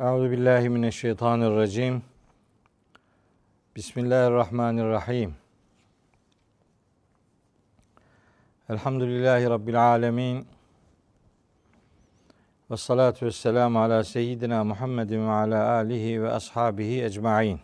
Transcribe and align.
Euzu 0.00 0.30
billahi 0.30 0.68
mineşşeytanirracim. 0.68 2.02
Bismillahirrahmanirrahim. 3.76 5.34
Elhamdülillahi 8.68 9.50
rabbil 9.50 9.92
alamin. 9.92 10.46
Ve 12.70 12.76
salatu 12.76 13.26
vesselamu 13.26 13.80
ala 13.80 14.04
seyyidina 14.04 14.64
Muhammedin 14.64 15.26
ve 15.26 15.30
ala 15.30 15.70
alihi 15.70 16.22
ve 16.22 16.32
ashabihi 16.32 17.04
ecmaîn. 17.04 17.60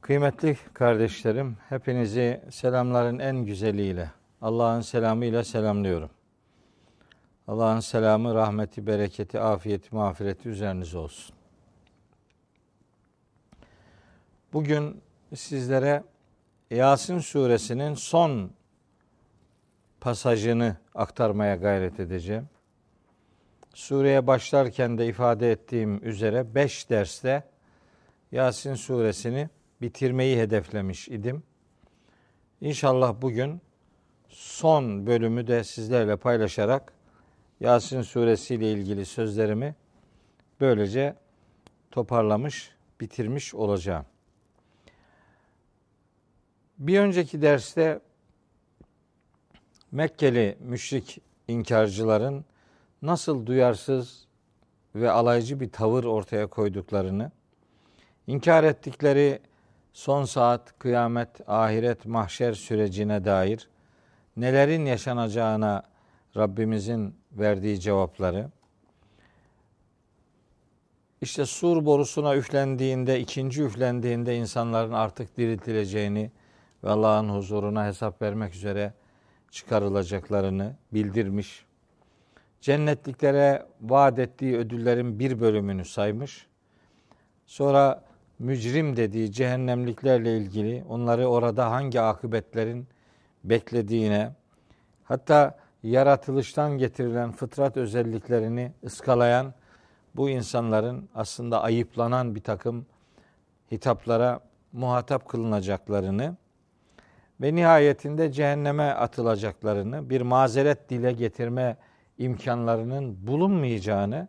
Kıymetli 0.00 0.56
kardeşlerim, 0.74 1.56
hepinizi 1.68 2.40
selamların 2.50 3.18
en 3.18 3.36
güzeliyle, 3.36 4.10
Allah'ın 4.42 4.80
selamıyla 4.80 5.44
selamlıyorum. 5.44 6.17
Allah'ın 7.48 7.80
selamı, 7.80 8.34
rahmeti, 8.34 8.86
bereketi, 8.86 9.40
afiyeti, 9.40 9.94
mağfireti 9.94 10.48
üzerinize 10.48 10.98
olsun. 10.98 11.36
Bugün 14.52 15.00
sizlere 15.34 16.04
Yasin 16.70 17.18
suresinin 17.18 17.94
son 17.94 18.50
pasajını 20.00 20.76
aktarmaya 20.94 21.56
gayret 21.56 22.00
edeceğim. 22.00 22.48
Sureye 23.74 24.26
başlarken 24.26 24.98
de 24.98 25.06
ifade 25.06 25.52
ettiğim 25.52 26.08
üzere 26.08 26.54
beş 26.54 26.90
derste 26.90 27.44
Yasin 28.32 28.74
suresini 28.74 29.48
bitirmeyi 29.80 30.38
hedeflemiş 30.38 31.08
idim. 31.08 31.42
İnşallah 32.60 33.14
bugün 33.22 33.60
son 34.28 35.06
bölümü 35.06 35.46
de 35.46 35.64
sizlerle 35.64 36.16
paylaşarak 36.16 36.97
Yasin 37.60 38.02
suresi 38.02 38.54
ile 38.54 38.72
ilgili 38.72 39.06
sözlerimi 39.06 39.74
böylece 40.60 41.14
toparlamış, 41.90 42.70
bitirmiş 43.00 43.54
olacağım. 43.54 44.06
Bir 46.78 47.00
önceki 47.00 47.42
derste 47.42 48.00
Mekkeli 49.92 50.58
müşrik 50.60 51.20
inkarcıların 51.48 52.44
nasıl 53.02 53.46
duyarsız 53.46 54.26
ve 54.94 55.10
alaycı 55.10 55.60
bir 55.60 55.70
tavır 55.70 56.04
ortaya 56.04 56.46
koyduklarını, 56.46 57.30
inkar 58.26 58.64
ettikleri 58.64 59.40
son 59.92 60.24
saat, 60.24 60.78
kıyamet, 60.78 61.48
ahiret, 61.48 62.06
mahşer 62.06 62.52
sürecine 62.52 63.24
dair 63.24 63.68
nelerin 64.36 64.86
yaşanacağına 64.86 65.82
Rabbimizin 66.36 67.14
verdiği 67.32 67.80
cevapları, 67.80 68.50
işte 71.20 71.46
sur 71.46 71.84
borusuna 71.84 72.36
üflendiğinde, 72.36 73.20
ikinci 73.20 73.62
üflendiğinde 73.62 74.36
insanların 74.36 74.92
artık 74.92 75.36
diriltileceğini 75.36 76.30
ve 76.84 76.90
Allah'ın 76.90 77.28
huzuruna 77.28 77.86
hesap 77.86 78.22
vermek 78.22 78.54
üzere 78.54 78.92
çıkarılacaklarını 79.50 80.76
bildirmiş. 80.92 81.64
Cennetliklere 82.60 83.66
vaat 83.80 84.18
ettiği 84.18 84.56
ödüllerin 84.56 85.18
bir 85.18 85.40
bölümünü 85.40 85.84
saymış. 85.84 86.46
Sonra 87.46 88.04
mücrim 88.38 88.96
dediği 88.96 89.32
cehennemliklerle 89.32 90.38
ilgili 90.38 90.84
onları 90.88 91.26
orada 91.26 91.70
hangi 91.70 92.00
akıbetlerin 92.00 92.88
beklediğine 93.44 94.32
hatta 95.04 95.57
yaratılıştan 95.82 96.78
getirilen 96.78 97.32
fıtrat 97.32 97.76
özelliklerini 97.76 98.72
ıskalayan 98.84 99.54
bu 100.16 100.30
insanların 100.30 101.08
aslında 101.14 101.62
ayıplanan 101.62 102.34
bir 102.34 102.40
takım 102.40 102.86
hitaplara 103.72 104.40
muhatap 104.72 105.28
kılınacaklarını 105.28 106.36
ve 107.40 107.54
nihayetinde 107.54 108.32
cehenneme 108.32 108.90
atılacaklarını, 108.90 110.10
bir 110.10 110.20
mazeret 110.20 110.90
dile 110.90 111.12
getirme 111.12 111.76
imkanlarının 112.18 113.26
bulunmayacağını 113.26 114.28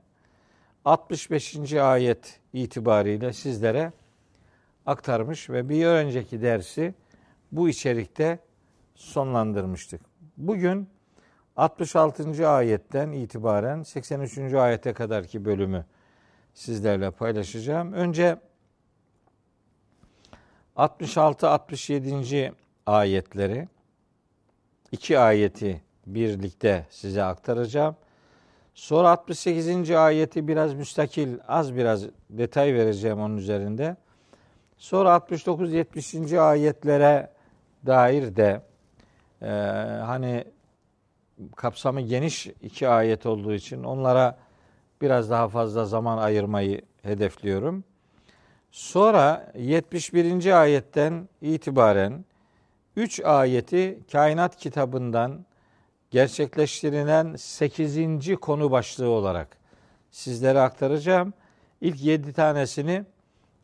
65. 0.86 1.74
ayet 1.74 2.40
itibariyle 2.54 3.34
sizlere 3.34 3.92
aktarmış 4.86 5.50
ve 5.50 5.70
bir 5.70 5.86
önceki 5.86 6.42
dersi 6.42 6.94
bu 7.52 7.70
içerikte 7.70 8.40
sonlandırmıştık. 8.96 10.02
Bugün 10.38 10.90
66. 11.60 12.50
ayetten 12.50 13.12
itibaren 13.12 13.84
83. 13.84 14.54
ayete 14.54 14.94
kadarki 14.94 15.46
bölümü 15.46 15.86
sizlerle 16.54 17.12
paylaşacağım. 17.12 17.94
Önce 17.94 18.38
66-67. 20.76 22.54
ayetleri 22.86 23.68
iki 24.92 25.20
ayeti 25.20 25.82
birlikte 26.08 26.86
size 26.90 27.24
aktaracağım. 27.24 27.96
Sonra 28.74 29.10
68. 29.10 29.92
ayeti 29.92 30.48
biraz 30.48 30.74
müstakil, 30.74 31.38
az 31.48 31.76
biraz 31.76 32.06
detay 32.30 32.74
vereceğim 32.74 33.20
onun 33.20 33.38
üzerinde. 33.38 33.96
Sonra 34.78 35.10
69-70. 35.10 36.40
ayetlere 36.40 37.32
dair 37.86 38.36
de 38.36 38.62
e, 39.42 39.48
hani 40.06 40.46
kapsamı 41.56 42.02
geniş 42.02 42.48
iki 42.62 42.88
ayet 42.88 43.26
olduğu 43.26 43.54
için 43.54 43.84
onlara 43.84 44.38
biraz 45.02 45.30
daha 45.30 45.48
fazla 45.48 45.86
zaman 45.86 46.18
ayırmayı 46.18 46.82
hedefliyorum. 47.04 47.84
Sonra 48.72 49.52
71. 49.58 50.62
ayetten 50.62 51.30
itibaren 51.42 52.26
3 52.96 53.20
ayeti 53.20 54.00
kainat 54.12 54.58
kitabından 54.58 55.46
gerçekleştirilen 56.12 57.36
8. 57.36 58.36
konu 58.42 58.72
başlığı 58.72 59.10
olarak 59.10 59.58
sizlere 60.12 60.60
aktaracağım. 60.60 61.34
İlk 61.82 62.04
7 62.04 62.34
tanesini 62.34 63.04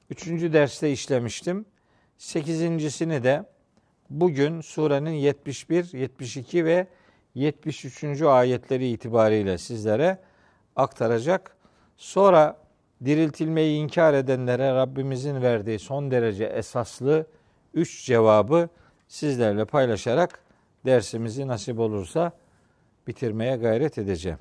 3. 0.09 0.28
derste 0.28 0.92
işlemiştim. 0.92 1.66
8.sini 2.19 3.24
de 3.24 3.46
bugün 4.09 4.62
surenin 4.62 5.12
71, 5.12 5.94
72 5.94 6.66
ve 6.66 6.88
73. 7.35 8.22
ayetleri 8.22 8.88
itibariyle 8.88 9.57
sizlere 9.57 10.18
aktaracak. 10.75 11.56
Sonra 11.97 12.57
diriltilmeyi 13.06 13.78
inkar 13.84 14.13
edenlere 14.13 14.75
Rabbimizin 14.75 15.41
verdiği 15.41 15.79
son 15.79 16.12
derece 16.12 16.45
esaslı 16.45 17.28
üç 17.74 18.06
cevabı 18.06 18.69
sizlerle 19.07 19.66
paylaşarak 19.66 20.40
dersimizi 20.85 21.47
nasip 21.47 21.79
olursa 21.79 22.31
bitirmeye 23.07 23.56
gayret 23.56 23.97
edeceğim. 23.97 24.40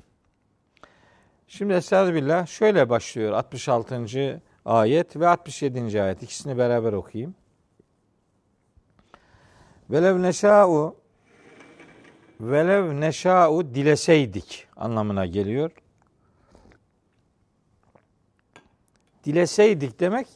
Şimdi 1.47 1.73
Estağfirullah 1.73 2.47
şöyle 2.47 2.89
başlıyor 2.89 3.33
66. 3.33 4.41
ayet 4.65 5.15
ve 5.15 5.27
67. 5.27 6.01
ayet 6.01 6.23
ikisini 6.23 6.57
beraber 6.57 6.93
okuyayım. 6.93 7.35
Velev 9.89 10.21
neşâ'u 10.21 10.95
velev 12.39 13.01
neşâ'u 13.01 13.75
dileseydik 13.75 14.67
anlamına 14.75 15.25
geliyor. 15.25 15.71
Dileseydik 19.23 19.99
demek 19.99 20.27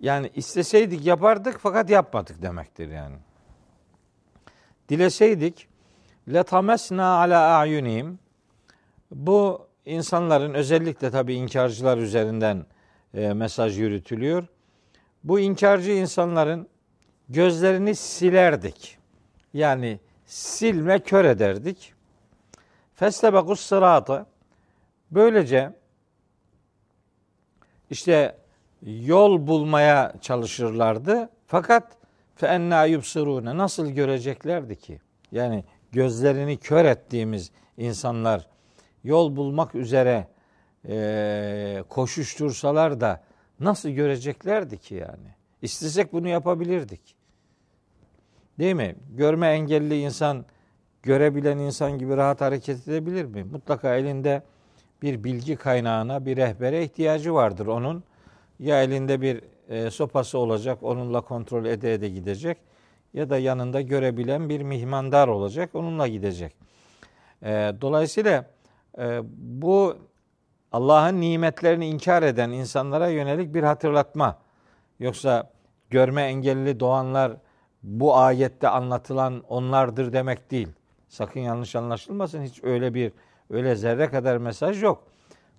yani 0.00 0.30
isteseydik 0.34 1.06
yapardık 1.06 1.58
fakat 1.60 1.90
yapmadık 1.90 2.42
demektir 2.42 2.88
yani. 2.88 3.16
Dileseydik 4.88 5.68
letamesna 6.32 7.04
ala 7.04 7.56
ayunim 7.56 8.18
bu 9.10 9.68
insanların 9.84 10.54
özellikle 10.54 11.10
tabi 11.10 11.34
inkarcılar 11.34 11.98
üzerinden 11.98 12.66
e, 13.14 13.32
mesaj 13.32 13.78
yürütülüyor. 13.78 14.46
Bu 15.24 15.40
inkarcı 15.40 15.90
insanların 15.90 16.68
gözlerini 17.28 17.94
silerdik. 17.94 18.98
Yani 19.52 20.00
silme 20.30 20.98
kör 20.98 21.24
ederdik. 21.24 21.92
Festebekus 22.94 23.60
sıratı 23.60 24.26
böylece 25.10 25.72
işte 27.90 28.36
yol 28.82 29.46
bulmaya 29.46 30.14
çalışırlardı. 30.20 31.28
Fakat 31.46 31.96
fe 32.36 32.46
enna 32.46 32.84
yubsirune 32.84 33.56
nasıl 33.56 33.86
göreceklerdi 33.86 34.76
ki? 34.76 35.00
Yani 35.32 35.64
gözlerini 35.92 36.56
kör 36.56 36.84
ettiğimiz 36.84 37.50
insanlar 37.76 38.46
yol 39.04 39.36
bulmak 39.36 39.74
üzere 39.74 40.28
e, 40.88 41.84
koşuştursalar 41.88 43.00
da 43.00 43.22
nasıl 43.60 43.88
göreceklerdi 43.88 44.78
ki 44.78 44.94
yani? 44.94 45.34
İstesek 45.62 46.12
bunu 46.12 46.28
yapabilirdik. 46.28 47.19
Değil 48.60 48.74
mi? 48.74 48.96
Görme 49.16 49.48
engelli 49.48 50.00
insan 50.00 50.44
görebilen 51.02 51.58
insan 51.58 51.98
gibi 51.98 52.16
rahat 52.16 52.40
hareket 52.40 52.88
edebilir 52.88 53.24
mi? 53.24 53.44
Mutlaka 53.44 53.96
elinde 53.96 54.42
bir 55.02 55.24
bilgi 55.24 55.56
kaynağına, 55.56 56.26
bir 56.26 56.36
rehbere 56.36 56.84
ihtiyacı 56.84 57.34
vardır 57.34 57.66
onun. 57.66 58.04
Ya 58.58 58.82
elinde 58.82 59.20
bir 59.20 59.42
e, 59.68 59.90
sopası 59.90 60.38
olacak, 60.38 60.82
onunla 60.82 61.20
kontrol 61.20 61.64
ede 61.64 61.94
ede 61.94 62.08
gidecek 62.08 62.58
ya 63.14 63.30
da 63.30 63.38
yanında 63.38 63.80
görebilen 63.80 64.48
bir 64.48 64.62
mihmandar 64.62 65.28
olacak, 65.28 65.70
onunla 65.74 66.08
gidecek. 66.08 66.54
E, 67.42 67.48
dolayısıyla 67.80 68.44
e, 68.98 69.20
bu 69.38 69.96
Allah'ın 70.72 71.20
nimetlerini 71.20 71.88
inkar 71.88 72.22
eden 72.22 72.50
insanlara 72.50 73.08
yönelik 73.08 73.54
bir 73.54 73.62
hatırlatma. 73.62 74.38
Yoksa 74.98 75.50
görme 75.90 76.22
engelli 76.22 76.80
doğanlar 76.80 77.32
bu 77.82 78.16
ayette 78.16 78.68
anlatılan 78.68 79.42
onlardır 79.48 80.12
demek 80.12 80.50
değil. 80.50 80.68
Sakın 81.08 81.40
yanlış 81.40 81.76
anlaşılmasın. 81.76 82.42
Hiç 82.42 82.64
öyle 82.64 82.94
bir 82.94 83.12
öyle 83.50 83.76
zerre 83.76 84.08
kadar 84.08 84.36
mesaj 84.36 84.82
yok. 84.82 85.04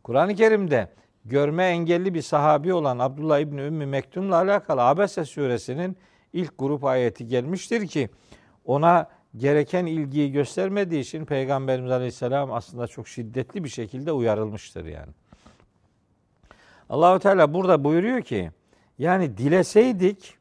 Kur'an-ı 0.04 0.36
Kerim'de 0.36 0.90
görme 1.26 1.64
engelli 1.64 2.14
bir 2.14 2.22
sahabi 2.22 2.74
olan 2.74 3.00
Abdullah 3.00 3.40
İbni 3.40 3.62
Ümmü 3.62 3.86
Mektum'la 3.86 4.36
alakalı 4.36 4.82
Abese 4.82 5.26
suresinin 5.26 5.98
ilk 6.34 6.58
grup 6.58 6.84
ayeti 6.84 7.28
gelmiştir 7.28 7.88
ki 7.88 8.10
ona 8.66 9.10
gereken 9.38 9.86
ilgiyi 9.86 10.32
göstermediği 10.32 11.02
için 11.02 11.26
Peygamberimiz 11.26 11.92
Aleyhisselam 11.92 12.52
aslında 12.52 12.88
çok 12.88 13.08
şiddetli 13.08 13.64
bir 13.64 13.70
şekilde 13.70 14.12
uyarılmıştır 14.12 14.86
yani. 14.86 15.12
Allahu 16.90 17.20
Teala 17.20 17.54
burada 17.54 17.84
buyuruyor 17.84 18.22
ki 18.22 18.52
yani 18.98 19.38
dileseydik 19.38 20.41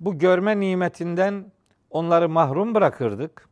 bu 0.00 0.18
görme 0.18 0.60
nimetinden 0.60 1.44
onları 1.90 2.28
mahrum 2.28 2.74
bırakırdık. 2.74 3.48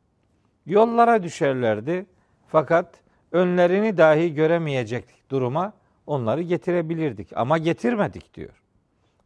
Yollara 0.66 1.22
düşerlerdi. 1.22 2.06
Fakat 2.48 3.00
önlerini 3.32 3.96
dahi 3.96 4.34
göremeyecek 4.34 5.04
duruma 5.30 5.72
onları 6.06 6.42
getirebilirdik. 6.42 7.28
Ama 7.36 7.58
getirmedik 7.58 8.34
diyor. 8.34 8.62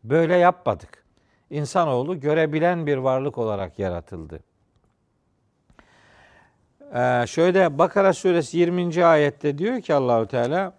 Böyle 0.04 0.36
yapmadık. 0.36 1.04
İnsanoğlu 1.50 2.20
görebilen 2.20 2.86
bir 2.86 2.96
varlık 2.96 3.38
olarak 3.38 3.78
yaratıldı. 3.78 4.40
Ee, 6.94 7.24
şöyle 7.26 7.78
Bakara 7.78 8.12
suresi 8.12 8.58
20. 8.58 9.04
ayette 9.04 9.58
diyor 9.58 9.80
ki 9.80 9.94
Allahu 9.94 10.26
Teala 10.26 10.72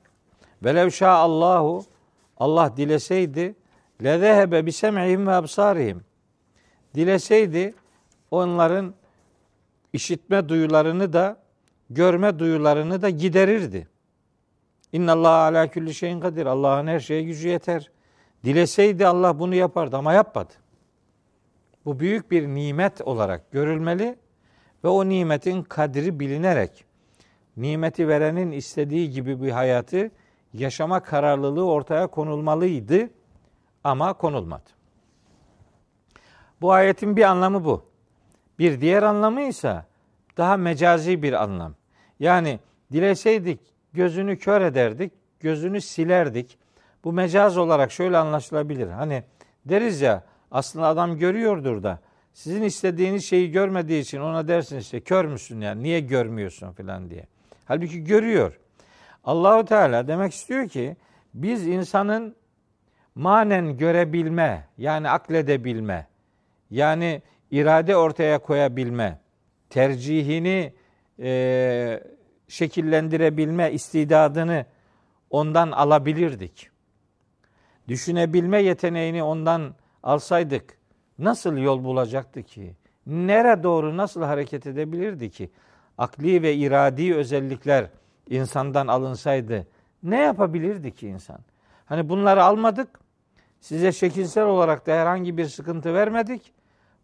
Velev 0.63 1.05
Allahu 1.05 1.83
Allah 2.37 2.77
dileseydi 2.77 3.55
lezehebe 4.03 4.65
bi 4.65 4.71
sem'ihim 4.71 5.27
ve 5.27 5.31
absarihim. 5.31 6.01
Dileseydi 6.95 7.73
onların 8.31 8.93
işitme 9.93 10.49
duyularını 10.49 11.13
da 11.13 11.37
görme 11.89 12.39
duyularını 12.39 13.01
da 13.01 13.09
giderirdi. 13.09 13.87
İnna 14.93 15.11
Allah 15.13 15.29
ala 15.29 15.67
külli 15.67 15.93
şeyin 15.93 16.19
kadir. 16.19 16.45
Allah'ın 16.45 16.87
her 16.87 16.99
şeye 16.99 17.23
gücü 17.23 17.47
yeter. 17.47 17.91
Dileseydi 18.43 19.07
Allah 19.07 19.39
bunu 19.39 19.55
yapardı 19.55 19.97
ama 19.97 20.13
yapmadı. 20.13 20.53
Bu 21.85 21.99
büyük 21.99 22.31
bir 22.31 22.47
nimet 22.47 23.01
olarak 23.01 23.51
görülmeli 23.51 24.15
ve 24.83 24.87
o 24.87 25.09
nimetin 25.09 25.63
kadri 25.63 26.19
bilinerek 26.19 26.85
nimeti 27.57 28.07
verenin 28.07 28.51
istediği 28.51 29.09
gibi 29.09 29.41
bir 29.41 29.51
hayatı 29.51 30.11
yaşama 30.53 30.99
kararlılığı 30.99 31.65
ortaya 31.65 32.07
konulmalıydı 32.07 33.09
ama 33.83 34.13
konulmadı. 34.13 34.80
Bu 36.61 36.71
ayetin 36.71 37.17
bir 37.17 37.23
anlamı 37.23 37.65
bu. 37.65 37.85
Bir 38.59 38.81
diğer 38.81 39.03
anlamı 39.03 39.41
ise 39.41 39.83
daha 40.37 40.57
mecazi 40.57 41.23
bir 41.23 41.43
anlam. 41.43 41.75
Yani 42.19 42.59
dileseydik 42.91 43.59
gözünü 43.93 44.37
kör 44.37 44.61
ederdik, 44.61 45.13
gözünü 45.39 45.81
silerdik. 45.81 46.57
Bu 47.03 47.13
mecaz 47.13 47.57
olarak 47.57 47.91
şöyle 47.91 48.17
anlaşılabilir. 48.17 48.87
Hani 48.87 49.23
deriz 49.65 50.01
ya 50.01 50.23
aslında 50.51 50.87
adam 50.87 51.17
görüyordur 51.17 51.83
da 51.83 51.99
sizin 52.33 52.61
istediğiniz 52.61 53.25
şeyi 53.25 53.51
görmediği 53.51 54.01
için 54.01 54.19
ona 54.19 54.47
dersiniz 54.47 54.83
işte 54.83 54.99
kör 54.99 55.25
müsün 55.25 55.61
yani 55.61 55.83
niye 55.83 55.99
görmüyorsun 55.99 56.71
falan 56.71 57.09
diye. 57.09 57.25
Halbuki 57.65 58.03
görüyor. 58.03 58.59
Allahu 59.23 59.65
Teala 59.65 60.07
demek 60.07 60.33
istiyor 60.33 60.67
ki 60.67 60.95
biz 61.33 61.67
insanın 61.67 62.35
manen 63.15 63.77
görebilme 63.77 64.67
yani 64.77 65.09
akledebilme 65.09 66.07
yani 66.71 67.21
irade 67.51 67.97
ortaya 67.97 68.39
koyabilme 68.39 69.19
tercihini 69.69 70.73
e, 71.19 72.03
şekillendirebilme 72.47 73.71
istidadını 73.71 74.65
ondan 75.29 75.71
alabilirdik. 75.71 76.69
Düşünebilme 77.87 78.61
yeteneğini 78.61 79.23
ondan 79.23 79.75
alsaydık 80.03 80.77
nasıl 81.19 81.57
yol 81.57 81.83
bulacaktı 81.83 82.43
ki? 82.43 82.75
Nere 83.05 83.63
doğru 83.63 83.97
nasıl 83.97 84.21
hareket 84.21 84.67
edebilirdi 84.67 85.29
ki? 85.29 85.51
Akli 85.97 86.41
ve 86.41 86.55
iradi 86.55 87.15
özellikler 87.15 87.89
insandan 88.29 88.87
alınsaydı 88.87 89.67
ne 90.03 90.19
yapabilirdi 90.19 90.91
ki 90.91 91.07
insan? 91.07 91.39
Hani 91.85 92.09
bunları 92.09 92.43
almadık. 92.43 92.99
Size 93.59 93.91
şekilsel 93.91 94.45
olarak 94.45 94.87
da 94.87 94.91
herhangi 94.91 95.37
bir 95.37 95.45
sıkıntı 95.45 95.93
vermedik. 95.93 96.53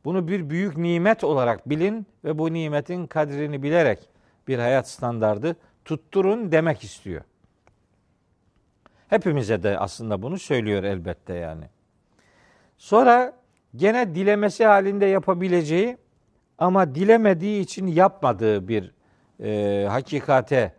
Bunu 0.08 0.28
bir 0.28 0.50
büyük 0.50 0.78
nimet 0.78 1.24
olarak 1.24 1.70
bilin 1.70 2.08
ve 2.24 2.38
bu 2.38 2.54
nimetin 2.54 3.08
kadrini 3.08 3.64
bilerek 3.64 4.00
bir 4.48 4.60
hayat 4.60 4.90
standardı 4.90 5.56
tutturun 5.86 6.52
demek 6.52 6.84
istiyor. 6.84 7.22
Hepimize 9.08 9.64
de 9.64 9.80
aslında 9.80 10.22
bunu 10.22 10.40
söylüyor 10.40 10.84
elbette 10.84 11.34
yani. 11.34 11.64
Sonra 12.78 13.34
gene 13.76 14.16
dilemesi 14.16 14.66
halinde 14.66 15.06
yapabileceği 15.06 15.98
ama 16.58 16.96
dilemediği 16.96 17.62
için 17.62 17.88
yapmadığı 17.88 18.68
bir 18.68 18.92
e, 19.44 19.86
hakikate 19.90 20.74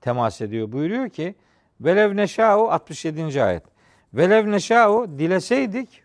temas 0.00 0.40
ediyor. 0.40 0.72
Buyuruyor 0.72 1.08
ki 1.08 1.34
Velev 1.80 2.16
neşâ'u 2.16 2.70
67. 2.70 3.42
ayet. 3.42 3.64
Velev 4.14 4.50
neşâ'u 4.50 5.18
dileseydik 5.18 6.02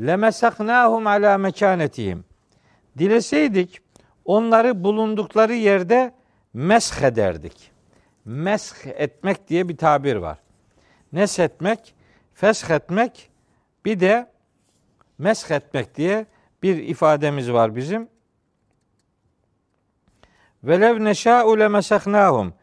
lemesaknâhum 0.00 1.06
alâ 1.06 1.38
mekânetihim. 1.38 2.24
Dileseydik 2.98 3.80
onları 4.24 4.84
bulundukları 4.84 5.54
yerde 5.54 6.14
mesh 6.54 7.02
ederdik. 7.02 7.70
Mesh 8.24 8.72
etmek 8.84 9.48
diye 9.48 9.68
bir 9.68 9.76
tabir 9.76 10.16
var. 10.16 10.38
Nesh 11.12 11.38
etmek, 11.38 11.94
fesh 12.34 12.70
etmek, 12.70 13.30
bir 13.84 14.00
de 14.00 14.30
mesh 15.18 15.50
etmek 15.50 15.96
diye 15.96 16.26
bir 16.62 16.76
ifademiz 16.76 17.52
var 17.52 17.76
bizim. 17.76 18.08
Velev 20.64 21.04
neşâ'u 21.04 21.58
lemesaknâhum. 21.58 22.54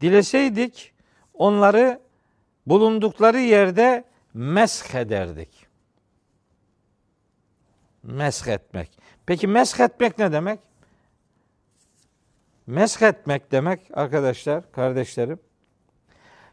Dileseydik 0.00 0.92
onları 1.34 2.00
bulundukları 2.66 3.40
yerde 3.40 4.04
mesh 4.34 4.94
ederdik. 4.94 5.61
Mesh 8.02 8.48
etmek. 8.48 8.90
Peki 9.26 9.46
mesh 9.46 9.80
etmek 9.80 10.18
ne 10.18 10.32
demek? 10.32 10.60
Mesh 12.66 13.02
etmek 13.02 13.52
demek 13.52 13.80
arkadaşlar, 13.92 14.72
kardeşlerim. 14.72 15.38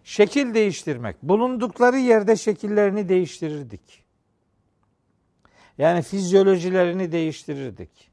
Şekil 0.04 0.54
değiştirmek. 0.54 1.24
Bulundukları 1.24 1.98
yerde 1.98 2.36
şekillerini 2.36 3.10
değiştirirdik. 3.10 4.04
Yani 5.78 6.02
fizyolojilerini 6.02 7.12
değiştirirdik. 7.12 8.12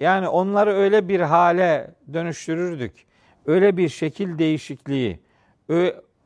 Yani 0.00 0.28
onları 0.28 0.72
öyle 0.72 1.08
bir 1.08 1.20
hale 1.20 1.94
dönüştürürdük 2.12 3.08
öyle 3.48 3.76
bir 3.76 3.88
şekil 3.88 4.38
değişikliği, 4.38 5.20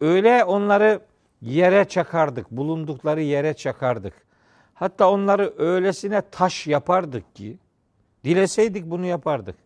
öyle 0.00 0.44
onları 0.44 1.00
yere 1.40 1.84
çakardık, 1.84 2.50
bulundukları 2.50 3.22
yere 3.22 3.54
çakardık. 3.54 4.14
Hatta 4.74 5.10
onları 5.10 5.54
öylesine 5.58 6.22
taş 6.30 6.66
yapardık 6.66 7.34
ki, 7.34 7.58
dileseydik 8.24 8.90
bunu 8.90 9.06
yapardık. 9.06 9.56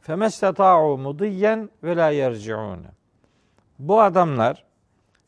Femesteta'u 0.00 0.98
mudiyyen 0.98 1.70
ve 1.82 1.96
la 1.96 2.10
yerciun. 2.10 2.86
Bu 3.78 4.00
adamlar 4.00 4.64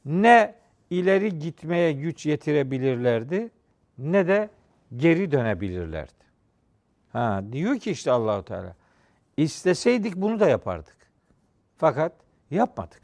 ne 0.04 0.54
ileri 0.90 1.38
gitmeye 1.38 1.92
güç 1.92 2.26
yetirebilirlerdi 2.26 3.50
ne 3.98 4.28
de 4.28 4.50
geri 4.96 5.32
dönebilirlerdi. 5.32 6.22
Ha 7.12 7.42
diyor 7.52 7.78
ki 7.78 7.90
işte 7.90 8.10
Allahu 8.10 8.44
Teala 8.44 8.74
isteseydik 9.36 10.16
bunu 10.16 10.40
da 10.40 10.48
yapardık. 10.48 10.96
Fakat 11.76 12.12
yapmadık. 12.50 13.02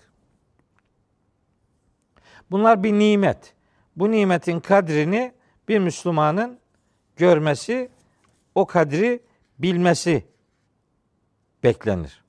Bunlar 2.50 2.82
bir 2.82 2.92
nimet. 2.92 3.54
Bu 3.96 4.10
nimetin 4.10 4.60
kadrini 4.60 5.32
bir 5.68 5.78
Müslümanın 5.78 6.58
görmesi, 7.16 7.88
o 8.54 8.66
kadri 8.66 9.20
bilmesi 9.58 10.25
beklenir. 11.64 12.25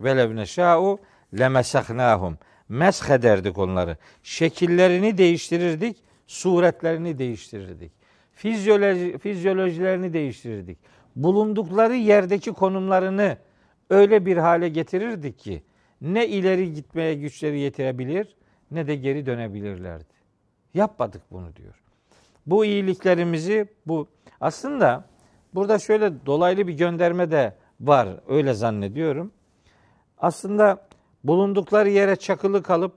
Velev 0.00 0.36
neşâ'u 0.36 0.98
lemesahnahum. 1.38 2.38
Mesh 2.68 3.10
ederdik 3.10 3.58
onları. 3.58 3.96
Şekillerini 4.22 5.18
değiştirirdik, 5.18 5.96
suretlerini 6.26 7.18
değiştirirdik. 7.18 7.92
Fizyoloji, 8.32 9.18
fizyolojilerini 9.18 10.12
değiştirirdik. 10.12 10.78
Bulundukları 11.16 11.94
yerdeki 11.94 12.52
konumlarını 12.52 13.38
öyle 13.90 14.26
bir 14.26 14.36
hale 14.36 14.68
getirirdik 14.68 15.38
ki 15.38 15.62
ne 16.00 16.28
ileri 16.28 16.72
gitmeye 16.72 17.14
güçleri 17.14 17.58
yetirebilir 17.58 18.36
ne 18.70 18.86
de 18.86 18.96
geri 18.96 19.26
dönebilirlerdi. 19.26 20.14
Yapmadık 20.74 21.22
bunu 21.30 21.56
diyor. 21.56 21.83
Bu 22.46 22.64
iyiliklerimizi 22.64 23.68
bu 23.86 24.08
aslında 24.40 25.04
burada 25.54 25.78
şöyle 25.78 26.26
dolaylı 26.26 26.66
bir 26.66 26.72
gönderme 26.72 27.30
de 27.30 27.54
var 27.80 28.08
öyle 28.28 28.54
zannediyorum. 28.54 29.32
Aslında 30.18 30.86
bulundukları 31.24 31.88
yere 31.88 32.16
çakılı 32.16 32.62
kalıp 32.62 32.92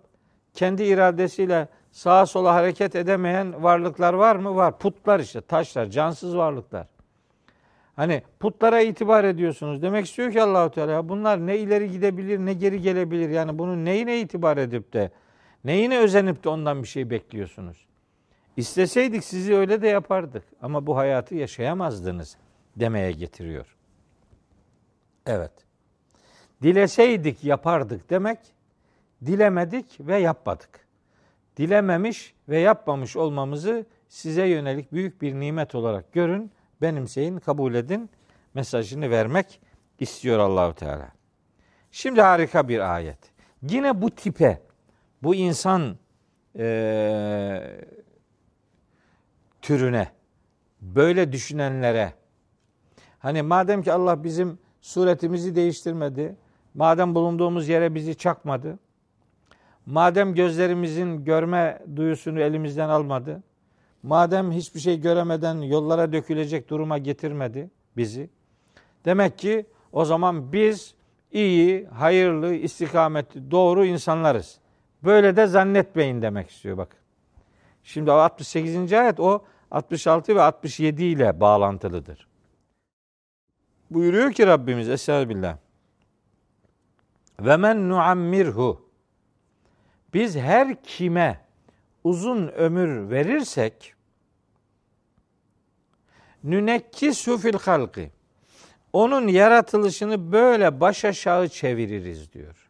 kendi 0.53 0.83
iradesiyle 0.83 1.67
sağa 1.91 2.25
sola 2.25 2.53
hareket 2.53 2.95
edemeyen 2.95 3.63
varlıklar 3.63 4.13
var 4.13 4.35
mı? 4.35 4.55
Var. 4.55 4.79
Putlar 4.79 5.19
işte, 5.19 5.41
taşlar, 5.41 5.85
cansız 5.85 6.37
varlıklar. 6.37 6.87
Hani 7.95 8.21
putlara 8.39 8.81
itibar 8.81 9.23
ediyorsunuz. 9.23 9.81
Demek 9.81 10.05
istiyor 10.05 10.31
ki 10.31 10.41
Allahu 10.41 10.71
Teala 10.71 11.09
bunlar 11.09 11.47
ne 11.47 11.57
ileri 11.57 11.91
gidebilir 11.91 12.39
ne 12.39 12.53
geri 12.53 12.81
gelebilir. 12.81 13.29
Yani 13.29 13.59
bunun 13.59 13.85
neyine 13.85 14.19
itibar 14.19 14.57
edip 14.57 14.93
de 14.93 15.11
neyine 15.63 15.99
özenip 15.99 16.43
de 16.43 16.49
ondan 16.49 16.83
bir 16.83 16.87
şey 16.87 17.09
bekliyorsunuz. 17.09 17.85
İsteseydik 18.57 19.23
sizi 19.23 19.55
öyle 19.55 19.81
de 19.81 19.87
yapardık 19.87 20.43
ama 20.61 20.87
bu 20.87 20.97
hayatı 20.97 21.35
yaşayamazdınız 21.35 22.37
demeye 22.75 23.11
getiriyor. 23.11 23.75
Evet. 25.25 25.51
Dileseydik 26.61 27.43
yapardık 27.43 28.09
demek, 28.09 28.39
dilemedik 29.25 29.97
ve 29.99 30.17
yapmadık. 30.17 30.87
Dilememiş 31.57 32.33
ve 32.49 32.59
yapmamış 32.59 33.15
olmamızı 33.15 33.85
size 34.09 34.47
yönelik 34.47 34.91
büyük 34.93 35.21
bir 35.21 35.33
nimet 35.33 35.75
olarak 35.75 36.13
görün, 36.13 36.51
benimseyin, 36.81 37.39
kabul 37.39 37.73
edin 37.73 38.09
mesajını 38.53 39.09
vermek 39.09 39.59
istiyor 39.99 40.39
Allahu 40.39 40.73
Teala. 40.73 41.11
Şimdi 41.91 42.21
harika 42.21 42.67
bir 42.67 42.95
ayet. 42.95 43.19
Yine 43.61 44.01
bu 44.01 44.11
tipe, 44.11 44.61
bu 45.23 45.35
insan 45.35 45.97
e, 46.59 47.77
türüne, 49.67 50.07
böyle 50.81 51.31
düşünenlere, 51.31 52.13
hani 53.19 53.41
madem 53.41 53.83
ki 53.83 53.93
Allah 53.93 54.23
bizim 54.23 54.59
suretimizi 54.81 55.55
değiştirmedi, 55.55 56.35
madem 56.73 57.15
bulunduğumuz 57.15 57.69
yere 57.69 57.95
bizi 57.95 58.15
çakmadı, 58.15 58.79
madem 59.85 60.33
gözlerimizin 60.35 61.25
görme 61.25 61.79
duyusunu 61.95 62.39
elimizden 62.39 62.89
almadı, 62.89 63.43
madem 64.03 64.51
hiçbir 64.51 64.79
şey 64.79 65.01
göremeden 65.01 65.55
yollara 65.55 66.13
dökülecek 66.13 66.69
duruma 66.69 66.97
getirmedi 66.97 67.69
bizi, 67.97 68.29
demek 69.05 69.39
ki 69.39 69.65
o 69.91 70.05
zaman 70.05 70.53
biz 70.53 70.93
iyi, 71.31 71.85
hayırlı, 71.85 72.53
istikametli, 72.53 73.51
doğru 73.51 73.85
insanlarız. 73.85 74.57
Böyle 75.03 75.35
de 75.35 75.47
zannetmeyin 75.47 76.21
demek 76.21 76.49
istiyor 76.49 76.77
bak. 76.77 76.95
Şimdi 77.83 78.11
68. 78.11 78.93
ayet 78.93 79.19
o 79.19 79.43
66 79.71 80.35
ve 80.35 80.41
67 80.41 81.03
ile 81.03 81.39
bağlantılıdır. 81.39 82.27
Buyuruyor 83.91 84.31
ki 84.31 84.47
Rabbimiz 84.47 84.89
Estağfirullah. 84.89 85.57
Ve 87.39 87.57
men 87.57 87.89
nuammirhu 87.89 88.89
biz 90.13 90.35
her 90.35 90.83
kime 90.83 91.45
uzun 92.03 92.47
ömür 92.47 93.09
verirsek 93.09 93.93
nünekkisu 96.43 97.37
fil 97.37 97.57
halki 97.61 98.11
onun 98.93 99.27
yaratılışını 99.27 100.31
böyle 100.31 100.79
baş 100.79 101.05
aşağı 101.05 101.49
çeviririz 101.49 102.33
diyor. 102.33 102.69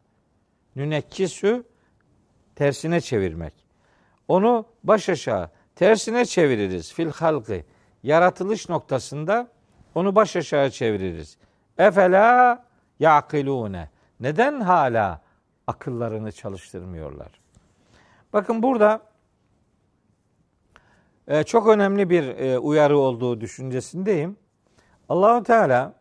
Nünekkisu 0.75 1.63
tersine 2.55 3.01
çevirmek. 3.01 3.53
Onu 4.27 4.65
baş 4.83 5.09
aşağı 5.09 5.49
tersine 5.77 6.25
çeviririz 6.25 6.93
fil 6.93 7.11
halkı. 7.11 7.61
Yaratılış 8.03 8.69
noktasında 8.69 9.47
onu 9.95 10.15
baş 10.15 10.35
aşağı 10.35 10.69
çeviririz. 10.69 11.37
Efela 11.77 12.63
yaqilune. 12.99 13.89
Neden 14.19 14.61
hala 14.61 15.21
akıllarını 15.67 16.31
çalıştırmıyorlar? 16.31 17.27
Bakın 18.33 18.63
burada 18.63 19.01
e, 21.27 21.43
çok 21.43 21.67
önemli 21.67 22.09
bir 22.09 22.23
e, 22.23 22.59
uyarı 22.59 22.97
olduğu 22.97 23.41
düşüncesindeyim. 23.41 24.37
Allahu 25.09 25.43
Teala 25.43 25.93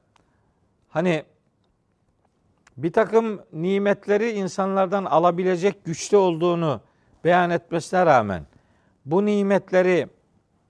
hani 0.88 1.24
bir 2.76 2.92
takım 2.92 3.42
nimetleri 3.52 4.30
insanlardan 4.30 5.04
alabilecek 5.04 5.84
güçte 5.84 6.16
olduğunu 6.16 6.80
beyan 7.24 7.50
etmesine 7.50 8.06
rağmen 8.06 8.46
bu 9.06 9.26
nimetleri 9.26 10.08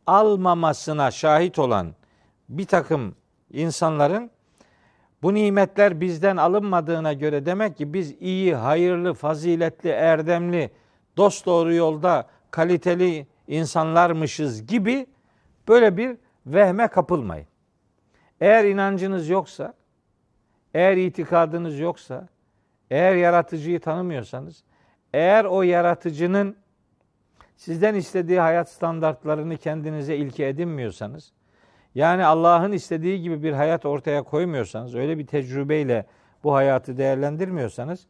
almamasına 0.07 1.11
şahit 1.11 1.59
olan 1.59 1.95
bir 2.49 2.67
takım 2.67 3.15
insanların 3.53 4.31
bu 5.23 5.35
nimetler 5.35 6.01
bizden 6.01 6.37
alınmadığına 6.37 7.13
göre 7.13 7.47
demek 7.47 7.77
ki 7.77 7.93
biz 7.93 8.15
iyi, 8.21 8.55
hayırlı, 8.55 9.15
faziletli, 9.15 9.89
erdemli, 9.89 10.71
dost 11.17 11.47
doğru 11.47 11.75
yolda 11.75 12.27
kaliteli 12.51 13.27
insanlarmışız 13.49 14.67
gibi 14.67 15.07
böyle 15.69 15.97
bir 15.97 16.17
vehme 16.47 16.89
kapılmayın. 16.89 17.47
Eğer 18.41 18.65
inancınız 18.65 19.29
yoksa, 19.29 19.75
eğer 20.75 20.97
itikadınız 20.97 21.79
yoksa, 21.79 22.29
eğer 22.91 23.15
yaratıcıyı 23.15 23.81
tanımıyorsanız, 23.81 24.65
eğer 25.15 25.45
o 25.45 25.63
yaratıcının 25.63 26.57
sizden 27.57 27.95
istediği 27.95 28.41
hayat 28.41 28.71
standartlarını 28.71 29.57
kendinize 29.57 30.17
ilke 30.17 30.49
edinmiyorsanız, 30.49 31.33
yani 31.95 32.25
Allah'ın 32.25 32.73
istediği 32.73 33.23
gibi 33.23 33.43
bir 33.43 33.53
hayat 33.53 33.87
ortaya 33.87 34.23
koymuyorsanız, 34.23 34.95
öyle 34.95 35.19
bir 35.19 35.27
tecrübeyle 35.27 36.07
bu 36.45 36.55
hayatı 36.55 36.99
değerlendirmiyorsanız, 36.99 38.07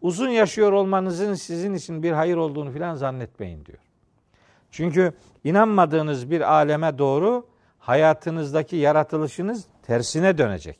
uzun 0.00 0.28
yaşıyor 0.28 0.72
olmanızın 0.72 1.34
sizin 1.34 1.74
için 1.74 2.02
bir 2.02 2.12
hayır 2.12 2.36
olduğunu 2.36 2.72
filan 2.72 2.94
zannetmeyin 2.94 3.64
diyor. 3.64 3.78
Çünkü 4.70 5.12
inanmadığınız 5.44 6.30
bir 6.30 6.52
aleme 6.52 6.98
doğru 6.98 7.46
hayatınızdaki 7.78 8.76
yaratılışınız 8.76 9.64
tersine 9.82 10.38
dönecek. 10.38 10.78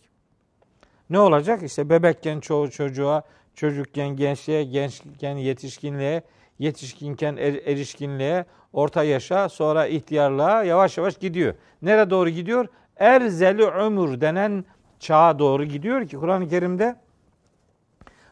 Ne 1.11 1.18
olacak? 1.18 1.62
İşte 1.62 1.90
bebekken 1.90 2.40
çoğu 2.40 2.70
çocuğa, 2.70 3.23
çocukken 3.54 4.08
gençliğe, 4.08 4.64
gençken 4.64 5.37
yetişkinliğe, 5.37 6.23
yetişkinken 6.58 7.36
er, 7.36 7.54
erişkinliğe, 7.54 8.44
orta 8.72 9.04
yaşa, 9.04 9.48
sonra 9.48 9.86
ihtiyarlığa 9.86 10.64
yavaş 10.64 10.98
yavaş 10.98 11.18
gidiyor. 11.18 11.54
Nereye 11.82 12.10
doğru 12.10 12.28
gidiyor? 12.28 12.66
Erzeli 12.96 13.64
ömür 13.64 14.20
denen 14.20 14.64
çağa 15.00 15.38
doğru 15.38 15.64
gidiyor 15.64 16.06
ki 16.06 16.16
Kur'an-ı 16.16 16.48
Kerim'de 16.48 16.96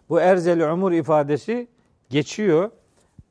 bu 0.09 0.21
erzeli 0.21 0.65
ömür 0.65 0.93
ifadesi 0.93 1.69
geçiyor. 2.11 2.71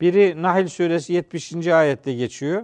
Biri 0.01 0.41
Nahl 0.41 0.67
suresi 0.67 1.13
70. 1.13 1.67
ayette 1.67 2.13
geçiyor. 2.13 2.63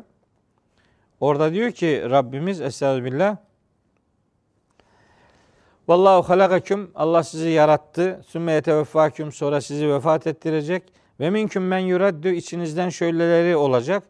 Orada 1.20 1.54
diyor 1.54 1.72
ki 1.72 2.04
Rabbimiz 2.10 2.62
Estağfirullah 2.62 3.38
Vallahu 5.88 6.30
halakaküm 6.30 6.92
Allah 6.96 7.24
sizi 7.24 7.50
yarattı. 7.50 8.22
Sümme 8.28 8.52
yeteveffaküm 8.52 9.32
sonra 9.32 9.62
sizi 9.62 9.90
vefat 9.90 10.28
ettirecek. 10.28 10.84
Ve 11.20 11.30
minküm 11.30 11.68
men 11.68 11.80
yuraddu 11.80 12.28
içinizden 12.28 12.90
şöyleleri 12.90 13.56
olacak. 13.56 14.04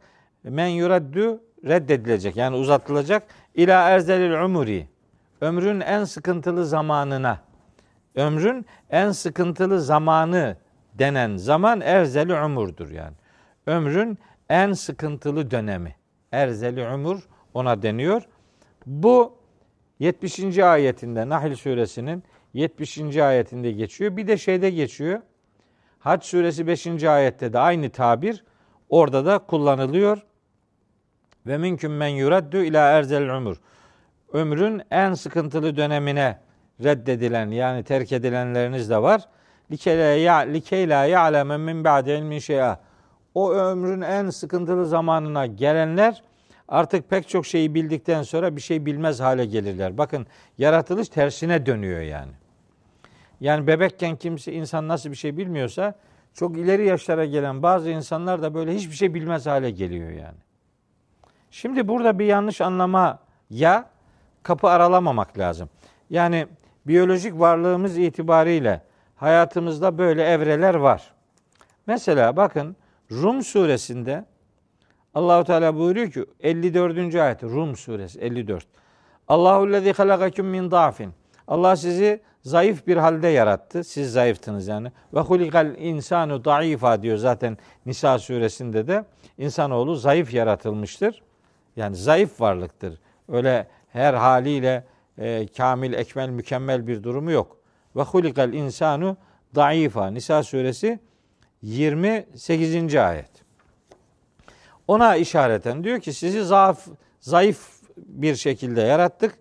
Men 0.43 0.67
yuraddu 0.67 1.41
reddedilecek 1.65 2.35
yani 2.35 2.55
uzatılacak. 2.55 3.23
İla 3.55 3.89
erzelil 3.89 4.43
umuri. 4.43 4.87
Ömrün 5.41 5.79
en 5.79 6.03
sıkıntılı 6.03 6.65
zamanına. 6.65 7.39
Ömrün 8.15 8.65
en 8.89 9.11
sıkıntılı 9.11 9.81
zamanı 9.81 10.57
denen 10.93 11.37
zaman 11.37 11.81
erzeli 11.81 12.33
umurdur 12.33 12.89
yani. 12.89 13.15
Ömrün 13.67 14.17
en 14.49 14.73
sıkıntılı 14.73 15.51
dönemi. 15.51 15.95
Erzeli 16.31 16.87
umur 16.87 17.27
ona 17.53 17.81
deniyor. 17.81 18.23
Bu 18.85 19.37
70. 19.99 20.59
ayetinde 20.59 21.29
Nahl 21.29 21.55
suresinin 21.55 22.23
70. 22.53 23.17
ayetinde 23.17 23.71
geçiyor. 23.71 24.17
Bir 24.17 24.27
de 24.27 24.37
şeyde 24.37 24.69
geçiyor. 24.69 25.21
Hac 25.99 26.23
suresi 26.23 26.67
5. 26.67 27.03
ayette 27.03 27.53
de 27.53 27.59
aynı 27.59 27.89
tabir 27.89 28.43
orada 28.89 29.25
da 29.25 29.39
kullanılıyor. 29.39 30.25
Ve 31.47 31.57
minküm 31.57 31.97
men 31.97 32.07
yuraddu 32.07 32.57
ila 32.57 32.91
erzel 32.91 33.37
umur. 33.37 33.57
Ömrün 34.33 34.81
en 34.91 35.13
sıkıntılı 35.13 35.77
dönemine 35.77 36.39
reddedilen 36.83 37.47
yani 37.47 37.83
terk 37.83 38.11
edilenleriniz 38.11 38.89
de 38.89 39.01
var. 39.01 39.21
likey 39.71 40.89
la 40.89 41.05
ya'leme 41.05 41.57
min 41.57 41.83
ba'de 41.83 42.17
ilmin 42.17 42.39
şey'a. 42.39 42.79
O 43.35 43.53
ömrün 43.53 44.01
en 44.01 44.29
sıkıntılı 44.29 44.85
zamanına 44.85 45.45
gelenler 45.45 46.23
artık 46.67 47.09
pek 47.09 47.29
çok 47.29 47.45
şeyi 47.45 47.75
bildikten 47.75 48.23
sonra 48.23 48.55
bir 48.55 48.61
şey 48.61 48.85
bilmez 48.85 49.19
hale 49.19 49.45
gelirler. 49.45 49.97
Bakın 49.97 50.27
yaratılış 50.57 51.09
tersine 51.09 51.65
dönüyor 51.65 52.01
yani. 52.01 52.31
Yani 53.39 53.67
bebekken 53.67 54.15
kimse 54.15 54.53
insan 54.53 54.87
nasıl 54.87 55.11
bir 55.11 55.15
şey 55.15 55.37
bilmiyorsa 55.37 55.95
çok 56.33 56.57
ileri 56.57 56.85
yaşlara 56.85 57.25
gelen 57.25 57.63
bazı 57.63 57.89
insanlar 57.89 58.41
da 58.41 58.53
böyle 58.53 58.75
hiçbir 58.75 58.95
şey 58.95 59.13
bilmez 59.13 59.45
hale 59.45 59.71
geliyor 59.71 60.09
yani. 60.09 60.37
Şimdi 61.51 61.87
burada 61.87 62.19
bir 62.19 62.25
yanlış 62.25 62.61
anlama 62.61 63.19
ya 63.49 63.89
kapı 64.43 64.67
aralamamak 64.67 65.37
lazım. 65.37 65.69
Yani 66.09 66.47
biyolojik 66.87 67.39
varlığımız 67.39 67.97
itibariyle 67.97 68.81
hayatımızda 69.15 69.97
böyle 69.97 70.23
evreler 70.23 70.75
var. 70.75 71.13
Mesela 71.87 72.37
bakın 72.37 72.75
Rum 73.11 73.43
suresinde 73.43 74.25
Allahu 75.13 75.43
Teala 75.43 75.75
buyuruyor 75.75 76.11
ki 76.11 76.25
54. 76.39 77.15
ayet 77.15 77.43
Rum 77.43 77.75
suresi 77.75 78.19
54. 78.19 78.65
Allahu 79.27 79.71
lezî 79.71 79.91
halakakum 79.93 80.45
min 80.45 80.71
da'fin. 80.71 81.13
Allah 81.47 81.75
sizi 81.75 82.21
zayıf 82.43 82.87
bir 82.87 82.97
halde 82.97 83.27
yarattı. 83.27 83.83
Siz 83.83 84.11
zayıftınız 84.11 84.67
yani. 84.67 84.91
Ve 85.13 85.19
hulikal 85.19 85.75
insanu 85.77 86.45
daifa 86.45 87.01
diyor 87.01 87.17
zaten 87.17 87.57
Nisa 87.85 88.19
suresinde 88.19 88.87
de. 88.87 89.05
insanoğlu 89.37 89.95
zayıf 89.95 90.33
yaratılmıştır. 90.33 91.21
Yani 91.75 91.95
zayıf 91.95 92.41
varlıktır. 92.41 92.99
Öyle 93.29 93.67
her 93.89 94.13
haliyle 94.13 94.83
e, 95.17 95.47
kamil, 95.57 95.93
ekmel, 95.93 96.29
mükemmel 96.29 96.87
bir 96.87 97.03
durumu 97.03 97.31
yok. 97.31 97.57
Ve 97.95 98.01
hulikal 98.01 98.53
insanu 98.53 99.17
daifa. 99.55 100.07
Nisa 100.07 100.43
suresi 100.43 100.99
28. 101.61 102.95
ayet. 102.95 103.29
Ona 104.87 105.15
işareten 105.15 105.83
diyor 105.83 105.99
ki 105.99 106.13
sizi 106.13 106.43
zaaf, 106.43 106.87
zayıf 107.19 107.79
bir 107.97 108.35
şekilde 108.35 108.81
yarattık. 108.81 109.37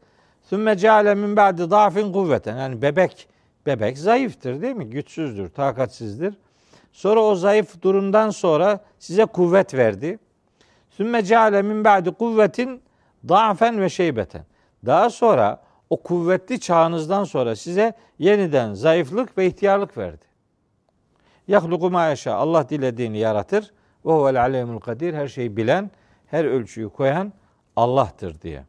Sümme 0.50 0.76
ceale 0.76 1.14
min 1.14 1.36
ba'di 1.36 1.70
dafin 1.70 2.12
kuvveten. 2.12 2.56
Yani 2.56 2.82
bebek, 2.82 3.28
bebek 3.66 3.98
zayıftır 3.98 4.62
değil 4.62 4.76
mi? 4.76 4.90
Güçsüzdür, 4.90 5.48
takatsizdir. 5.48 6.34
Sonra 6.92 7.20
o 7.20 7.34
zayıf 7.34 7.82
durumdan 7.82 8.30
sonra 8.30 8.80
size 8.98 9.24
kuvvet 9.24 9.74
verdi. 9.74 10.18
Sümme 10.90 11.22
ceale 11.22 11.62
min 11.62 11.84
ba'di 11.84 12.10
kuvvetin 12.10 12.82
dafen 13.28 13.80
ve 13.80 13.88
şeybeten. 13.88 14.44
Daha 14.86 15.10
sonra 15.10 15.60
o 15.90 16.02
kuvvetli 16.02 16.60
çağınızdan 16.60 17.24
sonra 17.24 17.56
size 17.56 17.92
yeniden 18.18 18.74
zayıflık 18.74 19.38
ve 19.38 19.46
ihtiyarlık 19.46 19.98
verdi. 19.98 20.24
Yahluku 21.48 21.90
ma 21.90 22.04
yaşa. 22.04 22.34
Allah 22.34 22.68
dilediğini 22.68 23.18
yaratır. 23.18 23.72
Ve 24.06 24.12
huvel 24.12 24.40
alemul 24.40 24.80
kadir. 24.80 25.14
Her 25.14 25.28
şeyi 25.28 25.56
bilen, 25.56 25.90
her 26.26 26.44
ölçüyü 26.44 26.88
koyan 26.88 27.32
Allah'tır 27.76 28.40
diye. 28.40 28.64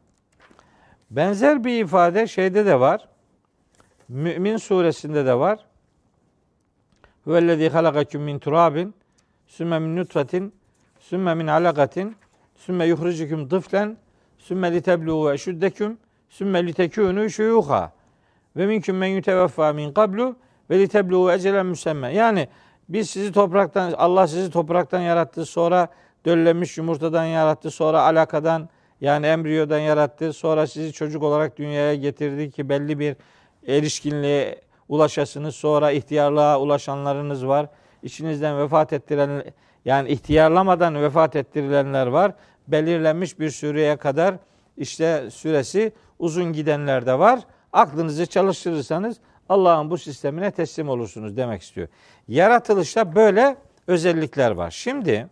Benzer 1.10 1.64
bir 1.64 1.84
ifade 1.84 2.26
şeyde 2.26 2.66
de 2.66 2.80
var. 2.80 3.08
Mümin 4.08 4.56
suresinde 4.56 5.26
de 5.26 5.38
var. 5.38 5.58
Huvellezî 7.24 7.68
halakaküm 7.68 8.22
min 8.22 8.38
turabin 8.38 8.94
sümme 9.46 9.78
min 9.78 9.96
nutfetin 9.96 10.54
sümme 11.00 11.34
min 11.34 11.46
alakatin 11.46 12.16
sümme 12.56 12.86
yuhricukum 12.86 13.48
tıflen 13.48 13.96
sümme 14.38 14.72
litebluğu 14.72 15.30
ve 15.30 15.38
şuddeküm 15.38 15.98
sümme 16.28 16.58
litekûnû 16.60 17.30
şuyuha 17.30 17.92
ve 18.56 18.66
minküm 18.66 18.96
men 18.96 19.08
yuteveffa 19.08 19.72
min 19.72 19.92
qablu 19.92 20.36
ve 20.70 20.78
litebluğu 20.78 21.32
ecelen 21.32 21.66
müsemme. 21.66 22.14
Yani 22.14 22.48
biz 22.88 23.10
sizi 23.10 23.32
topraktan, 23.32 23.92
Allah 23.92 24.26
sizi 24.26 24.50
topraktan 24.50 25.00
yarattı, 25.00 25.46
sonra 25.46 25.88
döllenmiş 26.26 26.78
yumurtadan 26.78 27.24
yarattı, 27.24 27.70
sonra 27.70 28.02
alakadan 28.02 28.68
yani 29.00 29.26
embriyodan 29.26 29.78
yarattı, 29.78 30.32
sonra 30.32 30.66
sizi 30.66 30.92
çocuk 30.92 31.22
olarak 31.22 31.58
dünyaya 31.58 31.94
getirdi 31.94 32.50
ki 32.50 32.68
belli 32.68 32.98
bir 32.98 33.16
erişkinliğe 33.66 34.60
ulaşasınız, 34.88 35.54
sonra 35.54 35.90
ihtiyarlığa 35.90 36.60
ulaşanlarınız 36.60 37.46
var. 37.46 37.66
İçinizden 38.02 38.58
vefat 38.58 38.92
ettiren, 38.92 39.44
yani 39.84 40.08
ihtiyarlamadan 40.08 41.02
vefat 41.02 41.36
ettirilenler 41.36 42.06
var. 42.06 42.32
Belirlenmiş 42.68 43.38
bir 43.38 43.50
süreye 43.50 43.96
kadar 43.96 44.34
işte 44.76 45.30
süresi 45.30 45.92
uzun 46.18 46.52
gidenler 46.52 47.06
de 47.06 47.18
var. 47.18 47.40
Aklınızı 47.72 48.26
çalıştırırsanız 48.26 49.16
Allah'ın 49.48 49.90
bu 49.90 49.98
sistemine 49.98 50.50
teslim 50.50 50.88
olursunuz 50.88 51.36
demek 51.36 51.62
istiyor. 51.62 51.88
Yaratılışta 52.28 53.14
böyle 53.14 53.56
özellikler 53.86 54.50
var. 54.50 54.70
Şimdi 54.70 55.26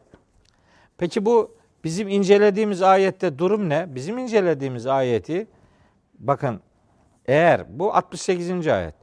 peki 0.98 1.24
bu 1.24 1.58
bizim 1.85 2.09
incelediğimiz 2.09 2.83
ayette 2.83 3.38
durum 3.38 3.69
ne? 3.69 3.95
Bizim 3.95 4.19
incelediğimiz 4.19 4.87
ayeti 4.87 5.47
bakın 6.19 6.61
eğer 7.27 7.79
bu 7.79 7.95
68. 7.95 8.67
ayet 8.69 8.95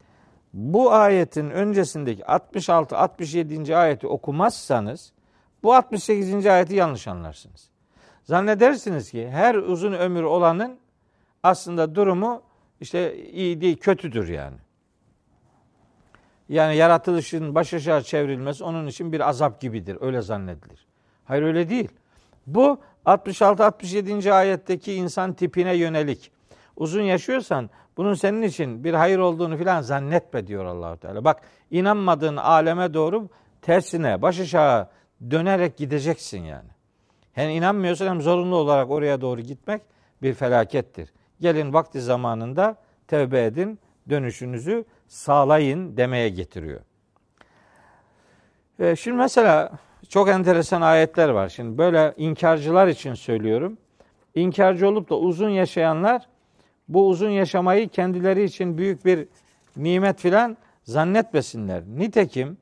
bu 0.54 0.94
ayetin 0.94 1.50
öncesindeki 1.50 2.26
66 2.26 2.98
67. 2.98 3.78
ayeti 3.78 4.08
okumazsanız 4.08 5.14
bu 5.64 5.74
68. 5.74 6.46
ayeti 6.46 6.76
yanlış 6.76 7.08
anlarsınız. 7.08 7.70
Zannedersiniz 8.24 9.12
ki 9.12 9.30
her 9.30 9.56
uzun 9.56 9.94
ömür 9.94 10.24
olanın 10.24 10.80
aslında 11.44 11.96
durumu 11.96 12.42
işte 12.82 13.26
iyi 13.26 13.62
değil, 13.62 13.78
kötüdür 13.78 14.28
yani. 14.28 14.58
Yani 16.50 16.76
yaratılışın 16.76 17.56
baş 17.56 17.74
aşağı 17.74 18.04
çevrilmesi 18.04 18.64
onun 18.64 18.88
için 18.88 19.12
bir 19.12 19.30
azap 19.30 19.62
gibidir. 19.62 19.98
Öyle 20.02 20.22
zannedilir. 20.22 20.88
Hayır 21.26 21.44
öyle 21.44 21.70
değil. 21.70 21.90
Bu 22.48 22.80
66-67. 23.06 24.32
ayetteki 24.32 24.94
insan 24.94 25.34
tipine 25.34 25.76
yönelik. 25.76 26.32
Uzun 26.76 27.02
yaşıyorsan 27.02 27.70
bunun 27.98 28.14
senin 28.14 28.42
için 28.42 28.84
bir 28.84 28.94
hayır 28.94 29.20
olduğunu 29.20 29.58
filan 29.58 29.82
zannetme 29.82 30.48
diyor 30.48 30.66
Allahu 30.66 30.98
Teala. 30.98 31.24
Bak 31.24 31.42
inanmadığın 31.72 32.38
aleme 32.38 32.94
doğru 32.94 33.30
tersine 33.62 34.22
baş 34.22 34.40
aşağı 34.40 34.90
dönerek 35.32 35.78
gideceksin 35.78 36.44
yani. 36.44 36.70
Hem 37.34 37.50
inanmıyorsan 37.50 38.08
hem 38.08 38.22
zorunlu 38.22 38.56
olarak 38.56 38.92
oraya 38.92 39.22
doğru 39.22 39.42
gitmek 39.42 39.82
bir 40.22 40.34
felakettir. 40.34 41.14
Gelin 41.42 41.74
vakti 41.74 42.02
zamanında 42.02 42.76
tevbe 43.08 43.46
edin, 43.46 43.80
dönüşünüzü 44.10 44.86
sağlayın 45.08 45.98
demeye 45.98 46.30
getiriyor. 46.30 46.82
E, 48.80 48.96
şimdi 48.96 49.18
mesela 49.18 49.72
çok 50.10 50.30
enteresan 50.30 50.82
ayetler 50.82 51.30
var. 51.30 51.50
Şimdi 51.50 51.78
böyle 51.78 52.14
inkarcılar 52.18 52.88
için 52.88 53.14
söylüyorum. 53.14 53.78
İnkarcı 54.36 54.88
olup 54.88 55.10
da 55.10 55.18
uzun 55.18 55.50
yaşayanlar 55.50 56.28
bu 56.88 57.08
uzun 57.08 57.30
yaşamayı 57.30 57.90
kendileri 57.90 58.44
için 58.44 58.78
büyük 58.78 59.06
bir 59.06 59.28
nimet 59.78 60.20
filan 60.20 60.58
zannetmesinler. 60.84 61.84
Nitekim 61.98 62.58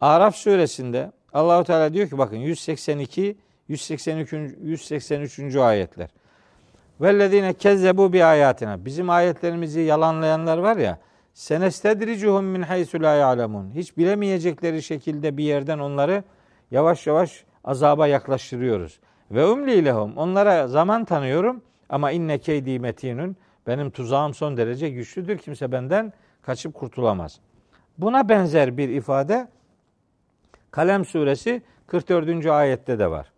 Araf 0.00 0.36
suresinde 0.36 1.12
Allahu 1.32 1.64
Teala 1.64 1.94
diyor 1.94 2.08
ki 2.08 2.18
bakın 2.18 2.36
182 2.36 3.36
183. 3.68 4.32
183. 4.62 5.56
ayetler. 5.56 6.08
Vellezine 7.00 7.52
kezzebu 7.52 8.12
bi 8.12 8.24
ayatina. 8.24 8.84
Bizim 8.84 9.10
ayetlerimizi 9.10 9.80
yalanlayanlar 9.80 10.58
var 10.58 10.76
ya. 10.76 10.98
Senestedricuhum 11.34 12.44
min 12.44 12.62
haysu 12.62 13.02
la 13.02 13.14
ya'lemun. 13.14 13.70
Hiç 13.74 13.96
bilemeyecekleri 13.96 14.82
şekilde 14.82 15.36
bir 15.36 15.44
yerden 15.44 15.78
onları 15.78 16.24
yavaş 16.70 17.06
yavaş 17.06 17.44
azaba 17.64 18.06
yaklaştırıyoruz. 18.06 19.00
Ve 19.30 19.46
umli 19.46 19.84
lehum. 19.84 20.16
Onlara 20.16 20.68
zaman 20.68 21.04
tanıyorum 21.04 21.62
ama 21.88 22.10
inne 22.10 22.38
keydi 22.38 22.78
metinun. 22.78 23.36
Benim 23.66 23.90
tuzağım 23.90 24.34
son 24.34 24.56
derece 24.56 24.90
güçlüdür. 24.90 25.38
Kimse 25.38 25.72
benden 25.72 26.12
kaçıp 26.42 26.74
kurtulamaz. 26.74 27.40
Buna 27.98 28.28
benzer 28.28 28.76
bir 28.76 28.88
ifade 28.88 29.48
Kalem 30.70 31.04
suresi 31.04 31.62
44. 31.86 32.46
ayette 32.46 32.98
de 32.98 33.10
var. 33.10 33.32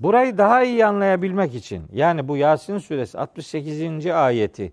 Burayı 0.00 0.38
daha 0.38 0.62
iyi 0.62 0.86
anlayabilmek 0.86 1.54
için 1.54 1.84
yani 1.92 2.28
bu 2.28 2.36
Yasin 2.36 2.78
suresi 2.78 3.18
68. 3.18 4.06
ayeti 4.06 4.72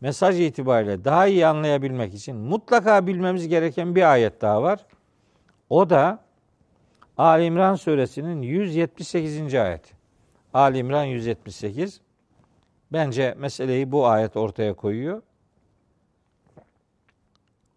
mesaj 0.00 0.40
itibariyle 0.40 1.04
daha 1.04 1.26
iyi 1.26 1.46
anlayabilmek 1.46 2.14
için 2.14 2.36
mutlaka 2.36 3.06
bilmemiz 3.06 3.48
gereken 3.48 3.94
bir 3.94 4.12
ayet 4.12 4.40
daha 4.40 4.62
var. 4.62 4.86
O 5.70 5.90
da 5.90 6.23
Ali 7.18 7.44
İmran 7.44 7.74
suresinin 7.74 8.42
178. 8.42 9.54
ayet. 9.54 9.92
Ali 10.54 10.78
İmran 10.78 11.04
178. 11.04 12.00
Bence 12.92 13.34
meseleyi 13.38 13.92
bu 13.92 14.06
ayet 14.06 14.36
ortaya 14.36 14.74
koyuyor. 14.74 15.22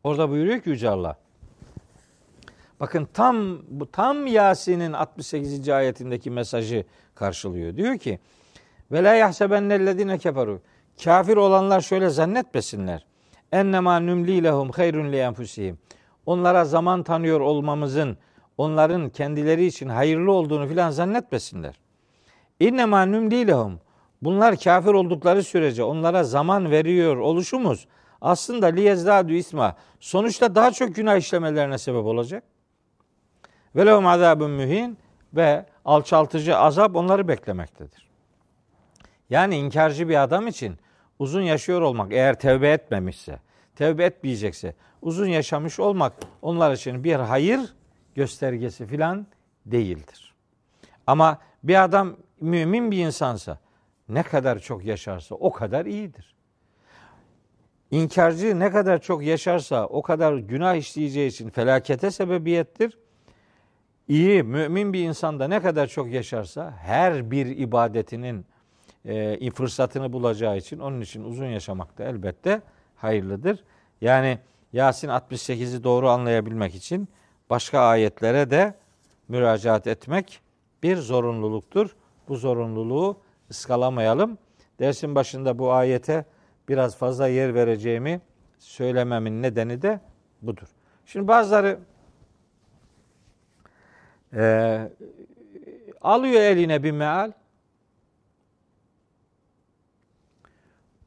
Orada 0.03 0.29
buyuruyor 0.29 0.61
ki 0.61 0.69
Yüce 0.69 0.89
Allah. 0.89 1.15
Bakın 2.79 3.07
tam 3.13 3.59
bu 3.67 3.91
tam 3.91 4.27
Yasin'in 4.27 4.93
68. 4.93 5.69
ayetindeki 5.69 6.31
mesajı 6.31 6.85
karşılıyor. 7.15 7.75
Diyor 7.75 7.97
ki: 7.97 8.19
"Ve 8.91 9.03
la 9.03 9.13
yahsebennellezine 9.13 10.17
keferu." 10.17 10.61
Kafir 11.03 11.37
olanlar 11.37 11.81
şöyle 11.81 12.09
zannetmesinler. 12.09 13.05
Ennema 13.51 13.99
nümli 13.99 14.43
lehum 14.43 14.69
hayrun 14.69 15.11
li 15.11 15.17
enfusihim. 15.17 15.79
onlara 16.25 16.65
zaman 16.65 17.03
tanıyor 17.03 17.39
olmamızın 17.39 18.17
onların 18.57 19.09
kendileri 19.09 19.65
için 19.65 19.89
hayırlı 19.89 20.31
olduğunu 20.31 20.67
filan 20.67 20.91
zannetmesinler. 20.91 21.75
İnnemâ 22.59 23.05
nümlî 23.05 23.47
lehum. 23.47 23.79
Bunlar 24.21 24.57
kafir 24.57 24.93
oldukları 24.93 25.43
sürece 25.43 25.83
onlara 25.83 26.23
zaman 26.23 26.71
veriyor 26.71 27.17
oluşumuz 27.17 27.87
aslında 28.21 28.67
liyezdadu 28.67 29.33
isma 29.33 29.75
sonuçta 29.99 30.55
daha 30.55 30.71
çok 30.71 30.95
günah 30.95 31.17
işlemelerine 31.17 31.77
sebep 31.77 32.05
olacak. 32.05 32.43
Ve 33.75 33.85
lehum 33.85 34.07
azabun 34.07 34.51
mühin 34.51 34.97
ve 35.33 35.65
alçaltıcı 35.85 36.57
azap 36.57 36.95
onları 36.95 37.27
beklemektedir. 37.27 38.07
Yani 39.29 39.55
inkarcı 39.55 40.09
bir 40.09 40.23
adam 40.23 40.47
için 40.47 40.77
uzun 41.19 41.41
yaşıyor 41.41 41.81
olmak 41.81 42.13
eğer 42.13 42.39
tevbe 42.39 42.69
etmemişse, 42.69 43.39
tevbe 43.75 44.05
etmeyecekse 44.05 44.75
uzun 45.01 45.27
yaşamış 45.27 45.79
olmak 45.79 46.13
onlar 46.41 46.71
için 46.71 47.03
bir 47.03 47.15
hayır 47.15 47.59
göstergesi 48.17 48.85
filan 48.85 49.27
değildir. 49.65 50.33
Ama 51.07 51.39
bir 51.63 51.83
adam 51.83 52.17
mümin 52.41 52.91
bir 52.91 53.05
insansa 53.05 53.59
ne 54.09 54.23
kadar 54.23 54.59
çok 54.59 54.85
yaşarsa 54.85 55.35
o 55.35 55.51
kadar 55.51 55.85
iyidir. 55.85 56.35
İnkarcı 57.91 58.59
ne 58.59 58.71
kadar 58.71 59.01
çok 59.01 59.23
yaşarsa 59.23 59.85
o 59.85 60.01
kadar 60.01 60.37
günah 60.37 60.75
işleyeceği 60.75 61.29
için 61.29 61.49
felakete 61.49 62.11
sebebiyettir. 62.11 62.97
İyi, 64.07 64.43
mümin 64.43 64.93
bir 64.93 65.03
insan 65.03 65.39
da 65.39 65.47
ne 65.47 65.61
kadar 65.61 65.87
çok 65.87 66.11
yaşarsa 66.11 66.71
her 66.71 67.31
bir 67.31 67.45
ibadetinin 67.45 68.45
e, 69.05 69.51
fırsatını 69.51 70.13
bulacağı 70.13 70.57
için 70.57 70.79
onun 70.79 71.01
için 71.01 71.23
uzun 71.23 71.45
yaşamak 71.45 71.97
da 71.97 72.03
elbette 72.03 72.61
hayırlıdır. 72.95 73.63
Yani 74.01 74.39
Yasin 74.73 75.07
68'i 75.07 75.83
doğru 75.83 76.09
anlayabilmek 76.09 76.75
için 76.75 77.09
başka 77.49 77.79
ayetlere 77.79 78.49
de 78.49 78.73
müracaat 79.27 79.87
etmek 79.87 80.41
bir 80.83 80.97
zorunluluktur. 80.97 81.95
Bu 82.27 82.35
zorunluluğu 82.35 83.21
ıskalamayalım. 83.51 84.37
Dersin 84.79 85.15
başında 85.15 85.59
bu 85.59 85.71
ayete 85.71 86.25
biraz 86.69 86.97
fazla 86.97 87.27
yer 87.27 87.55
vereceğimi 87.55 88.21
söylememin 88.59 89.41
nedeni 89.41 89.81
de 89.81 89.99
budur. 90.41 90.67
Şimdi 91.05 91.27
bazıları 91.27 91.79
e, 94.33 94.89
alıyor 96.01 96.41
eline 96.41 96.83
bir 96.83 96.91
meal, 96.91 97.31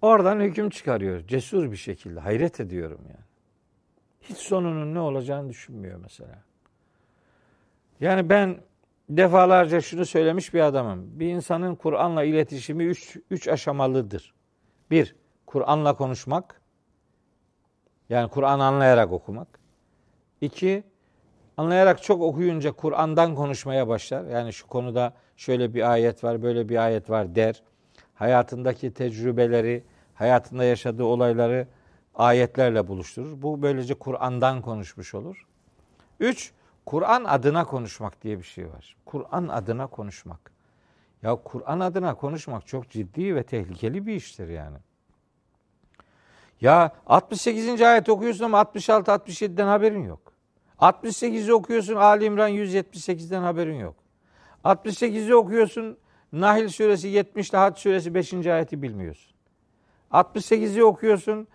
oradan 0.02 0.40
hüküm 0.40 0.70
çıkarıyor. 0.70 1.26
Cesur 1.26 1.72
bir 1.72 1.76
şekilde. 1.76 2.20
Hayret 2.20 2.60
ediyorum 2.60 3.00
yani. 3.08 3.29
Hiç 4.20 4.36
sonunun 4.36 4.94
ne 4.94 5.00
olacağını 5.00 5.48
düşünmüyor 5.48 6.00
mesela. 6.02 6.42
Yani 8.00 8.28
ben 8.28 8.60
defalarca 9.08 9.80
şunu 9.80 10.06
söylemiş 10.06 10.54
bir 10.54 10.60
adamım. 10.60 11.20
Bir 11.20 11.28
insanın 11.28 11.74
Kur'an'la 11.74 12.24
iletişimi 12.24 12.84
üç, 12.84 13.16
üç 13.30 13.48
aşamalıdır. 13.48 14.34
Bir, 14.90 15.16
Kur'an'la 15.46 15.96
konuşmak. 15.96 16.60
Yani 18.08 18.30
Kur'an 18.30 18.60
anlayarak 18.60 19.12
okumak. 19.12 19.48
İki, 20.40 20.84
anlayarak 21.56 22.02
çok 22.02 22.22
okuyunca 22.22 22.72
Kur'an'dan 22.72 23.34
konuşmaya 23.34 23.88
başlar. 23.88 24.24
Yani 24.24 24.52
şu 24.52 24.66
konuda 24.66 25.12
şöyle 25.36 25.74
bir 25.74 25.92
ayet 25.92 26.24
var, 26.24 26.42
böyle 26.42 26.68
bir 26.68 26.76
ayet 26.76 27.10
var 27.10 27.34
der. 27.34 27.62
Hayatındaki 28.14 28.94
tecrübeleri, 28.94 29.84
hayatında 30.14 30.64
yaşadığı 30.64 31.04
olayları 31.04 31.66
ayetlerle 32.14 32.88
buluşturur. 32.88 33.42
Bu 33.42 33.62
böylece 33.62 33.94
Kur'an'dan 33.94 34.62
konuşmuş 34.62 35.14
olur. 35.14 35.46
Üç, 36.20 36.52
Kur'an 36.86 37.24
adına 37.24 37.64
konuşmak 37.64 38.22
diye 38.22 38.38
bir 38.38 38.44
şey 38.44 38.68
var. 38.68 38.96
Kur'an 39.04 39.48
adına 39.48 39.86
konuşmak. 39.86 40.50
Ya 41.22 41.36
Kur'an 41.36 41.80
adına 41.80 42.14
konuşmak 42.14 42.66
çok 42.66 42.90
ciddi 42.90 43.34
ve 43.34 43.42
tehlikeli 43.42 44.06
bir 44.06 44.14
iştir 44.14 44.48
yani. 44.48 44.76
Ya 46.60 46.92
68. 47.06 47.82
ayet 47.82 48.08
okuyorsun 48.08 48.44
ama 48.44 48.58
66 48.58 49.10
67'den 49.10 49.66
haberin 49.66 50.04
yok. 50.04 50.20
68'i 50.78 51.52
okuyorsun 51.52 51.94
Ali 51.94 52.24
İmran 52.24 52.50
178'den 52.50 53.42
haberin 53.42 53.78
yok. 53.78 53.96
68'i 54.64 55.34
okuyorsun 55.34 55.98
Nahil 56.32 56.68
suresi 56.68 57.08
70 57.08 57.50
ile 57.50 57.58
Hac 57.58 57.78
suresi 57.78 58.14
5. 58.14 58.46
ayeti 58.46 58.82
bilmiyorsun. 58.82 59.34
68'i 60.10 60.84
okuyorsun 60.84 61.48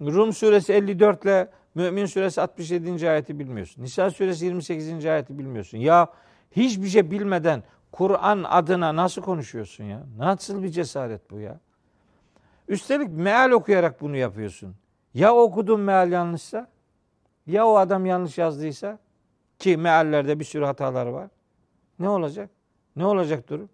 Rum 0.00 0.32
suresi 0.32 0.72
54 0.72 1.24
ile 1.24 1.48
Mümin 1.74 2.06
suresi 2.06 2.40
67. 2.40 3.10
ayeti 3.10 3.38
bilmiyorsun. 3.38 3.82
Nisa 3.82 4.10
suresi 4.10 4.44
28. 4.44 5.06
ayeti 5.06 5.38
bilmiyorsun. 5.38 5.78
Ya 5.78 6.08
hiçbir 6.50 6.88
şey 6.88 7.10
bilmeden 7.10 7.62
Kur'an 7.92 8.44
adına 8.44 8.96
nasıl 8.96 9.22
konuşuyorsun 9.22 9.84
ya? 9.84 10.02
Nasıl 10.18 10.62
bir 10.62 10.68
cesaret 10.68 11.30
bu 11.30 11.40
ya? 11.40 11.60
Üstelik 12.68 13.08
meal 13.08 13.50
okuyarak 13.50 14.00
bunu 14.00 14.16
yapıyorsun. 14.16 14.74
Ya 15.14 15.34
okudun 15.34 15.80
meal 15.80 16.12
yanlışsa? 16.12 16.68
Ya 17.46 17.66
o 17.66 17.76
adam 17.76 18.06
yanlış 18.06 18.38
yazdıysa? 18.38 18.98
Ki 19.58 19.76
meallerde 19.76 20.40
bir 20.40 20.44
sürü 20.44 20.64
hatalar 20.64 21.06
var. 21.06 21.28
Ne 21.98 22.08
olacak? 22.08 22.50
Ne 22.96 23.06
olacak 23.06 23.48
durum? 23.48 23.68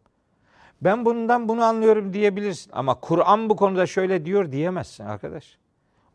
Ben 0.83 1.05
bundan 1.05 1.49
bunu 1.49 1.65
anlıyorum 1.65 2.13
diyebilirsin. 2.13 2.71
Ama 2.75 2.95
Kur'an 2.95 3.49
bu 3.49 3.57
konuda 3.57 3.87
şöyle 3.87 4.25
diyor 4.25 4.53
diyemezsin 4.53 5.05
arkadaş. 5.05 5.59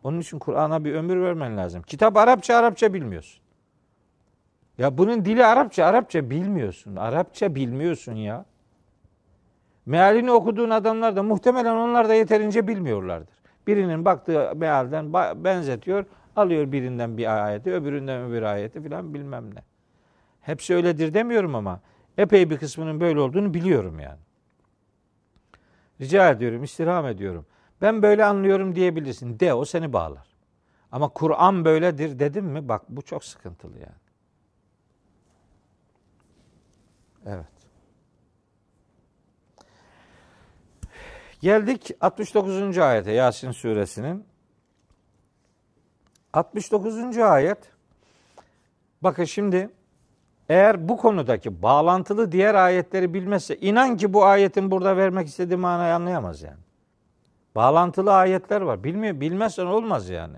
Onun 0.04 0.20
için 0.20 0.40
Kur'an'a 0.40 0.86
bir 0.86 0.94
ömür 0.94 1.22
vermen 1.22 1.58
lazım. 1.58 1.82
Kitap 1.82 2.18
Arapça, 2.18 2.56
Arapça 2.56 2.94
bilmiyorsun. 2.94 3.42
Ya 4.78 4.98
bunun 4.98 5.26
dili 5.26 5.46
Arapça, 5.46 5.86
Arapça 5.86 6.30
bilmiyorsun. 6.30 6.96
Arapça 6.96 7.56
bilmiyorsun 7.56 8.16
ya. 8.16 8.46
Mealini 9.86 10.32
okuduğun 10.32 10.70
adamlar 10.70 11.16
da 11.16 11.24
muhtemelen 11.24 11.76
onlar 11.76 12.10
da 12.10 12.14
yeterince 12.14 12.68
bilmiyorlardır. 12.68 13.36
Birinin 13.68 14.06
baktığı 14.06 14.52
mealden 14.56 15.14
benzetiyor, 15.44 16.06
alıyor 16.36 16.72
birinden 16.72 17.18
bir 17.18 17.46
ayeti, 17.46 17.74
öbüründen 17.74 18.30
öbür 18.30 18.42
ayeti 18.42 18.84
filan 18.84 19.14
bilmem 19.14 19.56
ne. 19.56 19.60
Hepsi 20.42 20.76
öyledir 20.76 21.14
demiyorum 21.14 21.56
ama 21.56 21.80
epey 22.18 22.50
bir 22.50 22.58
kısmının 22.58 23.00
böyle 23.00 23.20
olduğunu 23.20 23.54
biliyorum 23.54 24.00
yani. 24.00 24.20
Rica 26.02 26.30
ediyorum, 26.30 26.64
istirham 26.64 27.08
ediyorum. 27.08 27.46
Ben 27.82 28.02
böyle 28.02 28.26
anlıyorum 28.26 28.76
diyebilirsin. 28.76 29.40
De 29.40 29.54
o 29.54 29.66
seni 29.66 29.94
bağlar. 29.94 30.28
Ama 30.92 31.10
Kur'an 31.10 31.66
böyledir 31.66 32.20
dedim 32.20 32.46
mi? 32.46 32.70
Bak 32.70 32.82
bu 32.90 33.02
çok 33.02 33.24
sıkıntılı 33.24 33.78
yani. 33.80 34.06
Evet. 37.26 37.46
Geldik 41.42 41.92
69. 42.02 42.78
ayete 42.78 43.12
Yasin 43.12 43.52
suresinin. 43.52 44.26
69. 46.34 47.18
ayet 47.18 47.58
bakın 49.02 49.24
şimdi 49.24 49.70
eğer 50.50 50.90
bu 50.90 50.98
konudaki 50.98 51.62
bağlantılı 51.62 52.32
diğer 52.32 52.56
ayetleri 52.56 53.14
bilmezse 53.14 53.58
inan 53.58 53.98
ki 53.98 54.14
bu 54.14 54.26
ayetin 54.26 54.72
burada 54.72 54.98
vermek 54.98 55.28
istediği 55.28 55.58
manayı 55.58 55.94
anlayamaz 55.94 56.42
yani. 56.42 56.60
Bağlantılı 57.56 58.14
ayetler 58.14 58.62
var. 58.62 58.84
Bilmiyor, 58.84 59.20
bilmezsen 59.20 59.66
olmaz 59.66 60.10
yani. 60.10 60.38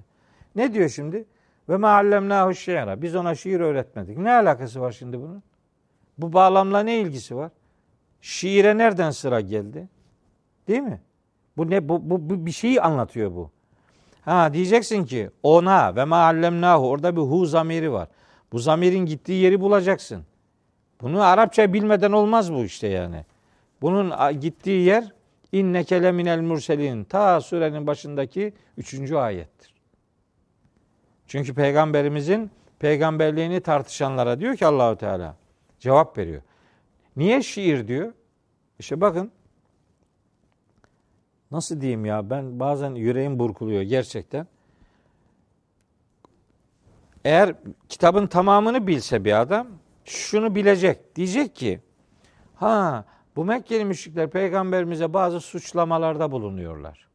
Ne 0.56 0.74
diyor 0.74 0.90
şimdi? 0.90 1.26
Ve 1.70 1.78
meallemnahu 1.78 2.54
şiira. 2.54 3.02
Biz 3.02 3.16
ona 3.16 3.36
şiir 3.36 3.60
öğretmedik. 3.60 4.18
Ne 4.18 4.32
alakası 4.32 4.82
var 4.82 4.92
şimdi 4.92 5.22
bunun? 5.22 5.44
Bu 6.18 6.34
bağlamla 6.34 6.80
ne 6.80 7.00
ilgisi 7.00 7.36
var? 7.36 7.52
Şiire 8.22 8.78
nereden 8.78 9.12
sıra 9.12 9.42
geldi? 9.42 9.88
Değil 10.68 10.82
mi? 10.82 11.02
Bu 11.58 11.70
ne 11.70 11.90
bu, 11.90 12.10
bu, 12.10 12.30
bu 12.30 12.46
bir 12.46 12.52
şeyi 12.52 12.82
anlatıyor 12.82 13.32
bu. 13.32 13.52
Ha 14.26 14.54
diyeceksin 14.54 15.06
ki 15.06 15.30
ona 15.44 15.96
ve 15.96 16.06
meallemnahu 16.06 16.90
orada 16.90 17.16
bir 17.16 17.22
hu 17.22 17.46
zamiri 17.46 17.92
var. 17.92 18.08
Bu 18.52 18.60
zamirin 18.60 19.06
gittiği 19.06 19.44
yeri 19.44 19.62
bulacaksın. 19.62 20.24
Bunu 21.02 21.22
Arapça 21.22 21.74
bilmeden 21.74 22.12
olmaz 22.12 22.54
bu 22.54 22.64
işte 22.64 22.88
yani. 22.88 23.26
Bunun 23.82 24.40
gittiği 24.40 24.86
yer 24.86 25.18
İnneke 25.52 26.04
leminel 26.04 26.42
murselin. 26.42 27.04
Ta 27.04 27.42
surenin 27.42 27.88
başındaki 27.88 28.54
üçüncü 28.78 29.16
ayettir. 29.16 29.74
Çünkü 31.28 31.54
peygamberimizin 31.54 32.52
peygamberliğini 32.80 33.62
tartışanlara 33.62 34.40
diyor 34.40 34.56
ki 34.56 34.66
Allahu 34.66 34.96
Teala 34.98 35.36
cevap 35.80 36.18
veriyor. 36.18 36.42
Niye 37.16 37.44
şiir 37.44 37.88
diyor? 37.88 38.14
İşte 38.80 39.02
bakın 39.02 39.32
nasıl 41.52 41.82
diyeyim 41.82 42.06
ya 42.06 42.30
ben 42.30 42.60
bazen 42.60 42.96
yüreğim 42.96 43.40
burkuluyor 43.40 43.82
gerçekten. 43.82 44.48
Eğer 47.28 47.54
kitabın 47.90 48.28
tamamını 48.28 48.88
bilse 48.88 49.26
bir 49.26 49.42
adam 49.42 49.68
şunu 50.06 50.56
bilecek. 50.56 51.16
Diyecek 51.16 51.56
ki 51.56 51.80
ha 52.56 53.06
bu 53.36 53.46
Mekkeli 53.46 53.86
müşrikler 53.86 54.30
peygamberimize 54.30 55.14
bazı 55.14 55.40
suçlamalarda 55.40 56.32
bulunuyorlar. 56.32 57.08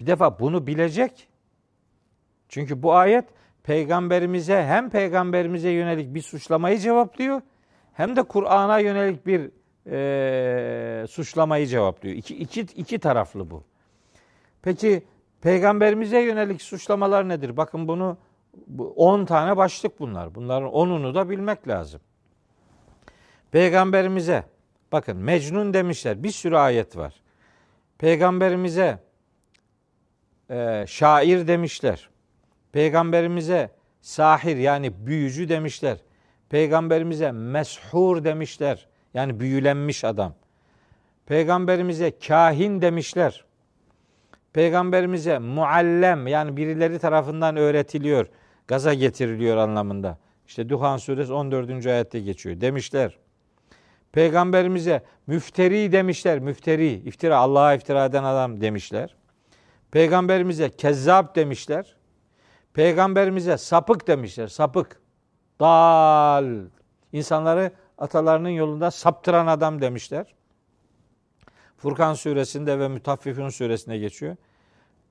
Bir 0.00 0.06
defa 0.06 0.38
bunu 0.38 0.66
bilecek. 0.66 1.28
Çünkü 2.48 2.82
bu 2.82 2.94
ayet 2.94 3.24
peygamberimize 3.62 4.62
hem 4.62 4.90
peygamberimize 4.90 5.70
yönelik 5.70 6.14
bir 6.14 6.22
suçlamayı 6.22 6.78
cevaplıyor 6.78 7.42
hem 7.92 8.16
de 8.16 8.22
Kur'an'a 8.22 8.78
yönelik 8.78 9.26
bir 9.26 9.50
e, 9.90 11.06
suçlamayı 11.06 11.66
cevaplıyor. 11.66 12.16
İki, 12.16 12.36
iki, 12.36 12.60
iki 12.60 12.98
taraflı 12.98 13.50
bu. 13.50 13.64
Peki 14.62 15.04
peygamberimize 15.40 16.20
yönelik 16.20 16.62
suçlamalar 16.62 17.28
nedir? 17.28 17.56
Bakın 17.56 17.88
bunu 17.88 18.18
10 18.96 19.24
tane 19.24 19.56
başlık 19.56 20.00
bunlar. 20.00 20.34
Bunların 20.34 20.68
10'unu 20.68 21.14
da 21.14 21.30
bilmek 21.30 21.68
lazım. 21.68 22.00
Peygamberimize 23.50 24.44
bakın 24.92 25.16
Mecnun 25.16 25.74
demişler. 25.74 26.22
Bir 26.22 26.30
sürü 26.30 26.56
ayet 26.56 26.96
var. 26.96 27.14
Peygamberimize 27.98 28.98
e, 30.50 30.84
şair 30.88 31.48
demişler. 31.48 32.08
Peygamberimize 32.72 33.70
sahir 34.00 34.56
yani 34.56 35.06
büyücü 35.06 35.48
demişler. 35.48 35.98
Peygamberimize 36.48 37.32
meshur 37.32 38.24
demişler. 38.24 38.86
Yani 39.14 39.40
büyülenmiş 39.40 40.04
adam. 40.04 40.34
Peygamberimize 41.26 42.18
kahin 42.18 42.82
demişler. 42.82 43.44
Peygamberimize 44.52 45.38
muallem 45.38 46.26
yani 46.26 46.56
birileri 46.56 46.98
tarafından 46.98 47.56
öğretiliyor, 47.56 48.26
gaza 48.68 48.94
getiriliyor 48.94 49.56
anlamında. 49.56 50.18
İşte 50.46 50.68
Duhan 50.68 50.96
suresi 50.96 51.32
14. 51.32 51.86
ayette 51.86 52.20
geçiyor. 52.20 52.60
Demişler. 52.60 53.18
Peygamberimize 54.12 55.02
müfteri 55.26 55.92
demişler. 55.92 56.38
Müfteri, 56.38 56.92
iftira, 56.92 57.38
Allah'a 57.38 57.74
iftira 57.74 58.04
eden 58.04 58.24
adam 58.24 58.60
demişler. 58.60 59.16
Peygamberimize 59.90 60.70
kezzap 60.70 61.36
demişler. 61.36 61.96
Peygamberimize 62.74 63.58
sapık 63.58 64.06
demişler. 64.08 64.46
Sapık. 64.46 65.00
Dal. 65.60 66.64
İnsanları 67.12 67.72
atalarının 67.98 68.48
yolunda 68.48 68.90
saptıran 68.90 69.46
adam 69.46 69.80
demişler. 69.80 70.34
Furkan 71.76 72.14
suresinde 72.14 72.78
ve 72.78 72.88
Mütaffifun 72.88 73.48
suresinde 73.48 73.98
geçiyor. 73.98 74.36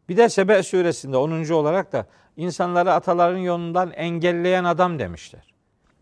Bir 0.10 0.18
de 0.18 0.30
Sebe 0.30 0.64
suresinde 0.64 1.18
10. 1.18 1.50
olarak 1.50 1.92
da 1.92 2.06
insanları 2.38 2.94
ataların 2.94 3.38
yolundan 3.38 3.92
engelleyen 3.92 4.64
adam 4.64 5.00
demişler. 5.00 5.54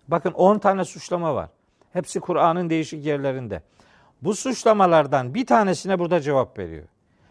Bakın 0.07 0.31
10 0.31 0.59
tane 0.59 0.85
suçlama 0.85 1.35
var. 1.35 1.49
Hepsi 1.93 2.19
Kur'an'ın 2.19 2.69
değişik 2.69 3.05
yerlerinde. 3.05 3.61
Bu 4.21 4.35
suçlamalardan 4.35 5.33
bir 5.33 5.45
tanesine 5.45 5.99
burada 5.99 6.19
cevap 6.19 6.59
veriyor. 6.59 6.87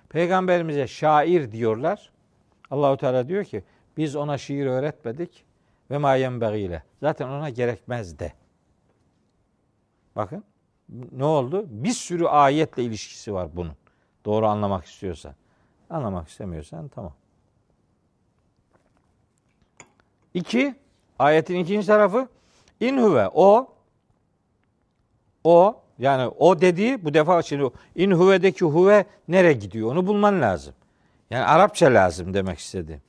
Peygamberimize 0.09 0.87
şair 0.87 1.53
diyorlar. 1.53 2.11
Allahu 2.71 2.97
Teala 2.97 3.29
diyor 3.29 3.45
ki 3.45 3.65
biz 3.97 4.17
ona 4.17 4.39
şiir 4.39 4.67
öğretmedik 4.67 5.45
ve 5.91 5.99
ma 5.99 6.15
yenbeğiyle. 6.15 6.83
Zaten 7.01 7.29
ona 7.29 7.51
gerekmez 7.51 8.19
de. 8.19 8.33
Bakın 10.17 10.45
ne 11.13 11.25
oldu? 11.25 11.65
Bir 11.69 11.91
sürü 11.91 12.27
ayetle 12.27 12.83
ilişkisi 12.83 13.35
var 13.35 13.49
bunun. 13.57 13.73
Doğru 14.25 14.47
anlamak 14.47 14.85
istiyorsan. 14.85 15.35
Anlamak 15.93 16.29
istemiyorsan 16.29 16.89
tamam. 16.89 17.13
İki, 20.35 20.75
ayetin 21.19 21.57
ikinci 21.57 21.87
tarafı 21.87 22.29
in 22.81 22.97
o 23.35 23.69
o 25.45 25.81
yani 25.99 26.33
o 26.39 26.61
dediği 26.61 27.05
bu 27.05 27.15
defa 27.15 27.43
şimdi 27.43 27.71
in 27.95 28.11
huve'deki 28.11 28.65
huve 28.65 29.05
nereye 29.29 29.53
gidiyor 29.53 29.93
onu 29.93 30.07
bulman 30.07 30.43
lazım. 30.43 30.75
Yani 31.31 31.45
Arapça 31.45 31.87
lazım 31.87 32.35
demek 32.35 32.59
istedi. 32.59 33.03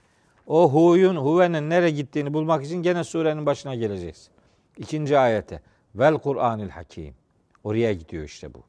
O 0.48 0.72
huyun 0.72 1.16
huvenin 1.16 1.70
nereye 1.70 1.92
gittiğini 1.92 2.34
bulmak 2.34 2.66
için 2.66 2.84
gene 2.84 3.04
surenin 3.04 3.46
başına 3.46 3.76
geleceksin. 3.76 4.34
İkinci 4.78 5.20
ayete. 5.20 5.62
Vel 5.96 6.18
Kur'anil 6.18 6.70
Hakim. 6.70 7.16
Oraya 7.64 7.94
gidiyor 7.94 8.24
işte 8.24 8.54
bu. 8.54 8.64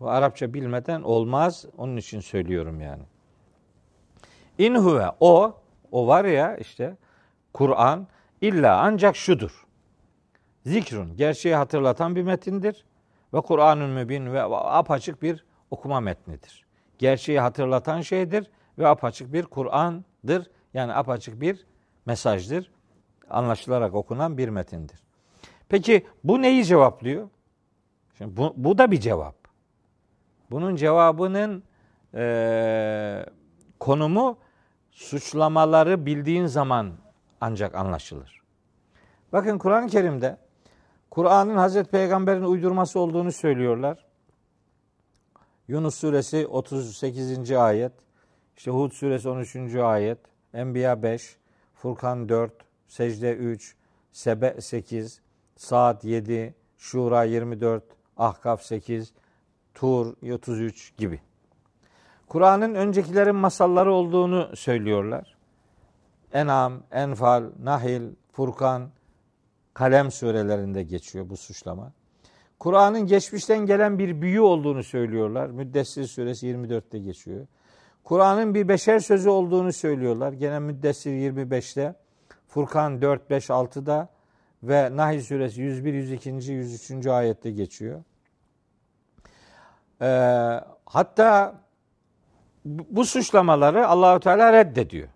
Bu 0.00 0.10
Arapça 0.10 0.54
bilmeden 0.54 1.02
olmaz. 1.02 1.66
Onun 1.76 1.96
için 1.96 2.20
söylüyorum 2.20 2.80
yani. 2.80 3.02
İn 4.58 4.74
huve 4.74 5.06
o 5.20 5.54
o 5.92 6.06
var 6.06 6.24
ya 6.24 6.56
işte 6.56 6.96
Kur'an 7.52 8.06
illa 8.40 8.80
ancak 8.80 9.16
şudur. 9.16 9.66
Zikrun 10.66 11.16
gerçeği 11.16 11.54
hatırlatan 11.54 12.16
bir 12.16 12.22
metindir 12.22 12.84
ve 13.34 13.40
Kur'an'ın 13.40 13.90
mübin 13.90 14.32
ve 14.32 14.42
apaçık 14.52 15.22
bir 15.22 15.44
okuma 15.70 16.00
metnidir. 16.00 16.66
Gerçeği 16.98 17.40
hatırlatan 17.40 18.00
şeydir 18.00 18.50
ve 18.78 18.88
apaçık 18.88 19.32
bir 19.32 19.44
Kur'an'dır. 19.44 20.50
Yani 20.74 20.94
apaçık 20.94 21.40
bir 21.40 21.66
mesajdır. 22.06 22.70
Anlaşılarak 23.30 23.94
okunan 23.94 24.38
bir 24.38 24.48
metindir. 24.48 25.00
Peki 25.68 26.06
bu 26.24 26.42
neyi 26.42 26.64
cevaplıyor? 26.64 27.28
Şimdi 28.18 28.36
bu, 28.36 28.54
bu 28.56 28.78
da 28.78 28.90
bir 28.90 29.00
cevap. 29.00 29.41
Bunun 30.52 30.76
cevabının 30.76 31.62
e, 32.14 33.26
konumu 33.80 34.38
suçlamaları 34.90 36.06
bildiğin 36.06 36.46
zaman 36.46 36.92
ancak 37.40 37.74
anlaşılır. 37.74 38.42
Bakın 39.32 39.58
Kur'an-ı 39.58 39.88
Kerim'de 39.88 40.36
Kur'an'ın 41.10 41.56
Hazreti 41.56 41.90
Peygamber'in 41.90 42.42
uydurması 42.42 43.00
olduğunu 43.00 43.32
söylüyorlar. 43.32 44.06
Yunus 45.68 45.94
suresi 45.94 46.46
38. 46.46 47.52
ayet, 47.52 47.92
işte 48.56 48.70
Hud 48.70 48.92
suresi 48.92 49.28
13. 49.28 49.74
ayet, 49.74 50.18
Enbiya 50.54 51.02
5, 51.02 51.36
Furkan 51.74 52.28
4, 52.28 52.52
Secde 52.88 53.36
3, 53.36 53.76
Sebe 54.12 54.60
8, 54.60 55.20
Saat 55.56 56.04
7, 56.04 56.54
Şura 56.78 57.24
24, 57.24 57.84
Ahkaf 58.16 58.62
8, 58.62 59.12
Tur 59.74 60.14
33 60.32 60.96
gibi. 60.96 61.20
Kur'an'ın 62.28 62.74
öncekilerin 62.74 63.36
masalları 63.36 63.92
olduğunu 63.92 64.56
söylüyorlar. 64.56 65.36
En'am, 66.32 66.82
Enfal, 66.90 67.44
Nahil, 67.62 68.02
Furkan, 68.32 68.90
Kalem 69.74 70.10
surelerinde 70.10 70.82
geçiyor 70.82 71.28
bu 71.28 71.36
suçlama. 71.36 71.92
Kur'an'ın 72.58 73.06
geçmişten 73.06 73.58
gelen 73.58 73.98
bir 73.98 74.22
büyü 74.22 74.40
olduğunu 74.40 74.82
söylüyorlar. 74.82 75.46
Müddessir 75.46 76.04
suresi 76.04 76.46
24'te 76.46 76.98
geçiyor. 76.98 77.46
Kur'an'ın 78.04 78.54
bir 78.54 78.68
beşer 78.68 78.98
sözü 78.98 79.28
olduğunu 79.28 79.72
söylüyorlar. 79.72 80.32
Gene 80.32 80.58
Müddessir 80.58 81.10
25'te, 81.10 81.94
Furkan 82.48 83.02
4, 83.02 83.30
5, 83.30 83.50
6'da 83.50 84.08
ve 84.62 84.96
Nahl 84.96 85.20
suresi 85.20 85.62
101, 85.62 85.94
102, 85.94 86.30
103. 86.30 87.06
ayette 87.06 87.50
geçiyor. 87.50 88.02
Ee, 90.02 90.60
hatta 90.86 91.54
bu 92.64 93.04
suçlamaları 93.04 93.88
Allahu 93.88 94.20
Teala 94.20 94.52
reddediyor. 94.52 95.08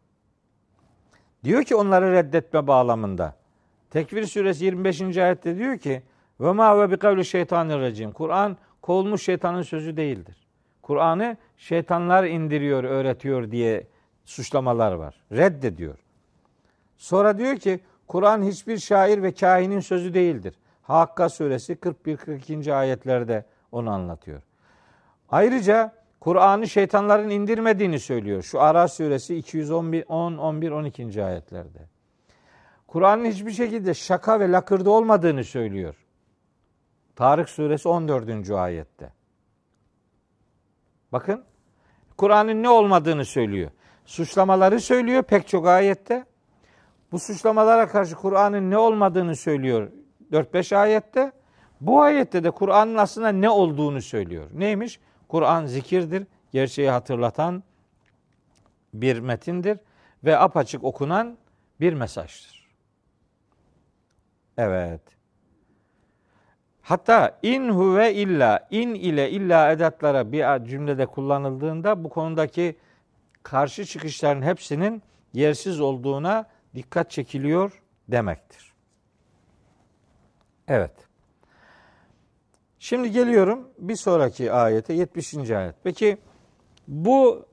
Diyor 1.44 1.62
ki 1.62 1.76
onları 1.76 2.12
reddetme 2.12 2.66
bağlamında. 2.66 3.34
Tekvir 3.90 4.26
suresi 4.26 4.64
25. 4.64 5.16
ayette 5.16 5.56
diyor 5.56 5.78
ki 5.78 6.02
ve 6.40 6.52
ma 6.52 6.80
ve 6.80 6.90
bi 6.90 6.96
kavli 6.96 7.24
şeytanirracim. 7.24 8.12
Kur'an 8.12 8.56
kovulmuş 8.82 9.22
şeytanın 9.22 9.62
sözü 9.62 9.96
değildir. 9.96 10.46
Kur'an'ı 10.82 11.36
şeytanlar 11.56 12.24
indiriyor, 12.24 12.84
öğretiyor 12.84 13.50
diye 13.50 13.86
suçlamalar 14.24 14.92
var. 14.92 15.22
Reddediyor. 15.32 15.98
Sonra 16.96 17.38
diyor 17.38 17.56
ki 17.56 17.80
Kur'an 18.06 18.42
hiçbir 18.42 18.78
şair 18.78 19.22
ve 19.22 19.32
kahinin 19.32 19.80
sözü 19.80 20.14
değildir. 20.14 20.54
Hakka 20.82 21.28
suresi 21.28 21.74
41-42. 21.74 22.74
ayetlerde 22.74 23.44
onu 23.72 23.90
anlatıyor. 23.90 24.42
Ayrıca 25.30 25.92
Kur'an'ı 26.20 26.68
şeytanların 26.68 27.30
indirmediğini 27.30 28.00
söylüyor. 28.00 28.42
Şu 28.42 28.60
Ara 28.60 28.88
suresi 28.88 29.36
211 29.36 30.04
10 30.08 30.36
11 30.36 30.70
12. 30.70 31.24
ayetlerde. 31.24 31.78
Kur'an'ın 32.86 33.24
hiçbir 33.24 33.52
şekilde 33.52 33.94
şaka 33.94 34.40
ve 34.40 34.52
lakırdı 34.52 34.90
olmadığını 34.90 35.44
söylüyor. 35.44 35.94
Tarık 37.16 37.48
suresi 37.48 37.88
14. 37.88 38.50
ayette. 38.50 39.12
Bakın 41.12 41.44
Kur'an'ın 42.16 42.62
ne 42.62 42.68
olmadığını 42.68 43.24
söylüyor. 43.24 43.70
Suçlamaları 44.06 44.80
söylüyor 44.80 45.22
pek 45.22 45.48
çok 45.48 45.66
ayette. 45.66 46.24
Bu 47.12 47.18
suçlamalara 47.18 47.88
karşı 47.88 48.14
Kur'an'ın 48.14 48.70
ne 48.70 48.78
olmadığını 48.78 49.36
söylüyor 49.36 49.90
4-5 50.32 50.76
ayette. 50.76 51.32
Bu 51.80 52.00
ayette 52.00 52.44
de 52.44 52.50
Kur'an'ın 52.50 52.96
aslında 52.96 53.28
ne 53.28 53.50
olduğunu 53.50 54.02
söylüyor. 54.02 54.46
Neymiş? 54.54 55.00
Kur'an 55.28 55.66
zikirdir, 55.66 56.26
gerçeği 56.52 56.90
hatırlatan 56.90 57.62
bir 58.94 59.18
metindir 59.18 59.78
ve 60.24 60.38
apaçık 60.38 60.84
okunan 60.84 61.38
bir 61.80 61.92
mesajdır. 61.92 62.68
Evet. 64.58 65.00
Hatta 66.82 67.38
in 67.42 67.68
huve 67.68 68.14
illa 68.14 68.68
in 68.70 68.94
ile 68.94 69.30
illa 69.30 69.72
edatlara 69.72 70.32
bir 70.32 70.64
cümlede 70.64 71.06
kullanıldığında 71.06 72.04
bu 72.04 72.08
konudaki 72.08 72.76
karşı 73.42 73.84
çıkışların 73.84 74.42
hepsinin 74.42 75.02
yersiz 75.32 75.80
olduğuna 75.80 76.46
dikkat 76.74 77.10
çekiliyor 77.10 77.82
demektir. 78.08 78.72
Evet. 80.68 81.05
Şimdi 82.86 83.12
geliyorum 83.12 83.68
bir 83.78 83.96
sonraki 83.96 84.52
ayete 84.52 84.92
70. 84.94 85.50
ayet. 85.50 85.74
Peki 85.84 86.18
bu 86.88 87.46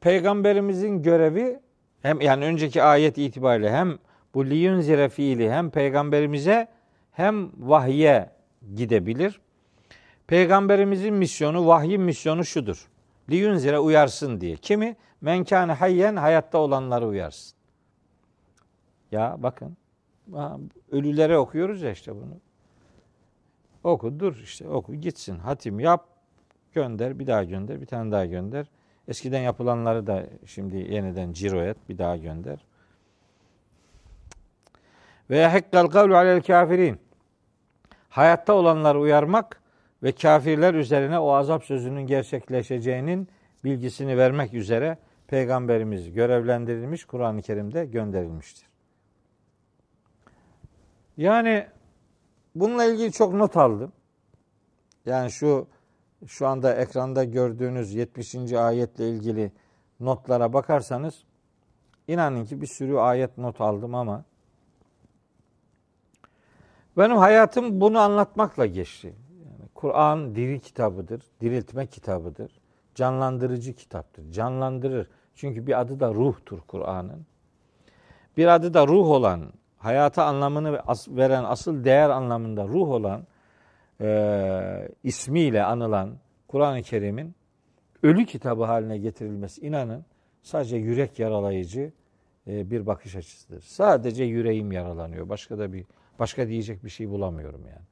peygamberimizin 0.00 1.02
görevi 1.02 1.60
hem 2.02 2.20
yani 2.20 2.44
önceki 2.44 2.82
ayet 2.82 3.18
itibariyle 3.18 3.72
hem 3.72 3.98
bu 4.34 4.46
liyunzire 4.46 5.08
fiili 5.08 5.50
hem 5.50 5.70
peygamberimize 5.70 6.68
hem 7.12 7.50
vahye 7.58 8.30
gidebilir. 8.74 9.40
Peygamberimizin 10.26 11.14
misyonu, 11.14 11.66
vahyin 11.66 12.02
misyonu 12.02 12.44
şudur. 12.44 12.88
Liyunzire 13.30 13.78
uyarsın 13.78 14.40
diye. 14.40 14.56
Kimi? 14.56 14.96
Menkâne 15.20 15.72
hayyen 15.72 16.16
hayatta 16.16 16.58
olanları 16.58 17.06
uyarsın. 17.06 17.56
Ya 19.12 19.36
bakın. 19.38 19.76
Ölülere 20.90 21.38
okuyoruz 21.38 21.82
ya 21.82 21.90
işte 21.90 22.14
bunu. 22.14 22.49
Oku 23.84 24.20
dur 24.20 24.36
işte 24.36 24.68
oku 24.68 24.94
gitsin. 24.94 25.38
Hatim 25.38 25.80
yap. 25.80 26.06
Gönder 26.72 27.18
bir 27.18 27.26
daha 27.26 27.44
gönder 27.44 27.80
bir 27.80 27.86
tane 27.86 28.12
daha 28.12 28.26
gönder. 28.26 28.66
Eskiden 29.08 29.40
yapılanları 29.40 30.06
da 30.06 30.26
şimdi 30.46 30.76
yeniden 30.76 31.32
ciro 31.32 31.62
et 31.62 31.76
bir 31.88 31.98
daha 31.98 32.16
gönder. 32.16 32.58
Ve 35.30 35.50
hekkal 35.50 35.86
kavlu 35.86 36.16
alel 36.16 36.42
kafirin. 36.42 37.00
Hayatta 38.08 38.52
olanları 38.52 39.00
uyarmak 39.00 39.60
ve 40.02 40.12
kafirler 40.12 40.74
üzerine 40.74 41.18
o 41.18 41.32
azap 41.32 41.64
sözünün 41.64 42.06
gerçekleşeceğinin 42.06 43.28
bilgisini 43.64 44.18
vermek 44.18 44.54
üzere 44.54 44.98
peygamberimiz 45.28 46.12
görevlendirilmiş 46.12 47.04
Kur'an-ı 47.04 47.42
Kerim'de 47.42 47.86
gönderilmiştir. 47.86 48.66
Yani 51.16 51.66
bununla 52.54 52.84
ilgili 52.84 53.12
çok 53.12 53.34
not 53.34 53.56
aldım. 53.56 53.92
Yani 55.06 55.30
şu 55.30 55.66
şu 56.26 56.46
anda 56.46 56.74
ekranda 56.74 57.24
gördüğünüz 57.24 57.94
70. 57.94 58.52
ayetle 58.52 59.10
ilgili 59.10 59.52
notlara 60.00 60.52
bakarsanız 60.52 61.24
inanın 62.08 62.44
ki 62.44 62.60
bir 62.60 62.66
sürü 62.66 62.96
ayet 62.96 63.38
not 63.38 63.60
aldım 63.60 63.94
ama 63.94 64.24
benim 66.96 67.16
hayatım 67.16 67.80
bunu 67.80 67.98
anlatmakla 67.98 68.66
geçti. 68.66 69.14
Yani 69.44 69.68
Kur'an 69.74 70.34
diri 70.34 70.60
kitabıdır, 70.60 71.22
diriltme 71.40 71.86
kitabıdır, 71.86 72.60
canlandırıcı 72.94 73.74
kitaptır. 73.74 74.32
Canlandırır. 74.32 75.08
Çünkü 75.34 75.66
bir 75.66 75.80
adı 75.80 76.00
da 76.00 76.14
ruhtur 76.14 76.60
Kur'an'ın. 76.60 77.26
Bir 78.36 78.46
adı 78.46 78.74
da 78.74 78.86
ruh 78.86 79.06
olan, 79.06 79.52
hayata 79.80 80.24
anlamını 80.24 80.82
veren 81.08 81.44
asıl 81.44 81.84
değer 81.84 82.10
anlamında 82.10 82.64
ruh 82.68 82.88
olan 82.88 83.26
e, 84.00 84.88
ismiyle 85.04 85.64
anılan 85.64 86.16
Kur'an-ı 86.48 86.82
Kerim'in 86.82 87.34
ölü 88.02 88.26
kitabı 88.26 88.64
haline 88.64 88.98
getirilmesi 88.98 89.60
inanın 89.60 90.04
sadece 90.42 90.76
yürek 90.76 91.18
yaralayıcı 91.18 91.92
e, 92.46 92.70
bir 92.70 92.86
bakış 92.86 93.16
açısıdır. 93.16 93.62
Sadece 93.62 94.24
yüreğim 94.24 94.72
yaralanıyor. 94.72 95.28
Başka 95.28 95.58
da 95.58 95.72
bir 95.72 95.84
başka 96.18 96.48
diyecek 96.48 96.84
bir 96.84 96.90
şey 96.90 97.10
bulamıyorum 97.10 97.60
yani. 97.66 97.86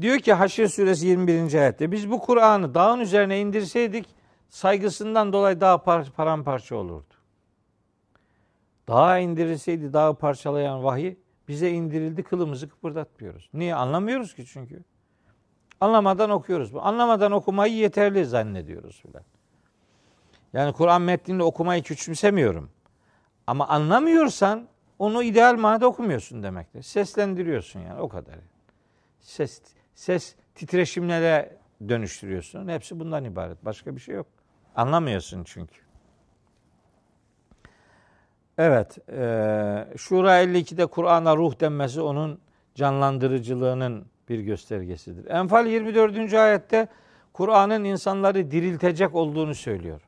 Diyor 0.00 0.18
ki 0.18 0.32
Haşr 0.32 0.66
suresi 0.66 1.06
21. 1.06 1.54
ayette 1.54 1.92
biz 1.92 2.10
bu 2.10 2.20
Kur'an'ı 2.20 2.74
dağın 2.74 3.00
üzerine 3.00 3.40
indirseydik 3.40 4.06
saygısından 4.48 5.32
dolayı 5.32 5.60
daha 5.60 5.82
par 5.82 6.10
paramparça 6.16 6.76
olurdu. 6.76 7.15
Dağa 8.88 9.18
indirilseydi 9.18 9.92
dağı 9.92 10.14
parçalayan 10.14 10.84
vahiy 10.84 11.16
bize 11.48 11.70
indirildi 11.70 12.22
kılımızı 12.22 12.68
kıpırdatmıyoruz. 12.68 13.50
Niye? 13.54 13.74
Anlamıyoruz 13.74 14.34
ki 14.34 14.46
çünkü. 14.46 14.84
Anlamadan 15.80 16.30
okuyoruz. 16.30 16.70
Anlamadan 16.76 17.32
okumayı 17.32 17.74
yeterli 17.74 18.24
zannediyoruz 18.24 19.00
filan. 19.00 19.22
Yani 20.52 20.72
Kur'an 20.72 21.02
metnini 21.02 21.42
okumayı 21.42 21.82
küçümsemiyorum. 21.82 22.70
Ama 23.46 23.68
anlamıyorsan 23.68 24.68
onu 24.98 25.22
ideal 25.22 25.56
manada 25.56 25.86
okumuyorsun 25.86 26.42
demektir. 26.42 26.82
Seslendiriyorsun 26.82 27.80
yani 27.80 28.00
o 28.00 28.08
kadar. 28.08 28.34
Ses 29.20 29.62
ses 29.94 30.34
titreşimlere 30.54 31.56
dönüştürüyorsun. 31.88 32.68
Hepsi 32.68 33.00
bundan 33.00 33.24
ibaret. 33.24 33.64
Başka 33.64 33.96
bir 33.96 34.00
şey 34.00 34.14
yok. 34.14 34.26
Anlamıyorsun 34.76 35.44
çünkü. 35.44 35.85
Evet, 38.58 38.98
e, 39.08 39.96
Şura 39.96 40.42
52'de 40.42 40.86
Kur'an'a 40.86 41.36
ruh 41.36 41.60
denmesi 41.60 42.00
onun 42.00 42.40
canlandırıcılığının 42.74 44.06
bir 44.28 44.38
göstergesidir. 44.38 45.30
Enfal 45.30 45.66
24. 45.66 46.34
ayette 46.34 46.88
Kur'an'ın 47.32 47.84
insanları 47.84 48.50
diriltecek 48.50 49.14
olduğunu 49.14 49.54
söylüyor. 49.54 50.00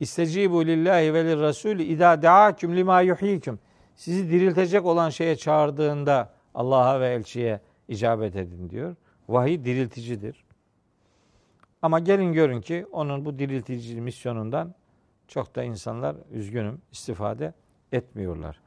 İstecibu 0.00 0.66
lillahi 0.66 1.14
ve 1.14 1.24
lirrasul 1.24 1.78
idâ 1.78 2.22
deâküm 2.22 2.76
lima 2.76 3.00
yuhyikum. 3.00 3.58
Sizi 3.94 4.30
diriltecek 4.30 4.86
olan 4.86 5.10
şeye 5.10 5.36
çağırdığında 5.36 6.32
Allah'a 6.54 7.00
ve 7.00 7.08
elçiye 7.08 7.60
icabet 7.88 8.36
edin 8.36 8.70
diyor. 8.70 8.96
Vahiy 9.28 9.64
dirilticidir. 9.64 10.44
Ama 11.82 11.98
gelin 11.98 12.32
görün 12.32 12.60
ki 12.60 12.86
onun 12.92 13.24
bu 13.24 13.38
diriltici 13.38 14.00
misyonundan 14.00 14.74
çok 15.28 15.56
da 15.56 15.62
insanlar 15.62 16.16
üzgünüm 16.32 16.82
istifade 16.92 17.52
etmiyorlar. 17.92 18.60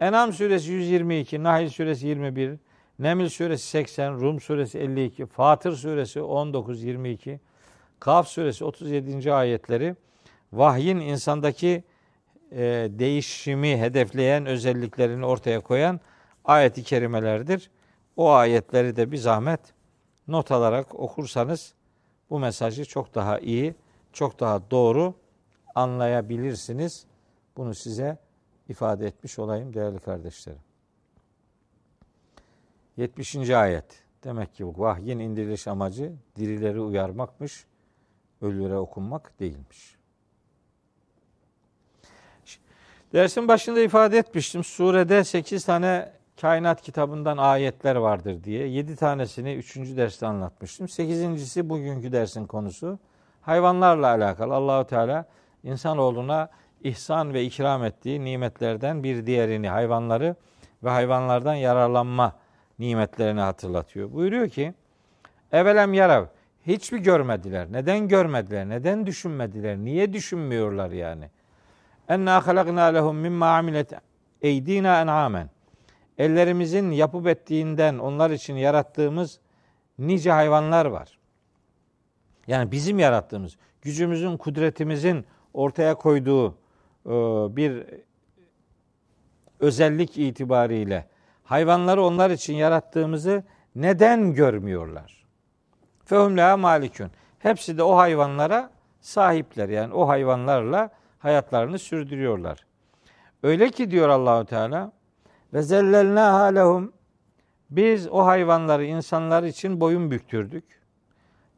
Enam 0.00 0.32
suresi 0.32 0.72
122, 0.72 1.42
Nahl 1.42 1.68
suresi 1.68 2.06
21, 2.06 2.58
Neml 2.98 3.28
suresi 3.28 3.66
80, 3.66 4.20
Rum 4.20 4.40
suresi 4.40 4.78
52, 4.78 5.26
Fatır 5.26 5.72
suresi 5.72 6.22
19 6.22 6.82
22, 6.82 7.40
Kaf 8.00 8.28
suresi 8.28 8.64
37. 8.64 9.32
ayetleri 9.32 9.96
vahyin 10.52 10.96
insandaki 11.00 11.84
e, 12.52 12.88
değişimi 12.90 13.76
hedefleyen 13.76 14.46
özelliklerini 14.46 15.26
ortaya 15.26 15.60
koyan 15.60 16.00
ayeti 16.44 16.82
kerimelerdir. 16.82 17.70
O 18.16 18.30
ayetleri 18.30 18.96
de 18.96 19.12
bir 19.12 19.16
zahmet 19.16 19.60
not 20.28 20.50
alarak 20.50 20.94
okursanız 20.94 21.74
bu 22.30 22.38
mesajı 22.38 22.84
çok 22.84 23.14
daha 23.14 23.38
iyi, 23.38 23.74
çok 24.12 24.40
daha 24.40 24.70
doğru 24.70 25.14
anlayabilirsiniz. 25.74 27.04
Bunu 27.56 27.74
size 27.74 28.18
ifade 28.68 29.06
etmiş 29.06 29.38
olayım 29.38 29.74
değerli 29.74 29.98
kardeşlerim. 29.98 30.60
70. 32.96 33.50
ayet. 33.50 33.84
Demek 34.24 34.54
ki 34.54 34.66
vahyin 34.66 35.18
indiriliş 35.18 35.68
amacı 35.68 36.12
dirileri 36.36 36.80
uyarmakmış, 36.80 37.66
ölülere 38.42 38.76
okunmak 38.76 39.40
değilmiş. 39.40 39.96
Dersin 43.12 43.48
başında 43.48 43.80
ifade 43.80 44.18
etmiştim. 44.18 44.64
Surede 44.64 45.24
8 45.24 45.64
tane 45.64 46.12
kainat 46.40 46.82
kitabından 46.82 47.36
ayetler 47.36 47.96
vardır 47.96 48.44
diye. 48.44 48.66
7 48.66 48.96
tanesini 48.96 49.54
3. 49.54 49.76
derste 49.76 50.26
anlatmıştım. 50.26 50.86
8.si 50.86 51.68
bugünkü 51.68 52.12
dersin 52.12 52.46
konusu. 52.46 52.98
Hayvanlarla 53.40 54.06
alakalı. 54.06 54.54
Allahu 54.54 54.86
Teala 54.86 55.26
insanoğluna 55.62 56.48
ihsan 56.80 57.34
ve 57.34 57.44
ikram 57.44 57.84
ettiği 57.84 58.24
nimetlerden 58.24 59.02
bir 59.02 59.26
diğerini 59.26 59.68
hayvanları 59.68 60.36
ve 60.84 60.90
hayvanlardan 60.90 61.54
yararlanma 61.54 62.32
nimetlerini 62.78 63.40
hatırlatıyor. 63.40 64.12
Buyuruyor 64.12 64.48
ki 64.48 64.74
Evelem 65.52 65.94
yarav 65.94 66.26
hiç 66.66 66.92
mi 66.92 67.02
görmediler? 67.02 67.66
Neden 67.70 68.08
görmediler? 68.08 68.68
Neden 68.68 69.06
düşünmediler? 69.06 69.76
Niye 69.76 70.12
düşünmüyorlar 70.12 70.90
yani? 70.90 71.30
Enna 72.08 72.46
halakna 72.46 72.84
lehum 72.84 73.16
mimma 73.16 73.56
amilet 73.56 73.92
eydina 74.42 75.00
en'amen. 75.00 75.50
Ellerimizin 76.18 76.90
yapıp 76.90 77.26
ettiğinden 77.26 77.98
onlar 77.98 78.30
için 78.30 78.54
yarattığımız 78.54 79.40
nice 79.98 80.32
hayvanlar 80.32 80.86
var. 80.86 81.18
Yani 82.46 82.72
bizim 82.72 82.98
yarattığımız, 82.98 83.56
gücümüzün, 83.82 84.36
kudretimizin 84.36 85.24
ortaya 85.54 85.94
koyduğu 85.94 86.48
e, 87.06 87.10
bir 87.56 87.86
özellik 89.60 90.18
itibariyle 90.18 91.06
hayvanları 91.44 92.02
onlar 92.02 92.30
için 92.30 92.54
yarattığımızı 92.54 93.44
neden 93.74 94.34
görmüyorlar? 94.34 95.26
Fehum 96.04 96.36
la 96.36 96.56
malikun. 96.56 97.10
Hepsi 97.38 97.78
de 97.78 97.82
o 97.82 97.96
hayvanlara 97.96 98.70
sahipler. 99.00 99.68
Yani 99.68 99.94
o 99.94 100.08
hayvanlarla 100.08 100.90
hayatlarını 101.18 101.78
sürdürüyorlar. 101.78 102.66
Öyle 103.42 103.70
ki 103.70 103.90
diyor 103.90 104.08
Allahu 104.08 104.44
Teala 104.44 104.92
ve 105.54 105.62
zellelna 105.62 106.44
lehum 106.44 106.92
biz 107.70 108.08
o 108.08 108.26
hayvanları 108.26 108.84
insanlar 108.84 109.42
için 109.42 109.80
boyun 109.80 110.10
büktürdük. 110.10 110.64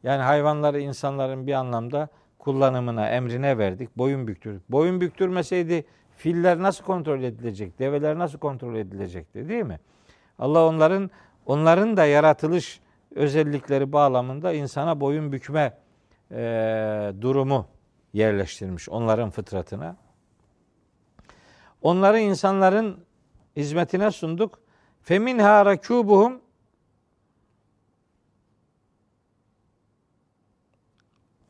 Yani 0.03 0.21
hayvanları 0.21 0.79
insanların 0.79 1.47
bir 1.47 1.53
anlamda 1.53 2.07
kullanımına, 2.43 3.09
emrine 3.09 3.57
verdik. 3.57 3.97
Boyun 3.97 4.27
büktürdük. 4.27 4.71
Boyun 4.71 5.01
büktürmeseydi 5.01 5.85
filler 6.15 6.61
nasıl 6.61 6.85
kontrol 6.85 7.23
edilecek? 7.23 7.79
Develer 7.79 8.17
nasıl 8.17 8.39
kontrol 8.39 8.75
edilecekti 8.75 9.49
değil 9.49 9.63
mi? 9.63 9.79
Allah 10.39 10.65
onların 10.65 11.11
onların 11.45 11.97
da 11.97 12.05
yaratılış 12.05 12.81
özellikleri 13.15 13.91
bağlamında 13.91 14.53
insana 14.53 14.99
boyun 14.99 15.31
bükme 15.31 15.77
e, 16.31 17.13
durumu 17.21 17.67
yerleştirmiş 18.13 18.89
onların 18.89 19.29
fıtratına. 19.29 19.95
Onları 21.81 22.19
insanların 22.19 22.97
hizmetine 23.55 24.11
sunduk. 24.11 24.59
Feminha 25.01 25.65
rakubuhum 25.65 26.41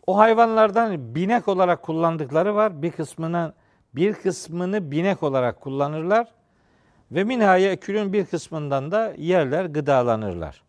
O 0.08 0.18
hayvanlardan 0.18 1.16
binek 1.16 1.48
olarak 1.48 1.82
kullandıkları 1.82 2.56
var. 2.56 2.82
Bir 2.82 2.92
kısmına 2.92 3.54
bir 3.96 4.14
kısmını 4.14 4.92
binek 4.92 5.24
olarak 5.24 5.62
kullanırlar 5.62 6.28
ve 7.12 7.24
minhaya 7.24 7.76
külün 7.76 8.14
bir 8.14 8.26
kısmından 8.26 8.92
da 8.92 9.14
yerler, 9.18 9.66
gıdalanırlar. 9.66 10.64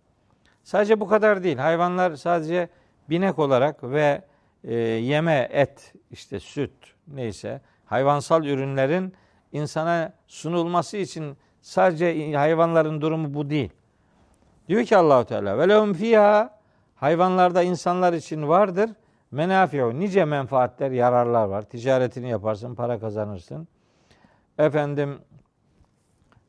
Sadece 0.65 1.01
bu 1.01 1.09
kadar 1.09 1.43
değil. 1.43 1.57
Hayvanlar 1.57 2.17
sadece 2.17 2.69
binek 3.11 3.39
olarak 3.39 3.85
ve 3.85 4.23
e, 4.65 4.75
yeme 4.75 5.49
et, 5.53 5.93
işte 6.11 6.41
süt 6.41 6.73
neyse 7.09 7.61
hayvansal 7.87 8.45
ürünlerin 8.45 9.15
insana 9.53 10.13
sunulması 10.27 10.97
için 10.97 11.37
sadece 11.63 12.33
hayvanların 12.33 13.01
durumu 13.01 13.35
bu 13.35 13.51
değil. 13.51 13.71
Diyor 14.69 14.85
ki 14.85 14.97
Allahu 14.97 15.25
Teala 15.25 15.59
ve 15.59 15.69
lehum 15.69 15.95
fiha 15.95 16.59
hayvanlarda 16.97 17.63
insanlar 17.63 18.13
için 18.13 18.49
vardır 18.49 18.91
menafiu 19.35 20.01
nice 20.01 20.25
menfaatler, 20.25 20.91
yararlar 20.91 21.45
var. 21.45 21.63
Ticaretini 21.63 22.31
yaparsın, 22.31 22.75
para 22.75 22.99
kazanırsın. 22.99 23.69
Efendim 24.59 25.19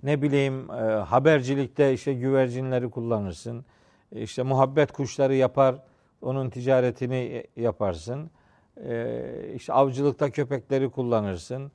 ne 0.03 0.21
bileyim 0.21 0.71
e, 0.71 0.73
habercilikte 0.83 1.93
işte 1.93 2.13
güvercinleri 2.13 2.89
kullanırsın. 2.89 3.65
E, 4.11 4.21
işte 4.21 4.43
muhabbet 4.43 4.91
kuşları 4.91 5.35
yapar, 5.35 5.75
onun 6.21 6.49
ticaretini 6.49 7.43
yaparsın. 7.55 8.31
E, 8.83 9.21
işte 9.55 9.73
avcılıkta 9.73 10.29
köpekleri 10.29 10.89
kullanırsın. 10.89 11.71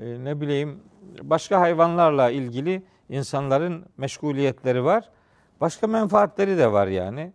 E, 0.00 0.24
ne 0.24 0.40
bileyim 0.40 0.80
başka 1.22 1.60
hayvanlarla 1.60 2.30
ilgili 2.30 2.82
insanların 3.08 3.86
meşguliyetleri 3.96 4.84
var. 4.84 5.10
Başka 5.60 5.86
menfaatleri 5.86 6.58
de 6.58 6.72
var 6.72 6.86
yani. 6.86 7.32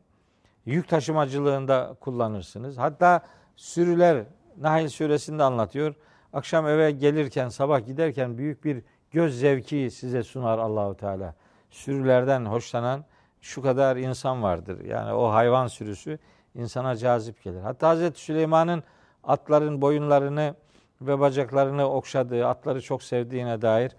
Yük 0.65 0.87
taşımacılığında 0.87 1.95
kullanırsınız. 1.99 2.77
Hatta 2.77 3.21
sürüler 3.55 4.23
Nahil 4.57 4.87
suresinde 4.87 5.43
anlatıyor. 5.43 5.95
Akşam 6.33 6.67
eve 6.67 6.91
gelirken, 6.91 7.49
sabah 7.49 7.85
giderken 7.85 8.37
büyük 8.37 8.65
bir 8.65 8.83
göz 9.11 9.39
zevki 9.39 9.91
size 9.91 10.23
sunar 10.23 10.57
Allahu 10.57 10.97
Teala. 10.97 11.35
Sürülerden 11.69 12.45
hoşlanan 12.45 13.05
şu 13.41 13.61
kadar 13.61 13.97
insan 13.97 14.43
vardır. 14.43 14.85
Yani 14.85 15.13
o 15.13 15.31
hayvan 15.31 15.67
sürüsü 15.67 16.19
insana 16.55 16.95
cazip 16.95 17.43
gelir. 17.43 17.61
Hatta 17.61 17.89
Hazreti 17.89 18.21
Süleyman'ın 18.21 18.83
atların 19.23 19.81
boyunlarını 19.81 20.55
ve 21.01 21.19
bacaklarını 21.19 21.89
okşadığı, 21.89 22.47
atları 22.47 22.81
çok 22.81 23.03
sevdiğine 23.03 23.61
dair 23.61 23.91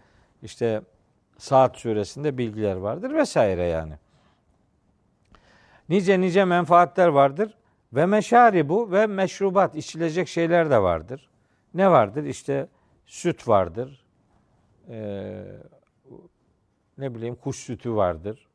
işte 0.43 0.83
Saat 1.39 1.77
suresinde 1.77 2.39
bilgiler 2.39 2.77
vardır 2.77 3.15
vesaire 3.15 3.63
yani 3.63 3.93
nice 5.89 6.21
nice 6.21 6.45
menfaatler 6.45 7.09
vardır. 7.09 7.55
Ve 7.93 8.07
meşari 8.07 8.69
bu 8.69 8.93
ve 8.93 9.07
meşrubat 9.07 9.77
içilecek 9.77 10.29
şeyler 10.29 10.71
de 10.71 10.83
vardır. 10.83 11.29
Ne 11.75 11.91
vardır? 11.91 12.25
İşte 12.25 12.69
süt 13.07 13.49
vardır. 13.49 14.05
Ee, 14.89 15.45
ne 16.99 17.15
bileyim 17.15 17.35
kuş 17.35 17.57
sütü 17.57 17.95
vardır. 17.95 18.49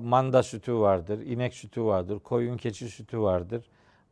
Manda 0.00 0.42
sütü 0.42 0.74
vardır, 0.74 1.18
inek 1.18 1.54
sütü 1.54 1.84
vardır, 1.84 2.18
koyun 2.18 2.56
keçi 2.56 2.88
sütü 2.88 3.20
vardır. 3.20 3.64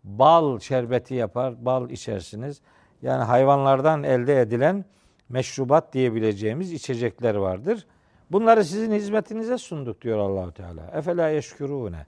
Bal 0.04 0.58
şerbeti 0.58 1.14
yapar, 1.14 1.64
bal 1.64 1.90
içersiniz. 1.90 2.60
Yani 3.02 3.24
hayvanlardan 3.24 4.02
elde 4.02 4.40
edilen 4.40 4.84
meşrubat 5.28 5.92
diyebileceğimiz 5.92 6.72
içecekler 6.72 7.34
vardır. 7.34 7.86
Bunları 8.30 8.64
sizin 8.64 8.92
hizmetinize 8.92 9.58
sunduk 9.58 10.02
diyor 10.02 10.18
Allahu 10.18 10.52
Teala. 10.52 10.90
Efela 10.92 11.28
yeşkurune. 11.28 12.06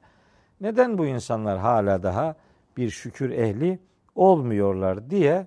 Neden 0.61 0.99
bu 0.99 1.07
insanlar 1.07 1.59
hala 1.59 2.03
daha 2.03 2.37
bir 2.77 2.91
şükür 2.91 3.31
ehli 3.31 3.79
olmuyorlar 4.15 5.11
diye 5.11 5.47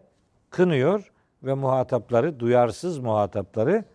kınıyor 0.49 1.11
ve 1.43 1.53
muhatapları, 1.53 2.39
duyarsız 2.39 2.99
muhatapları 2.99 3.85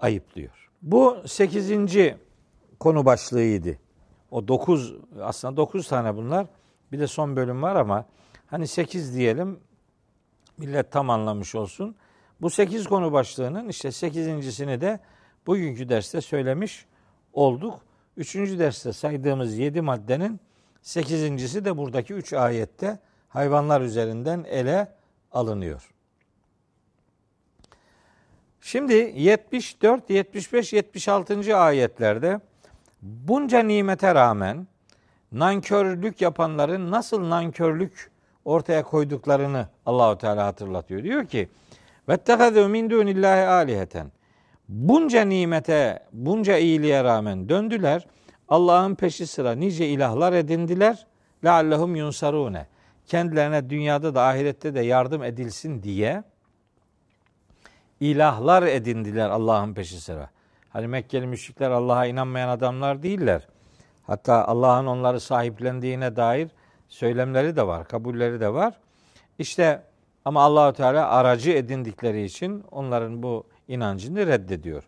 ayıplıyor. 0.00 0.70
Bu 0.82 1.16
sekizinci 1.26 2.16
konu 2.80 3.04
başlığıydı. 3.04 3.78
O 4.30 4.48
dokuz, 4.48 4.94
aslında 5.22 5.56
dokuz 5.56 5.88
tane 5.88 6.16
bunlar. 6.16 6.46
Bir 6.92 7.00
de 7.00 7.06
son 7.06 7.36
bölüm 7.36 7.62
var 7.62 7.76
ama 7.76 8.04
hani 8.46 8.66
sekiz 8.66 9.14
diyelim, 9.16 9.60
millet 10.58 10.92
tam 10.92 11.10
anlamış 11.10 11.54
olsun. 11.54 11.96
Bu 12.40 12.50
sekiz 12.50 12.86
konu 12.86 13.12
başlığının 13.12 13.68
işte 13.68 13.92
sekizincisini 13.92 14.80
de 14.80 15.00
bugünkü 15.48 15.88
derste 15.88 16.20
söylemiş 16.20 16.86
olduk. 17.32 17.80
Üçüncü 18.16 18.58
derste 18.58 18.92
saydığımız 18.92 19.58
yedi 19.58 19.80
maddenin 19.80 20.40
sekizincisi 20.82 21.64
de 21.64 21.76
buradaki 21.76 22.14
üç 22.14 22.32
ayette 22.32 22.98
hayvanlar 23.28 23.80
üzerinden 23.80 24.44
ele 24.48 24.92
alınıyor. 25.32 25.90
Şimdi 28.60 29.12
74, 29.16 30.10
75, 30.10 30.72
76. 30.72 31.56
ayetlerde 31.56 32.40
bunca 33.02 33.62
nimete 33.62 34.14
rağmen 34.14 34.66
nankörlük 35.32 36.20
yapanların 36.20 36.90
nasıl 36.90 37.30
nankörlük 37.30 38.10
ortaya 38.44 38.82
koyduklarını 38.82 39.68
Allahu 39.86 40.18
Teala 40.18 40.46
hatırlatıyor. 40.46 41.02
Diyor 41.02 41.26
ki: 41.26 41.48
"Vettehazu 42.08 42.68
min 42.68 42.90
dunillahi 42.90 43.46
aliheten." 43.48 44.17
Bunca 44.68 45.24
nimete, 45.24 45.98
bunca 46.12 46.56
iyiliğe 46.56 47.04
rağmen 47.04 47.48
döndüler. 47.48 48.06
Allah'ın 48.48 48.94
peşi 48.94 49.26
sıra 49.26 49.52
nice 49.52 49.88
ilahlar 49.88 50.32
edindiler. 50.32 51.06
Leallehum 51.44 51.96
yunsarune. 51.96 52.66
Kendilerine 53.06 53.70
dünyada 53.70 54.14
da 54.14 54.22
ahirette 54.22 54.74
de 54.74 54.80
yardım 54.80 55.22
edilsin 55.22 55.82
diye 55.82 56.22
ilahlar 58.00 58.62
edindiler 58.62 59.30
Allah'ın 59.30 59.74
peşi 59.74 60.00
sıra. 60.00 60.30
Hani 60.70 60.86
Mekkeli 60.86 61.26
müşrikler 61.26 61.70
Allah'a 61.70 62.06
inanmayan 62.06 62.48
adamlar 62.48 63.02
değiller. 63.02 63.48
Hatta 64.06 64.44
Allah'ın 64.44 64.86
onları 64.86 65.20
sahiplendiğine 65.20 66.16
dair 66.16 66.48
söylemleri 66.88 67.56
de 67.56 67.66
var, 67.66 67.88
kabulleri 67.88 68.40
de 68.40 68.52
var. 68.52 68.74
İşte 69.38 69.82
ama 70.24 70.42
Allahü 70.42 70.76
Teala 70.76 71.08
aracı 71.08 71.50
edindikleri 71.50 72.24
için 72.24 72.64
onların 72.70 73.22
bu 73.22 73.46
inancını 73.68 74.26
reddediyor. 74.26 74.84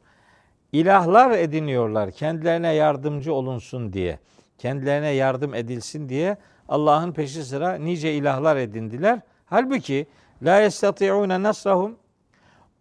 İlahlar 0.72 1.30
ediniyorlar 1.30 2.10
kendilerine 2.10 2.72
yardımcı 2.72 3.34
olunsun 3.34 3.92
diye. 3.92 4.18
Kendilerine 4.58 5.10
yardım 5.10 5.54
edilsin 5.54 6.08
diye 6.08 6.36
Allah'ın 6.68 7.12
peşi 7.12 7.44
sıra 7.44 7.74
nice 7.74 8.14
ilahlar 8.14 8.56
edindiler. 8.56 9.20
Halbuki 9.46 10.06
la 10.42 10.60
yestati'une 10.60 11.42
nasrahum 11.42 11.96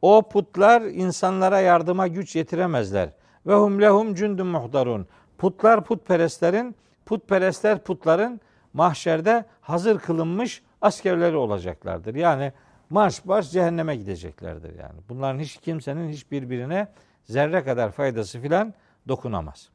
o 0.01 0.29
putlar 0.29 0.81
insanlara 0.81 1.59
yardıma 1.59 2.07
güç 2.07 2.35
yetiremezler. 2.35 3.09
Ve 3.47 3.53
hum 3.55 3.81
lehum 3.81 4.13
cundun 4.15 4.47
muhdarun. 4.47 5.07
Putlar 5.37 5.83
putperestlerin, 5.83 6.75
putperestler 7.05 7.83
putların 7.83 8.41
mahşerde 8.73 9.45
hazır 9.61 9.99
kılınmış 9.99 10.63
askerleri 10.81 11.35
olacaklardır. 11.35 12.15
Yani 12.15 12.53
marş 12.89 13.25
marş 13.25 13.51
cehenneme 13.51 13.95
gideceklerdir 13.95 14.79
yani. 14.79 14.99
Bunların 15.09 15.39
hiç 15.39 15.57
kimsenin 15.57 16.09
hiçbirbirine 16.09 16.87
zerre 17.23 17.63
kadar 17.63 17.91
faydası 17.91 18.39
filan 18.39 18.73
dokunamaz. 19.07 19.69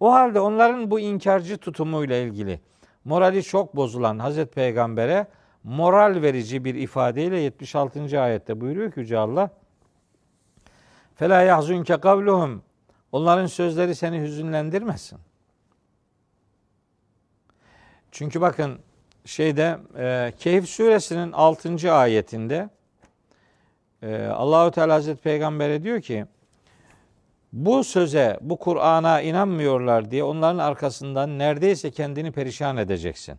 O 0.00 0.12
halde 0.12 0.40
onların 0.40 0.90
bu 0.90 1.00
inkarcı 1.00 1.58
tutumuyla 1.58 2.16
ilgili 2.16 2.60
morali 3.04 3.42
çok 3.42 3.76
bozulan 3.76 4.18
Hazreti 4.18 4.54
Peygamber'e 4.54 5.26
moral 5.64 6.22
verici 6.22 6.64
bir 6.64 6.74
ifadeyle 6.74 7.38
76. 7.38 8.20
ayette 8.20 8.60
buyuruyor 8.60 8.92
ki 8.92 9.00
Yüce 9.00 9.18
Allah 9.18 9.50
Fela 11.14 11.42
yahzunke 11.42 11.96
kavluhum 12.00 12.62
Onların 13.12 13.46
sözleri 13.46 13.94
seni 13.94 14.20
hüzünlendirmesin. 14.20 15.18
Çünkü 18.10 18.40
bakın 18.40 18.78
şeyde 19.26 19.78
e, 19.98 20.32
Kehf 20.38 20.68
suresinin 20.68 21.32
6. 21.32 21.92
ayetinde 21.92 22.68
e, 24.02 24.26
Allahu 24.26 24.70
Teala 24.70 24.94
Hazreti 24.94 25.22
Peygamber'e 25.22 25.82
diyor 25.82 26.00
ki 26.00 26.26
bu 27.52 27.84
söze, 27.84 28.38
bu 28.40 28.58
Kur'an'a 28.58 29.20
inanmıyorlar 29.20 30.10
diye 30.10 30.24
onların 30.24 30.58
arkasından 30.58 31.38
neredeyse 31.38 31.90
kendini 31.90 32.32
perişan 32.32 32.76
edeceksin. 32.76 33.38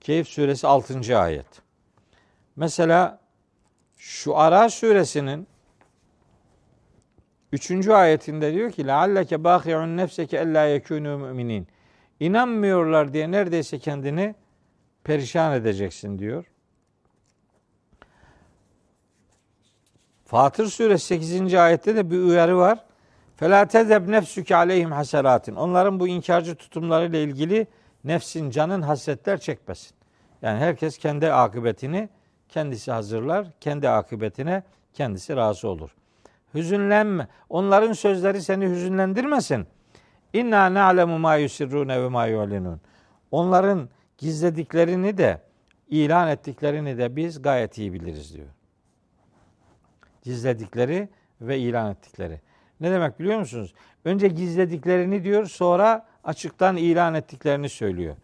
Keyif 0.00 0.28
suresi 0.28 0.66
6. 0.66 1.18
ayet. 1.18 1.46
Mesela 2.56 3.20
şu 3.96 4.36
Ara 4.36 4.70
suresinin 4.70 5.46
3. 7.52 7.88
ayetinde 7.88 8.52
diyor 8.52 8.70
ki 8.70 8.86
lealleke 8.86 9.44
bahi'un 9.44 9.96
nefseke 9.96 10.36
ella 10.36 10.64
yekunu 10.64 11.18
müminin. 11.18 11.68
İnanmıyorlar 12.24 13.12
diye 13.12 13.30
neredeyse 13.30 13.78
kendini 13.78 14.34
perişan 15.04 15.52
edeceksin 15.52 16.18
diyor. 16.18 16.44
Fatır 20.24 20.66
suresi 20.66 21.06
8. 21.06 21.54
ayette 21.54 21.96
de 21.96 22.10
bir 22.10 22.18
uyarı 22.18 22.58
var. 22.58 22.84
Fela 23.36 23.66
tezeb 23.66 24.08
nefsüke 24.08 24.56
aleyhim 24.56 24.92
haseratin. 24.92 25.54
Onların 25.54 26.00
bu 26.00 26.08
inkarcı 26.08 26.54
tutumlarıyla 26.54 27.18
ilgili 27.18 27.66
nefsin, 28.04 28.50
canın 28.50 28.82
hasretler 28.82 29.40
çekmesin. 29.40 29.96
Yani 30.42 30.58
herkes 30.58 30.98
kendi 30.98 31.32
akıbetini 31.32 32.08
kendisi 32.48 32.92
hazırlar, 32.92 33.46
kendi 33.60 33.88
akıbetine 33.88 34.62
kendisi 34.92 35.36
razı 35.36 35.68
olur. 35.68 35.90
Hüzünlenme. 36.54 37.28
Onların 37.48 37.92
sözleri 37.92 38.42
seni 38.42 38.68
hüzünlendirmesin. 38.68 39.66
İnna 40.34 40.74
na'lemu 40.74 41.18
ma 41.18 41.36
yusirrune 41.36 42.02
ve 42.02 42.08
ma 42.08 42.26
yu'linun. 42.26 42.80
Onların 43.30 43.88
gizlediklerini 44.18 45.18
de 45.18 45.40
ilan 45.88 46.28
ettiklerini 46.28 46.98
de 46.98 47.16
biz 47.16 47.42
gayet 47.42 47.78
iyi 47.78 47.92
biliriz 47.92 48.34
diyor. 48.34 48.48
Gizledikleri 50.22 51.08
ve 51.40 51.58
ilan 51.58 51.90
ettikleri. 51.90 52.40
Ne 52.80 52.90
demek 52.90 53.20
biliyor 53.20 53.38
musunuz? 53.38 53.74
Önce 54.04 54.28
gizlediklerini 54.28 55.24
diyor, 55.24 55.46
sonra 55.46 56.06
açıktan 56.24 56.76
ilan 56.76 57.14
ettiklerini 57.14 57.68
söylüyor. 57.68 58.16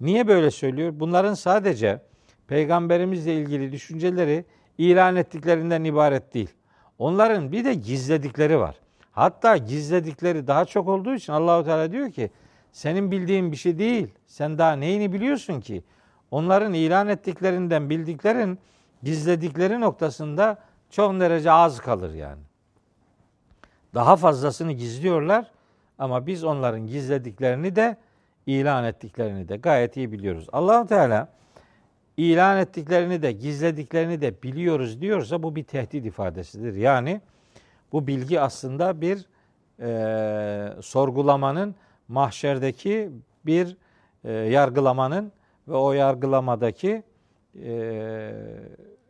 Niye 0.00 0.28
böyle 0.28 0.50
söylüyor? 0.50 0.92
Bunların 0.96 1.34
sadece 1.34 2.00
peygamberimizle 2.48 3.34
ilgili 3.34 3.72
düşünceleri 3.72 4.44
ilan 4.78 5.16
ettiklerinden 5.16 5.84
ibaret 5.84 6.34
değil. 6.34 6.50
Onların 6.98 7.52
bir 7.52 7.64
de 7.64 7.74
gizledikleri 7.74 8.58
var. 8.58 8.83
Hatta 9.14 9.56
gizledikleri 9.56 10.46
daha 10.46 10.64
çok 10.64 10.88
olduğu 10.88 11.14
için 11.14 11.32
Allahu 11.32 11.64
Teala 11.64 11.92
diyor 11.92 12.10
ki 12.10 12.30
senin 12.72 13.10
bildiğin 13.10 13.52
bir 13.52 13.56
şey 13.56 13.78
değil. 13.78 14.08
Sen 14.26 14.58
daha 14.58 14.72
neyini 14.72 15.12
biliyorsun 15.12 15.60
ki? 15.60 15.84
Onların 16.30 16.72
ilan 16.74 17.08
ettiklerinden 17.08 17.90
bildiklerin 17.90 18.58
gizledikleri 19.02 19.80
noktasında 19.80 20.58
çok 20.90 21.20
derece 21.20 21.50
az 21.50 21.80
kalır 21.80 22.14
yani. 22.14 22.42
Daha 23.94 24.16
fazlasını 24.16 24.72
gizliyorlar 24.72 25.50
ama 25.98 26.26
biz 26.26 26.44
onların 26.44 26.86
gizlediklerini 26.86 27.76
de 27.76 27.96
ilan 28.46 28.84
ettiklerini 28.84 29.48
de 29.48 29.56
gayet 29.56 29.96
iyi 29.96 30.12
biliyoruz. 30.12 30.46
allah 30.52 30.86
Teala 30.86 31.28
ilan 32.16 32.58
ettiklerini 32.58 33.22
de 33.22 33.32
gizlediklerini 33.32 34.20
de 34.20 34.42
biliyoruz 34.42 35.00
diyorsa 35.00 35.42
bu 35.42 35.56
bir 35.56 35.64
tehdit 35.64 36.06
ifadesidir. 36.06 36.74
Yani 36.74 37.20
bu 37.94 38.06
bilgi 38.06 38.40
aslında 38.40 39.00
bir 39.00 39.26
e, 39.80 40.82
sorgulamanın 40.82 41.74
mahşerdeki 42.08 43.10
bir 43.46 43.76
e, 44.24 44.32
yargılamanın 44.32 45.32
ve 45.68 45.74
o 45.74 45.92
yargılamadaki 45.92 47.02
e, 47.64 48.32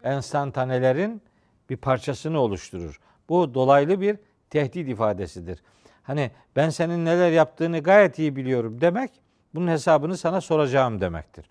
enstantanelerin 0.02 1.22
bir 1.70 1.76
parçasını 1.76 2.40
oluşturur. 2.40 3.00
Bu 3.28 3.54
dolaylı 3.54 4.00
bir 4.00 4.16
tehdit 4.50 4.88
ifadesidir. 4.88 5.62
Hani 6.02 6.30
ben 6.56 6.70
senin 6.70 7.04
neler 7.04 7.30
yaptığını 7.30 7.78
gayet 7.78 8.18
iyi 8.18 8.36
biliyorum 8.36 8.80
demek 8.80 9.10
bunun 9.54 9.68
hesabını 9.68 10.16
sana 10.16 10.40
soracağım 10.40 11.00
demektir. 11.00 11.46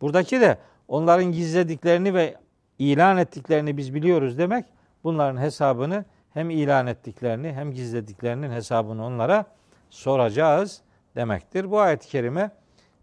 Buradaki 0.00 0.40
de 0.40 0.58
onların 0.88 1.32
gizlediklerini 1.32 2.14
ve 2.14 2.34
ilan 2.78 3.18
ettiklerini 3.18 3.76
biz 3.76 3.94
biliyoruz 3.94 4.38
demek 4.38 4.64
bunların 5.04 5.40
hesabını 5.40 6.04
hem 6.34 6.50
ilan 6.50 6.86
ettiklerini 6.86 7.52
hem 7.52 7.72
gizlediklerinin 7.72 8.50
hesabını 8.50 9.04
onlara 9.04 9.44
soracağız 9.90 10.80
demektir. 11.16 11.70
Bu 11.70 11.80
ayet-i 11.80 12.08
kerime 12.08 12.50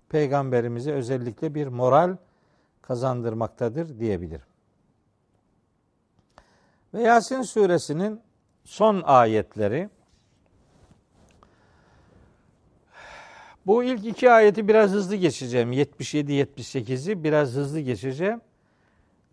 peygamberimize 0.10 0.92
özellikle 0.92 1.56
bir 1.56 1.68
moral 1.68 2.18
kazandırmaktadır 2.82 4.00
diyebilirim. 4.00 4.46
Ve 6.94 7.02
Yasin 7.02 7.42
suresinin 7.42 8.22
son 8.64 9.02
ayetleri 9.06 9.90
bu 13.66 13.84
ilk 13.84 14.06
iki 14.06 14.32
ayeti 14.32 14.68
biraz 14.68 14.92
hızlı 14.92 15.16
geçeceğim. 15.16 15.74
77-78'i 15.74 17.24
biraz 17.24 17.54
hızlı 17.54 17.80
geçeceğim. 17.80 18.42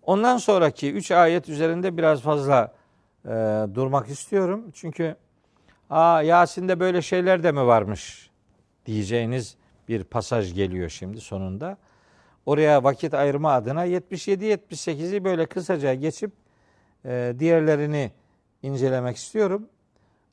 Ondan 0.02 0.36
sonraki 0.36 0.92
üç 0.92 1.10
ayet 1.10 1.48
üzerinde 1.48 1.96
biraz 1.96 2.20
fazla 2.20 2.74
e, 3.24 3.30
durmak 3.74 4.08
istiyorum. 4.08 4.70
Çünkü 4.74 5.16
Aa, 5.90 6.22
Yasin'de 6.22 6.80
böyle 6.80 7.02
şeyler 7.02 7.42
de 7.42 7.52
mi 7.52 7.66
varmış 7.66 8.30
diyeceğiniz 8.86 9.56
bir 9.88 10.04
pasaj 10.04 10.54
geliyor 10.54 10.88
şimdi 10.88 11.20
sonunda. 11.20 11.78
Oraya 12.46 12.84
vakit 12.84 13.14
ayırma 13.14 13.52
adına 13.52 13.86
77-78'i 13.86 15.24
böyle 15.24 15.46
kısaca 15.46 15.94
geçip 15.94 16.32
e, 17.04 17.34
diğerlerini 17.38 18.12
incelemek 18.62 19.16
istiyorum. 19.16 19.68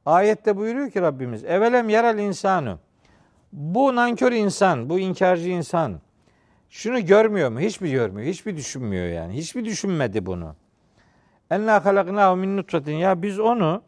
Ayette 0.05 0.57
buyuruyor 0.57 0.91
ki 0.91 1.01
Rabbimiz 1.01 1.43
evelem 1.45 1.89
yaral 1.89 2.19
insanu 2.19 2.79
bu 3.53 3.95
nankör 3.95 4.31
insan, 4.31 4.89
bu 4.89 4.99
inkarcı 4.99 5.49
insan 5.49 5.99
şunu 6.69 7.05
görmüyor 7.05 7.49
mu? 7.49 7.59
Hiç 7.59 7.81
mi 7.81 7.91
görmüyor? 7.91 8.27
Hiç 8.27 8.45
mi 8.45 8.57
düşünmüyor 8.57 9.07
yani? 9.07 9.33
Hiç 9.33 9.55
mi 9.55 9.65
düşünmedi 9.65 10.25
bunu? 10.25 10.55
Enna 11.51 11.85
halaknahu 11.85 12.35
min 12.35 12.57
nutfetin. 12.57 12.95
Ya 12.95 13.21
biz 13.21 13.39
onu 13.39 13.81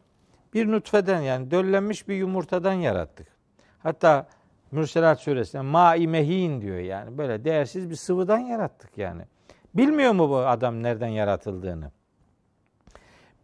bir 0.54 0.70
nutfeden 0.70 1.20
yani 1.20 1.50
döllenmiş 1.50 2.08
bir 2.08 2.14
yumurtadan 2.14 2.72
yarattık. 2.72 3.26
Hatta 3.78 4.26
Mürselat 4.70 5.20
suresinde 5.20 5.62
mai 5.62 6.06
mehin 6.06 6.60
diyor 6.60 6.78
yani. 6.78 7.18
Böyle 7.18 7.44
değersiz 7.44 7.90
bir 7.90 7.94
sıvıdan 7.94 8.38
yarattık 8.38 8.98
yani. 8.98 9.22
Bilmiyor 9.74 10.12
mu 10.12 10.28
bu 10.28 10.36
adam 10.36 10.82
nereden 10.82 11.08
yaratıldığını? 11.08 11.90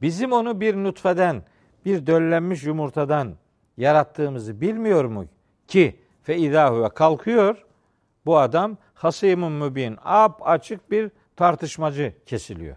Bizim 0.02 0.32
onu 0.32 0.60
bir 0.60 0.74
nutfeden, 0.74 1.42
bir 1.84 2.06
döllenmiş 2.06 2.64
yumurtadan 2.64 3.34
yarattığımızı 3.76 4.60
bilmiyor 4.60 5.04
mu 5.04 5.24
ki 5.68 6.00
fe 6.22 6.36
idahu 6.36 6.82
ve 6.82 6.88
kalkıyor 6.88 7.66
bu 8.26 8.38
adam 8.38 8.76
hasimun 8.94 9.52
mübin 9.52 9.96
ap 10.04 10.48
açık 10.48 10.90
bir 10.90 11.10
tartışmacı 11.36 12.14
kesiliyor. 12.26 12.76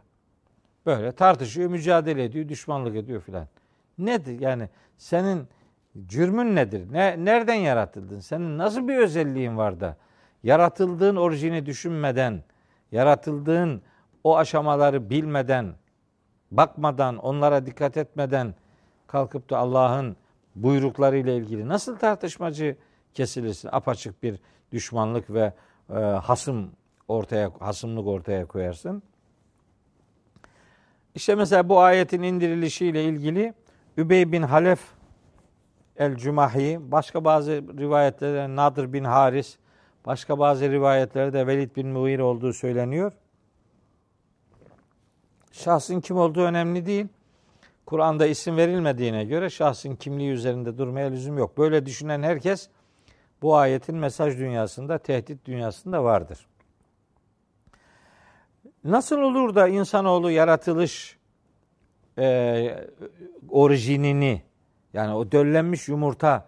Böyle 0.86 1.12
tartışıyor, 1.12 1.70
mücadele 1.70 2.24
ediyor, 2.24 2.50
düşmanlık 2.50 2.96
ediyor 2.96 3.22
filan. 3.22 3.48
Nedir 3.98 4.40
yani 4.40 4.70
senin 4.98 5.48
cürmün 6.08 6.56
nedir? 6.56 6.94
Ne, 6.94 7.26
nereden 7.26 7.54
yaratıldın? 7.54 8.20
Senin 8.20 8.58
nasıl 8.58 8.88
bir 8.88 8.98
özelliğin 8.98 9.58
var 9.58 9.80
da 9.80 9.98
yaratıldığın 10.44 11.16
orijini 11.16 11.66
düşünmeden, 11.66 12.44
yaratıldığın 12.92 13.82
o 14.24 14.38
aşamaları 14.38 15.10
bilmeden, 15.10 15.74
bakmadan, 16.52 17.18
onlara 17.18 17.66
dikkat 17.66 17.98
etmeden 17.98 18.56
kalkıp 19.08 19.50
da 19.50 19.58
Allah'ın 19.58 20.16
buyruklarıyla 20.56 21.34
ilgili 21.34 21.68
nasıl 21.68 21.96
tartışmacı 21.96 22.78
kesilirsin? 23.14 23.70
Apaçık 23.72 24.24
bir 24.24 24.40
düşmanlık 24.72 25.30
ve 25.30 25.54
e, 25.90 25.94
hasım 25.94 26.72
ortaya 27.08 27.52
hasımlık 27.60 28.08
ortaya 28.08 28.46
koyarsın. 28.46 29.04
İşte 31.16 31.36
mesela 31.36 31.70
bu 31.70 31.80
ayetin 31.80 32.24
indirilişiyle 32.24 33.04
ilgili 33.04 33.54
Übey 33.98 34.32
bin 34.32 34.42
Halef 34.42 34.80
el-Cumahi, 35.98 36.80
başka 36.92 37.26
bazı 37.26 37.52
rivayetlerde 37.52 38.56
Nadir 38.56 38.94
bin 38.94 39.04
Haris, 39.04 39.58
başka 40.06 40.40
bazı 40.40 40.72
rivayetlerde 40.72 41.48
Velid 41.48 41.76
bin 41.76 41.88
Muhir 41.88 42.20
olduğu 42.20 42.54
söyleniyor. 42.54 43.12
Şahsın 45.52 46.02
kim 46.02 46.18
olduğu 46.18 46.42
önemli 46.42 46.86
değil. 46.86 47.08
Kur'an'da 47.86 48.26
isim 48.26 48.58
verilmediğine 48.58 49.26
göre 49.26 49.50
şahsın 49.50 49.96
kimliği 49.96 50.32
üzerinde 50.32 50.78
durmaya 50.78 51.10
lüzum 51.10 51.38
yok. 51.38 51.58
Böyle 51.58 51.86
düşünen 51.86 52.24
herkes 52.24 52.70
bu 53.42 53.56
ayetin 53.56 53.96
mesaj 53.96 54.38
dünyasında, 54.38 54.98
tehdit 54.98 55.46
dünyasında 55.46 56.04
vardır. 56.04 56.48
Nasıl 58.84 59.22
olur 59.22 59.56
da 59.56 59.68
insanoğlu 59.68 60.32
yaratılış 60.32 61.18
e, 62.18 62.86
orijinini 63.50 64.42
yani 64.94 65.14
o 65.14 65.32
döllenmiş 65.32 65.88
yumurta 65.88 66.48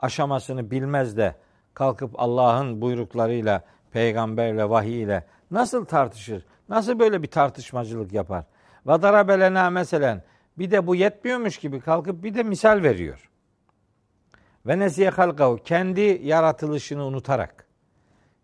aşamasını 0.00 0.70
bilmez 0.70 1.16
de 1.16 1.34
kalkıp 1.74 2.10
Allah'ın 2.20 2.80
buyruklarıyla, 2.80 3.64
peygamberle, 3.92 4.70
vahiy 4.70 5.02
ile 5.02 5.24
nasıl 5.50 5.84
tartışır? 5.84 6.46
Nasıl 6.68 6.98
böyle 6.98 7.22
bir 7.22 7.28
tartışmacılık 7.28 8.12
yapar? 8.12 8.44
Vadara 8.86 9.28
belena 9.28 9.70
meselen 9.70 10.22
bir 10.58 10.70
de 10.70 10.86
bu 10.86 10.94
yetmiyormuş 10.94 11.58
gibi 11.58 11.80
kalkıp 11.80 12.24
bir 12.24 12.34
de 12.34 12.42
misal 12.42 12.82
veriyor. 12.82 13.30
Ve 14.66 14.78
nesiye 14.78 15.10
halkahu 15.10 15.58
kendi 15.64 16.20
yaratılışını 16.24 17.04
unutarak 17.04 17.66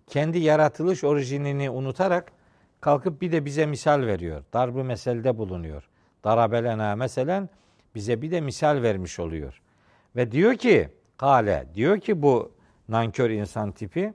kendi 0.06 0.38
yaratılış 0.38 1.04
orijinini 1.04 1.70
unutarak 1.70 2.32
kalkıp 2.80 3.20
bir 3.20 3.32
de 3.32 3.44
bize 3.44 3.66
misal 3.66 4.00
veriyor. 4.00 4.44
Darbı 4.52 4.84
meselde 4.84 5.38
bulunuyor. 5.38 5.88
Darabelena 6.24 6.96
meselen 6.96 7.48
bize 7.94 8.22
bir 8.22 8.30
de 8.30 8.40
misal 8.40 8.82
vermiş 8.82 9.20
oluyor. 9.20 9.62
Ve 10.16 10.32
diyor 10.32 10.54
ki 10.54 10.88
kale 11.16 11.66
diyor 11.74 12.00
ki 12.00 12.22
bu 12.22 12.52
nankör 12.88 13.30
insan 13.30 13.72
tipi 13.72 14.14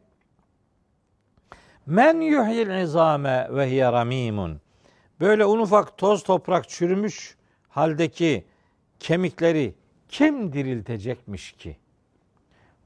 Men 1.86 2.22
yuhyil 2.22 2.82
izame 2.84 3.48
ve 3.52 3.70
hiye 3.70 3.92
ramimun. 3.92 4.62
Böyle 5.20 5.46
un 5.46 5.60
ufak 5.60 5.98
toz 5.98 6.24
toprak 6.24 6.70
çürümüş 6.70 7.36
haldeki 7.70 8.46
kemikleri 9.00 9.76
kim 10.10 10.54
diriltecekmiş 10.54 11.52
ki? 11.52 11.78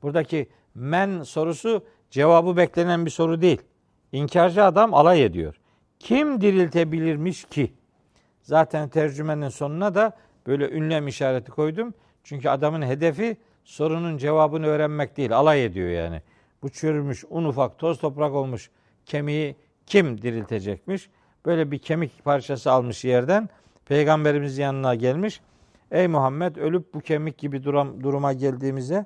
Buradaki 0.01 0.49
men 0.75 1.23
sorusu 1.23 1.85
cevabı 2.11 2.57
beklenen 2.57 3.05
bir 3.05 3.11
soru 3.11 3.41
değil. 3.41 3.61
İnkarcı 4.11 4.63
adam 4.63 4.93
alay 4.93 5.23
ediyor. 5.23 5.58
Kim 5.99 6.41
diriltebilirmiş 6.41 7.43
ki? 7.43 7.73
Zaten 8.41 8.89
tercümenin 8.89 9.49
sonuna 9.49 9.95
da 9.95 10.17
böyle 10.47 10.69
ünlem 10.69 11.07
işareti 11.07 11.51
koydum. 11.51 11.93
Çünkü 12.23 12.49
adamın 12.49 12.81
hedefi 12.81 13.37
sorunun 13.63 14.17
cevabını 14.17 14.67
öğrenmek 14.67 15.17
değil. 15.17 15.37
Alay 15.37 15.65
ediyor 15.65 15.89
yani. 15.89 16.21
Bu 16.61 16.69
çürümüş, 16.69 17.23
un 17.29 17.45
ufak, 17.45 17.79
toz 17.79 17.99
toprak 17.99 18.33
olmuş 18.33 18.69
kemiği 19.05 19.55
kim 19.85 20.21
diriltecekmiş? 20.21 21.09
Böyle 21.45 21.71
bir 21.71 21.79
kemik 21.79 22.23
parçası 22.23 22.71
almış 22.71 23.05
yerden. 23.05 23.49
Peygamberimiz 23.85 24.57
yanına 24.57 24.95
gelmiş. 24.95 25.41
Ey 25.91 26.07
Muhammed 26.07 26.55
ölüp 26.55 26.93
bu 26.93 26.99
kemik 26.99 27.37
gibi 27.37 27.63
durum, 27.63 28.03
duruma 28.03 28.33
geldiğimizde 28.33 29.05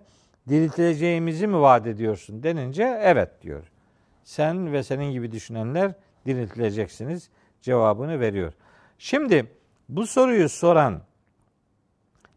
diriltileceğimizi 0.49 1.47
mi 1.47 1.59
vaat 1.61 1.87
ediyorsun 1.87 2.43
denince 2.43 2.99
evet 3.01 3.41
diyor. 3.41 3.71
Sen 4.23 4.73
ve 4.73 4.83
senin 4.83 5.11
gibi 5.11 5.31
düşünenler 5.31 5.93
diriltileceksiniz 6.25 7.29
cevabını 7.61 8.19
veriyor. 8.19 8.53
Şimdi 8.97 9.51
bu 9.89 10.07
soruyu 10.07 10.49
soran 10.49 11.01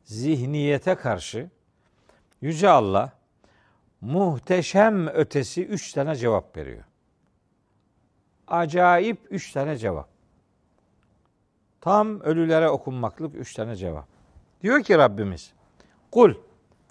zihniyete 0.05 0.95
karşı 0.95 1.51
Yüce 2.41 2.69
Allah 2.69 3.13
muhteşem 4.01 5.07
ötesi 5.09 5.67
üç 5.67 5.93
tane 5.93 6.17
cevap 6.17 6.57
veriyor. 6.57 6.85
Acayip 8.49 9.19
üç 9.31 9.53
tane 9.53 9.77
cevap. 9.77 10.09
Tam 11.81 12.21
ölülere 12.21 12.69
okunmaklık 12.69 13.35
üç 13.35 13.55
tane 13.55 13.77
cevap. 13.77 14.09
Diyor 14.63 14.83
ki 14.83 14.99
Rabbimiz, 14.99 15.53
kul, 16.11 16.35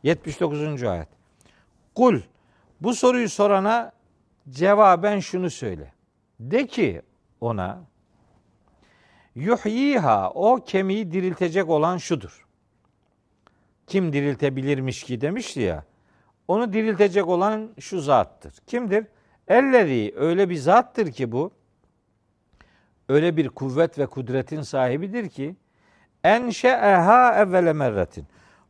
79. 0.03 0.83
ayet. 0.83 1.07
Kul, 1.95 2.21
bu 2.81 2.93
soruyu 2.93 3.29
sorana 3.29 3.91
cevaben 4.49 5.19
şunu 5.19 5.49
söyle. 5.49 5.93
De 6.39 6.67
ki 6.67 7.01
ona, 7.41 7.81
yuhyiha, 9.35 10.31
o 10.31 10.63
kemiği 10.65 11.11
diriltecek 11.11 11.69
olan 11.69 11.97
şudur. 11.97 12.45
Kim 13.87 14.13
diriltebilirmiş 14.13 15.03
ki 15.03 15.21
demişti 15.21 15.59
ya, 15.59 15.83
onu 16.47 16.73
diriltecek 16.73 17.27
olan 17.27 17.69
şu 17.79 18.01
zattır. 18.01 18.53
Kimdir? 18.67 19.07
Ellezi 19.47 20.13
öyle 20.15 20.49
bir 20.49 20.55
zattır 20.55 21.11
ki 21.11 21.31
bu, 21.31 21.51
öyle 23.09 23.37
bir 23.37 23.49
kuvvet 23.49 23.99
ve 23.99 24.05
kudretin 24.05 24.61
sahibidir 24.61 25.29
ki, 25.29 25.55
enşe'eha 26.23 27.35
evvele 27.35 27.73
merretin. 27.73 28.25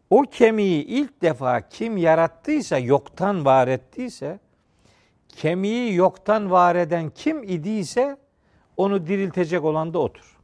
O 0.10 0.22
kemiği 0.22 0.84
ilk 0.84 1.22
defa 1.22 1.70
kim 1.70 1.98
yarattıysa, 1.98 2.78
yoktan 2.78 3.46
var 3.46 3.68
ettiyse, 3.68 4.40
kemiği 5.36 5.96
yoktan 5.96 6.52
var 6.52 6.76
eden 6.76 7.10
kim 7.10 7.44
idiyse, 7.44 8.18
onu 8.78 9.08
diriltecek 9.08 9.64
olan 9.64 9.94
da 9.94 10.00
otur. 10.00 10.38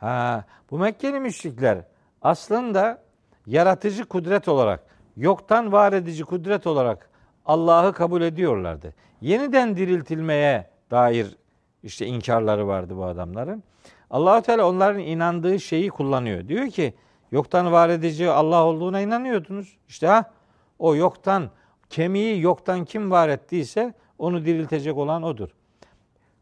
Ha, 0.00 0.44
bu 0.70 0.78
Mekkeli 0.78 1.20
müşrikler 1.20 1.78
aslında 2.22 3.02
yaratıcı 3.46 4.04
kudret 4.04 4.48
olarak, 4.48 4.86
yoktan 5.16 5.72
var 5.72 5.92
edici 5.92 6.24
kudret 6.24 6.66
olarak 6.66 7.10
Allah'ı 7.46 7.92
kabul 7.92 8.22
ediyorlardı. 8.22 8.94
Yeniden 9.20 9.76
diriltilmeye 9.76 10.70
dair 10.90 11.36
işte 11.82 12.06
inkarları 12.06 12.66
vardı 12.66 12.96
bu 12.96 13.04
adamların. 13.04 13.62
Allahu 14.10 14.42
Teala 14.42 14.68
onların 14.68 15.00
inandığı 15.00 15.60
şeyi 15.60 15.90
kullanıyor. 15.90 16.48
Diyor 16.48 16.68
ki 16.68 16.94
yoktan 17.32 17.72
var 17.72 17.88
edici 17.88 18.30
Allah 18.30 18.64
olduğuna 18.64 19.00
inanıyordunuz. 19.00 19.76
İşte 19.88 20.06
ha 20.06 20.30
o 20.78 20.94
yoktan 20.94 21.50
kemiği 21.90 22.40
yoktan 22.40 22.84
kim 22.84 23.10
var 23.10 23.28
ettiyse 23.28 23.94
onu 24.18 24.44
diriltecek 24.44 24.96
olan 24.96 25.22
odur. 25.22 25.48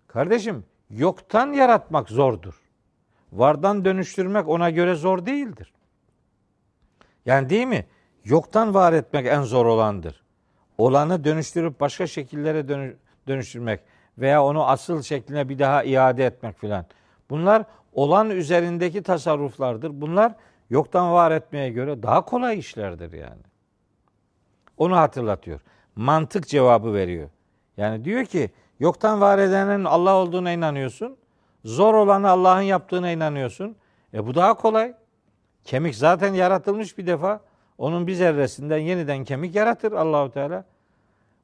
Kardeşim 0.06 0.64
yoktan 0.90 1.52
yaratmak 1.52 2.08
zordur. 2.08 2.60
Vardan 3.32 3.84
dönüştürmek 3.84 4.48
ona 4.48 4.70
göre 4.70 4.94
zor 4.94 5.26
değildir. 5.26 5.72
Yani 7.26 7.48
değil 7.48 7.66
mi? 7.66 7.86
Yoktan 8.24 8.74
var 8.74 8.92
etmek 8.92 9.26
en 9.26 9.42
zor 9.42 9.66
olandır. 9.66 10.22
Olanı 10.78 11.24
dönüştürüp 11.24 11.80
başka 11.80 12.06
şekillere 12.06 12.68
dönüştürmek 13.28 13.80
veya 14.18 14.44
onu 14.44 14.68
asıl 14.68 15.02
şekline 15.02 15.48
bir 15.48 15.58
daha 15.58 15.84
iade 15.84 16.26
etmek 16.26 16.58
filan. 16.58 16.86
Bunlar 17.30 17.64
olan 17.92 18.30
üzerindeki 18.30 19.02
tasarruflardır. 19.02 20.00
Bunlar 20.00 20.34
yoktan 20.70 21.12
var 21.12 21.30
etmeye 21.30 21.70
göre 21.70 22.02
daha 22.02 22.24
kolay 22.24 22.58
işlerdir 22.58 23.12
yani. 23.12 23.42
Onu 24.78 24.96
hatırlatıyor. 24.96 25.60
Mantık 25.96 26.48
cevabı 26.48 26.94
veriyor. 26.94 27.28
Yani 27.76 28.04
diyor 28.04 28.24
ki 28.24 28.50
yoktan 28.80 29.20
var 29.20 29.38
edenin 29.38 29.84
Allah 29.84 30.14
olduğuna 30.14 30.52
inanıyorsun. 30.52 31.16
Zor 31.64 31.94
olanı 31.94 32.28
Allah'ın 32.28 32.62
yaptığına 32.62 33.10
inanıyorsun. 33.10 33.76
E 34.14 34.26
bu 34.26 34.34
daha 34.34 34.54
kolay. 34.54 34.94
Kemik 35.64 35.94
zaten 35.94 36.34
yaratılmış 36.34 36.98
bir 36.98 37.06
defa. 37.06 37.40
Onun 37.78 38.06
bir 38.06 38.14
zerresinden 38.14 38.78
yeniden 38.78 39.24
kemik 39.24 39.54
yaratır 39.54 39.92
Allahu 39.92 40.30
Teala. 40.30 40.64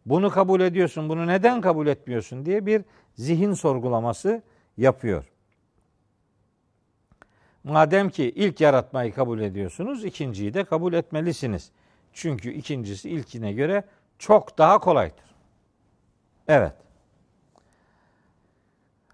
Bunu 0.06 0.30
kabul 0.30 0.60
ediyorsun, 0.60 1.08
bunu 1.08 1.26
neden 1.26 1.60
kabul 1.60 1.86
etmiyorsun 1.86 2.46
diye 2.46 2.66
bir 2.66 2.84
zihin 3.14 3.52
sorgulaması 3.52 4.42
yapıyor. 4.76 5.24
Madem 7.64 8.10
ki 8.10 8.24
ilk 8.24 8.60
yaratmayı 8.60 9.14
kabul 9.14 9.40
ediyorsunuz, 9.40 10.04
ikinciyi 10.04 10.54
de 10.54 10.64
kabul 10.64 10.92
etmelisiniz. 10.92 11.70
Çünkü 12.12 12.50
ikincisi 12.50 13.10
ilkine 13.10 13.52
göre 13.52 13.84
çok 14.18 14.58
daha 14.58 14.78
kolaydır. 14.78 15.34
Evet. 16.48 16.72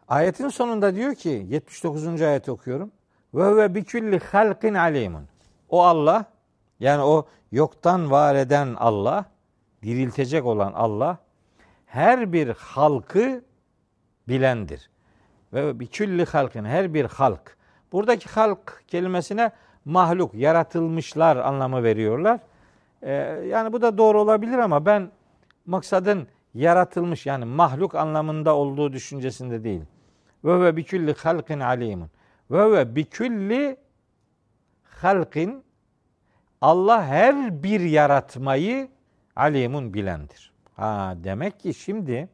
Ayetin 0.09 0.49
sonunda 0.49 0.95
diyor 0.95 1.15
ki 1.15 1.47
79. 1.49 2.23
ayet 2.23 2.49
okuyorum. 2.49 2.93
Ve 3.35 3.57
ve 3.57 3.75
bikülli 3.75 4.19
halkin 4.19 4.75
alimun. 4.75 5.29
O 5.69 5.83
Allah 5.83 6.25
yani 6.81 7.03
o 7.03 7.27
yoktan 7.53 8.11
var 8.11 8.35
eden 8.35 8.75
Allah, 8.79 9.25
diriltecek 9.83 10.47
olan 10.47 10.73
Allah 10.73 11.19
her 11.87 12.33
bir 12.33 12.49
halkı 12.49 13.45
bilendir. 14.29 14.91
Ve 15.53 15.81
bikülli 15.81 16.25
halkin 16.25 16.65
her 16.65 16.95
bir 16.95 17.05
halk. 17.05 17.57
Buradaki 17.93 18.29
halk 18.29 18.85
kelimesine 18.89 19.51
mahluk, 19.85 20.35
yaratılmışlar 20.35 21.37
anlamı 21.37 21.83
veriyorlar. 21.83 22.41
Ee, 23.07 23.13
yani 23.51 23.73
bu 23.73 23.83
da 23.83 23.99
doğru 23.99 24.21
olabilir 24.21 24.59
ama 24.59 24.87
ben 24.87 25.11
maksadın 25.67 26.29
yaratılmış 26.55 27.27
yani 27.27 27.45
mahluk 27.45 27.95
anlamında 27.95 28.55
olduğu 28.55 28.93
düşüncesinde 28.93 29.65
değil. 29.65 29.83
Ve 30.45 30.61
ve 30.61 30.77
bikülli 30.77 31.15
halkin 31.15 31.61
alimun. 31.61 32.11
Ve 32.51 32.73
ve 32.73 32.97
bikülli 32.97 33.77
halkin 34.85 35.65
Allah 36.61 37.05
her 37.05 37.63
bir 37.63 37.81
yaratmayı 37.81 38.89
alimun 39.37 39.95
bilendir. 39.95 40.53
Ha 40.77 41.15
demek 41.25 41.61
ki 41.61 41.75
şimdi 41.75 42.29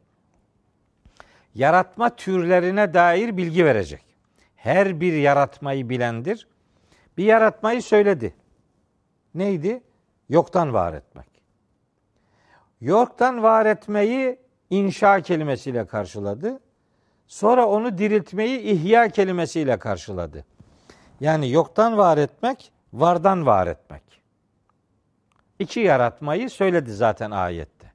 yaratma 1.55 2.17
türlerine 2.17 2.95
dair 2.95 3.37
bilgi 3.37 3.65
verecek. 3.65 4.05
Her 4.57 5.01
bir 5.01 5.13
yaratmayı 5.13 5.89
bilendir. 5.89 6.49
Bir 7.17 7.25
yaratmayı 7.25 7.83
söyledi. 7.83 8.35
Neydi? 9.35 9.83
Yoktan 10.33 10.73
var 10.73 10.95
etmek. 10.95 11.27
Yoktan 12.81 13.43
var 13.43 13.67
etmeyi 13.67 14.39
inşa 14.71 15.21
kelimesiyle 15.21 15.87
karşıladı. 15.87 16.61
Sonra 17.27 17.67
onu 17.67 17.99
diriltmeyi 17.99 18.61
ihya 18.61 19.09
kelimesiyle 19.09 19.79
karşıladı. 19.79 20.45
Yani 21.21 21.51
yoktan 21.51 21.99
var 21.99 22.19
etmek, 22.19 22.73
vardan 22.93 23.47
var 23.47 23.67
etmek. 23.67 24.03
İki 25.59 25.81
yaratmayı 25.81 26.51
söyledi 26.51 26.93
zaten 26.93 27.31
ayette. 27.31 27.93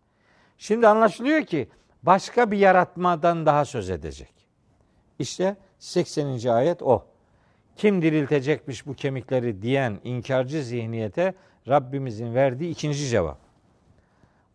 Şimdi 0.58 0.88
anlaşılıyor 0.88 1.46
ki 1.46 1.70
başka 2.04 2.52
bir 2.52 2.58
yaratmadan 2.58 3.46
daha 3.46 3.66
söz 3.66 3.90
edecek. 3.90 4.34
İşte 5.20 5.56
80. 5.80 6.48
ayet 6.48 6.84
o. 6.84 7.06
Kim 7.76 8.02
diriltecekmiş 8.02 8.86
bu 8.88 8.94
kemikleri 8.94 9.62
diyen 9.62 10.00
inkarcı 10.04 10.64
zihniyete 10.64 11.34
Rabbimizin 11.68 12.36
verdiği 12.36 12.72
ikinci 12.72 13.08
cevap. 13.08 13.38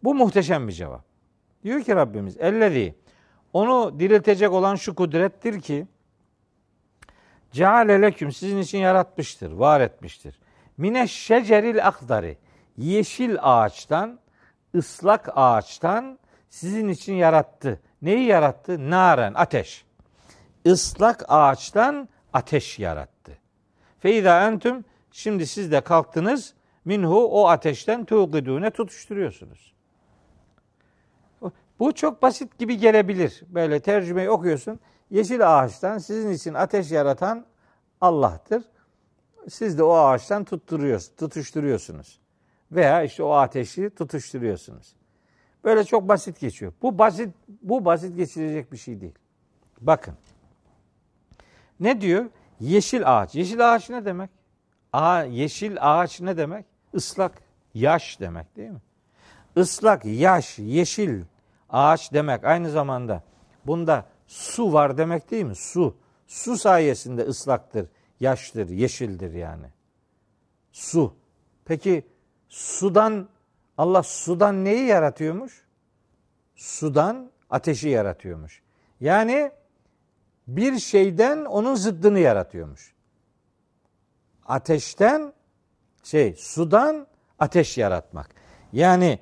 Bu 0.05 0.15
muhteşem 0.15 0.69
bir 0.69 0.73
cevap. 0.73 1.05
Diyor 1.65 1.83
ki 1.83 1.95
Rabbimiz 1.95 2.37
ellezî 2.37 2.95
onu 3.53 4.01
diriltecek 4.01 4.53
olan 4.53 4.75
şu 4.75 4.95
kudrettir 4.95 5.61
ki 5.61 5.87
Ceale 7.53 8.03
leküm 8.03 8.33
sizin 8.33 8.59
için 8.59 8.79
yaratmıştır, 8.79 9.53
var 9.53 9.81
etmiştir. 9.81 10.39
Mine 10.77 11.09
şeceril 11.09 11.87
akdari 11.87 12.39
yeşil 12.77 13.37
ağaçtan, 13.41 14.19
ıslak 14.75 15.29
ağaçtan 15.35 16.19
sizin 16.51 16.89
için 16.89 17.15
yarattı. 17.15 17.81
Neyi 18.03 18.27
yarattı? 18.27 18.91
Naren, 18.91 19.35
ateş. 19.35 19.85
Islak 20.65 21.25
ağaçtan 21.29 22.09
ateş 22.33 22.79
yarattı. 22.79 23.39
Feyda 23.99 24.47
entüm 24.47 24.85
şimdi 25.13 25.47
siz 25.47 25.73
de 25.73 25.81
kalktınız 25.81 26.55
minhu 26.85 27.25
o 27.25 27.47
ateşten 27.49 28.05
tuğidune 28.05 28.71
tutuşturuyorsunuz. 28.71 29.73
Bu 31.79 31.93
çok 31.93 32.23
basit 32.23 32.59
gibi 32.59 32.79
gelebilir. 32.79 33.43
Böyle 33.49 33.81
tercümeyi 33.81 34.31
okuyorsun. 34.31 34.81
Yeşil 35.11 35.59
ağaçtan 35.59 35.99
sizin 35.99 36.31
için 36.31 36.55
ateş 36.55 36.91
yaratan 36.91 37.47
Allah'tır. 38.01 38.65
Siz 39.49 39.79
de 39.79 39.83
o 39.83 39.93
ağaçtan 39.93 40.45
tutturuyorsunuz, 40.45 41.17
tutuşturuyorsunuz. 41.17 42.21
Veya 42.73 43.03
işte 43.03 43.23
o 43.23 43.33
ateşi 43.33 43.91
tutuşturuyorsunuz. 43.91 44.97
Böyle 45.65 45.85
çok 45.85 46.09
basit 46.09 46.41
geçiyor. 46.41 46.73
Bu 46.83 46.99
basit 46.99 47.35
bu 47.63 47.85
basit 47.85 48.17
geçirecek 48.17 48.73
bir 48.73 48.77
şey 48.77 49.01
değil. 49.01 49.15
Bakın. 49.81 50.15
Ne 51.81 52.01
diyor? 52.01 52.25
Yeşil 52.61 53.21
ağaç. 53.21 53.35
Yeşil 53.35 53.75
ağaç 53.75 53.91
ne 53.91 54.05
demek? 54.05 54.31
Aa, 54.93 55.23
yeşil 55.23 55.77
ağaç 55.81 56.21
ne 56.21 56.37
demek? 56.37 56.67
Islak, 56.93 57.43
yaş 57.75 58.21
demek 58.21 58.57
değil 58.57 58.71
mi? 58.71 58.81
Islak, 59.57 60.05
yaş, 60.05 60.59
yeşil 60.59 61.25
ağaç 61.69 62.13
demek 62.13 62.45
aynı 62.45 62.71
zamanda 62.71 63.23
bunda 63.67 64.07
su 64.27 64.73
var 64.73 64.99
demek 64.99 65.31
değil 65.31 65.45
mi? 65.45 65.55
Su. 65.55 65.97
Su 66.27 66.57
sayesinde 66.57 67.23
ıslaktır, 67.23 67.89
yaştır, 68.21 68.69
yeşildir 68.69 69.33
yani. 69.33 69.67
Su. 70.73 71.15
Peki 71.65 72.07
sudan 72.49 73.29
Allah 73.79 74.03
sudan 74.03 74.65
neyi 74.65 74.87
yaratıyormuş? 74.87 75.67
Sudan 76.57 77.31
ateşi 77.51 77.89
yaratıyormuş. 77.89 78.63
Yani 79.01 79.53
bir 80.49 80.79
şeyden 80.79 81.45
onun 81.45 81.75
zıddını 81.75 82.19
yaratıyormuş. 82.19 82.95
Ateşten 84.47 85.33
şey 86.03 86.35
sudan 86.39 87.07
ateş 87.39 87.79
yaratmak. 87.79 88.31
Yani 88.73 89.19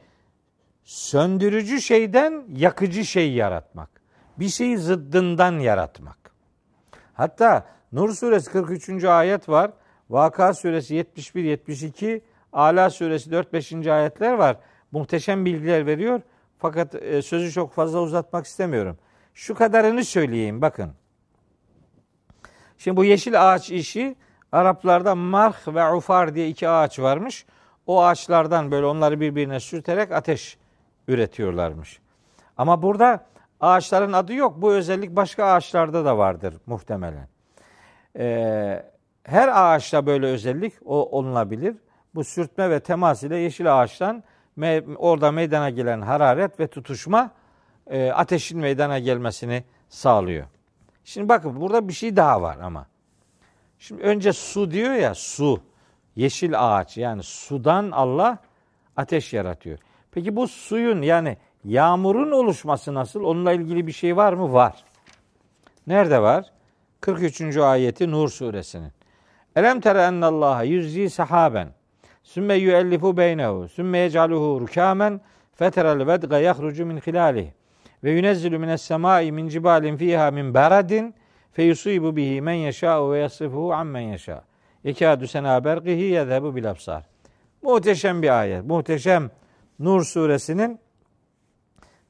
söndürücü 0.85 1.81
şeyden 1.81 2.45
yakıcı 2.49 3.05
şey 3.05 3.33
yaratmak. 3.33 3.91
Bir 4.39 4.49
şeyi 4.49 4.79
zıddından 4.79 5.59
yaratmak. 5.59 6.19
Hatta 7.15 7.67
Nur 7.93 8.15
suresi 8.15 8.51
43. 8.51 9.05
ayet 9.05 9.49
var. 9.49 9.71
Vaka 10.11 10.55
suresi 10.55 10.95
71 10.95 11.45
72 11.45 12.23
Ala 12.53 12.91
suresi 12.91 13.31
4-5. 13.31 13.93
ayetler 13.93 14.33
var. 14.33 14.57
Muhteşem 14.93 15.45
bilgiler 15.45 15.87
veriyor. 15.87 16.21
Fakat 16.59 16.95
e, 16.95 17.23
sözü 17.23 17.53
çok 17.53 17.73
fazla 17.73 18.01
uzatmak 18.01 18.47
istemiyorum. 18.47 18.99
Şu 19.35 19.55
kadarını 19.55 20.05
söyleyeyim 20.05 20.63
bakın. 20.63 20.93
Şimdi 22.79 22.97
bu 22.97 23.05
yeşil 23.05 23.53
ağaç 23.53 23.71
işi 23.71 24.17
Araplarda 24.53 25.15
marh 25.15 25.75
ve 25.75 25.93
ufar 25.93 26.35
diye 26.35 26.49
iki 26.49 26.69
ağaç 26.69 26.99
varmış. 26.99 27.47
O 27.87 28.03
ağaçlardan 28.03 28.71
böyle 28.71 28.87
onları 28.87 29.21
birbirine 29.21 29.61
sürterek 29.61 30.13
ateş 30.13 30.59
üretiyorlarmış. 31.09 32.01
Ama 32.57 32.83
burada 32.83 33.27
ağaçların 33.61 34.13
adı 34.13 34.35
yok. 34.35 34.55
Bu 34.57 34.73
özellik 34.73 35.17
başka 35.17 35.45
ağaçlarda 35.45 36.05
da 36.05 36.19
vardır 36.19 36.55
muhtemelen. 36.67 37.29
Ee, 38.19 38.83
her 39.25 39.49
ağaçta 39.49 40.07
böyle 40.07 40.27
özellik 40.27 40.75
o 40.85 41.19
olunabilir. 41.19 41.77
Bu 42.15 42.25
sürtme 42.25 42.71
ve 42.71 42.81
temas 42.81 43.23
ile 43.23 43.37
yeşil 43.37 43.81
ağaçtan 43.81 44.23
me, 44.57 44.83
orada 44.97 45.33
meydana 45.33 45.71
gelen 45.71 46.01
hararet 46.01 46.61
ve 46.61 46.67
tutuşma 46.67 47.31
e, 47.87 48.11
ateşin 48.11 48.61
meydana 48.61 48.99
gelmesini 48.99 49.65
sağlıyor. 49.89 50.47
Şimdi 51.05 51.29
bakın 51.29 51.61
burada 51.61 51.89
bir 51.89 51.93
şey 51.93 52.17
daha 52.17 52.43
var 52.43 52.59
ama. 52.63 52.87
Şimdi 53.81 54.03
önce 54.03 54.33
su 54.33 54.71
diyor 54.71 54.95
ya 54.95 55.15
su. 55.15 55.61
Yeşil 56.17 56.53
ağaç 56.57 56.97
yani 56.97 57.23
sudan 57.23 57.91
Allah 57.91 58.39
ateş 58.97 59.33
yaratıyor. 59.33 59.79
Peki 60.13 60.37
bu 60.37 60.49
suyun 60.49 61.03
yani 61.03 61.37
yağmurun 61.65 62.31
oluşması 62.31 62.95
nasıl? 62.95 63.25
Onunla 63.25 63.53
ilgili 63.53 63.87
bir 63.87 63.93
şey 63.93 64.17
var 64.17 64.33
mı? 64.33 64.53
Var. 64.53 64.85
Nerede 65.87 66.23
var? 66.23 66.53
43. 67.01 67.57
ayeti 67.57 68.11
Nur 68.11 68.29
suresinin. 68.29 68.93
Elem 69.57 69.81
tere 69.81 70.03
ennallaha 70.03 70.63
yüzzi 70.63 71.11
sahaben 71.11 71.69
sümme 72.23 72.55
yüellifu 72.55 73.17
beynehu 73.17 73.69
sümme 73.69 73.99
yecaluhu 73.99 74.61
rukamen 74.61 75.21
feterel 75.55 76.07
vedga 76.07 76.39
yahrucu 76.39 76.87
min 76.87 76.97
hilalihi 76.97 77.55
ve 78.05 78.11
yunezzilu 78.11 78.59
mines 78.59 78.83
semai 78.83 79.33
min 79.33 79.49
cibalin 79.49 79.97
fiha 79.97 80.31
min 80.31 80.55
beradin 80.55 81.15
fe 81.53 81.63
yusibu 81.63 82.17
bihi 82.17 82.41
men 82.41 82.53
yeşâ'u 82.53 83.13
ve 83.13 83.19
yasrifuhu 83.19 83.73
ammen 83.73 84.01
yeşâ. 84.01 84.45
Ekâdü 84.85 85.29
senâ 85.29 85.65
berqihi 85.65 86.03
yezhebu 86.03 86.57
bil 86.57 86.71
absar. 86.71 87.05
Muhteşem 87.63 88.23
bir 88.23 88.41
ayet. 88.41 88.65
Muhteşem 88.65 89.31
Nur 89.79 90.05
suresinin 90.05 90.81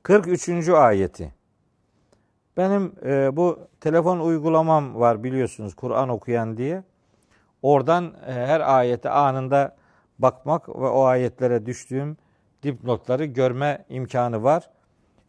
43. 0.03 0.69
ayeti. 0.69 1.35
Benim 2.57 2.93
e, 3.05 3.37
bu 3.37 3.59
telefon 3.81 4.21
uygulamam 4.21 4.95
var 4.95 5.25
biliyorsunuz 5.25 5.75
Kur'an 5.75 6.09
okuyan 6.09 6.57
diye. 6.57 6.83
Oradan 7.63 8.05
e, 8.27 8.33
her 8.33 8.61
ayete 8.61 9.11
anında 9.11 9.77
bakmak 10.19 10.69
ve 10.69 10.87
o 10.87 11.05
ayetlere 11.05 11.67
düştüğüm 11.67 12.17
dipnotları 12.63 13.25
görme 13.25 13.85
imkanı 13.89 14.43
var. 14.43 14.71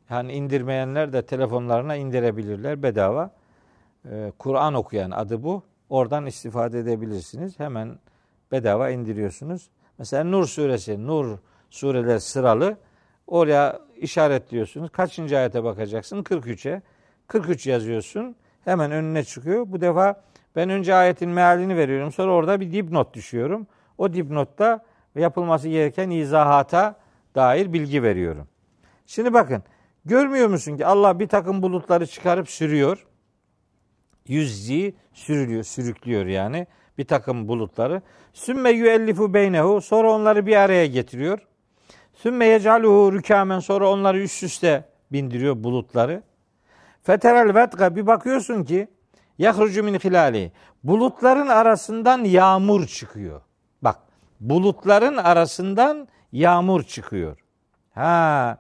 Yani 0.09 0.34
indirmeyenler 0.34 1.14
de 1.14 1.26
telefonlarına 1.26 1.95
indirebilirler 1.95 2.84
bedava. 2.84 3.32
Ee, 4.09 4.31
Kur'an 4.39 4.73
okuyan 4.73 5.11
adı 5.11 5.43
bu. 5.43 5.63
Oradan 5.89 6.25
istifade 6.25 6.79
edebilirsiniz. 6.79 7.59
Hemen 7.59 7.99
bedava 8.51 8.89
indiriyorsunuz. 8.89 9.69
Mesela 9.97 10.23
Nur 10.23 10.45
suresi, 10.45 11.07
Nur 11.07 11.37
sureler 11.69 12.19
sıralı. 12.19 12.77
Oraya 13.27 13.79
işaretliyorsunuz. 13.97 14.89
Kaçıncı 14.89 15.37
ayete 15.37 15.63
bakacaksın? 15.63 16.23
43'e. 16.23 16.81
43 17.27 17.67
yazıyorsun. 17.67 18.35
Hemen 18.65 18.91
önüne 18.91 19.23
çıkıyor. 19.23 19.65
Bu 19.67 19.81
defa 19.81 20.23
ben 20.55 20.69
önce 20.69 20.95
ayetin 20.95 21.29
mealini 21.29 21.77
veriyorum. 21.77 22.11
Sonra 22.11 22.31
orada 22.31 22.59
bir 22.59 22.71
dipnot 22.71 23.13
düşüyorum. 23.13 23.67
O 23.97 24.13
dipnotta 24.13 24.85
yapılması 25.15 25.69
gereken 25.69 26.09
izahata 26.09 26.95
dair 27.35 27.73
bilgi 27.73 28.03
veriyorum. 28.03 28.47
Şimdi 29.05 29.33
bakın 29.33 29.63
görmüyor 30.05 30.47
musun 30.47 30.77
ki 30.77 30.85
Allah 30.85 31.19
bir 31.19 31.27
takım 31.27 31.61
bulutları 31.61 32.07
çıkarıp 32.07 32.49
sürüyor. 32.49 33.07
Yüzzi 34.28 34.95
sürülüyor, 35.13 35.63
sürüklüyor 35.63 36.26
yani 36.26 36.67
bir 36.97 37.05
takım 37.05 37.47
bulutları. 37.47 38.01
Sümme 38.34 38.69
yüellifu 38.69 39.34
beynehu 39.34 39.82
sonra 39.82 40.11
onları 40.11 40.45
bir 40.45 40.55
araya 40.55 40.86
getiriyor. 40.86 41.39
Sümme 42.13 42.45
yecaluhu 42.45 43.13
rükamen 43.13 43.59
sonra 43.59 43.89
onları 43.89 44.19
üst 44.19 44.43
üste 44.43 44.86
bindiriyor 45.11 45.63
bulutları. 45.63 46.24
Feterel 47.03 47.55
vetka 47.55 47.95
bir 47.95 48.07
bakıyorsun 48.07 48.63
ki 48.63 48.88
yahrucu 49.38 49.84
min 49.84 49.93
hilali 49.93 50.51
bulutların 50.84 51.47
arasından 51.47 52.24
yağmur 52.24 52.88
çıkıyor. 52.88 53.41
Bak 53.82 53.99
bulutların 54.39 55.17
arasından 55.17 56.07
yağmur 56.32 56.84
çıkıyor. 56.84 57.38
Ha. 57.93 58.57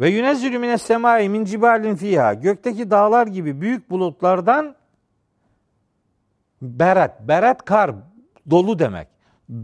Ve 0.00 0.08
yunezzülü 0.08 0.58
mines 0.58 0.82
semai 0.82 1.28
min 1.28 1.44
cibalin 1.44 1.94
fiha. 1.94 2.34
Gökteki 2.34 2.90
dağlar 2.90 3.26
gibi 3.26 3.60
büyük 3.60 3.90
bulutlardan 3.90 4.76
berat, 6.62 7.20
berat 7.28 7.64
kar, 7.64 7.90
dolu 8.50 8.78
demek. 8.78 9.08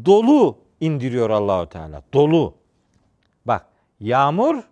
Dolu 0.04 0.58
indiriyor 0.80 1.30
Allahu 1.30 1.68
Teala. 1.68 2.02
Dolu. 2.12 2.54
Bak, 3.44 3.66
yağmur 4.00 4.62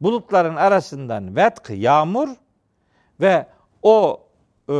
bulutların 0.00 0.56
arasından 0.56 1.36
vetk 1.36 1.70
yağmur 1.70 2.28
ve 3.20 3.46
o 3.82 4.20
e, 4.68 4.74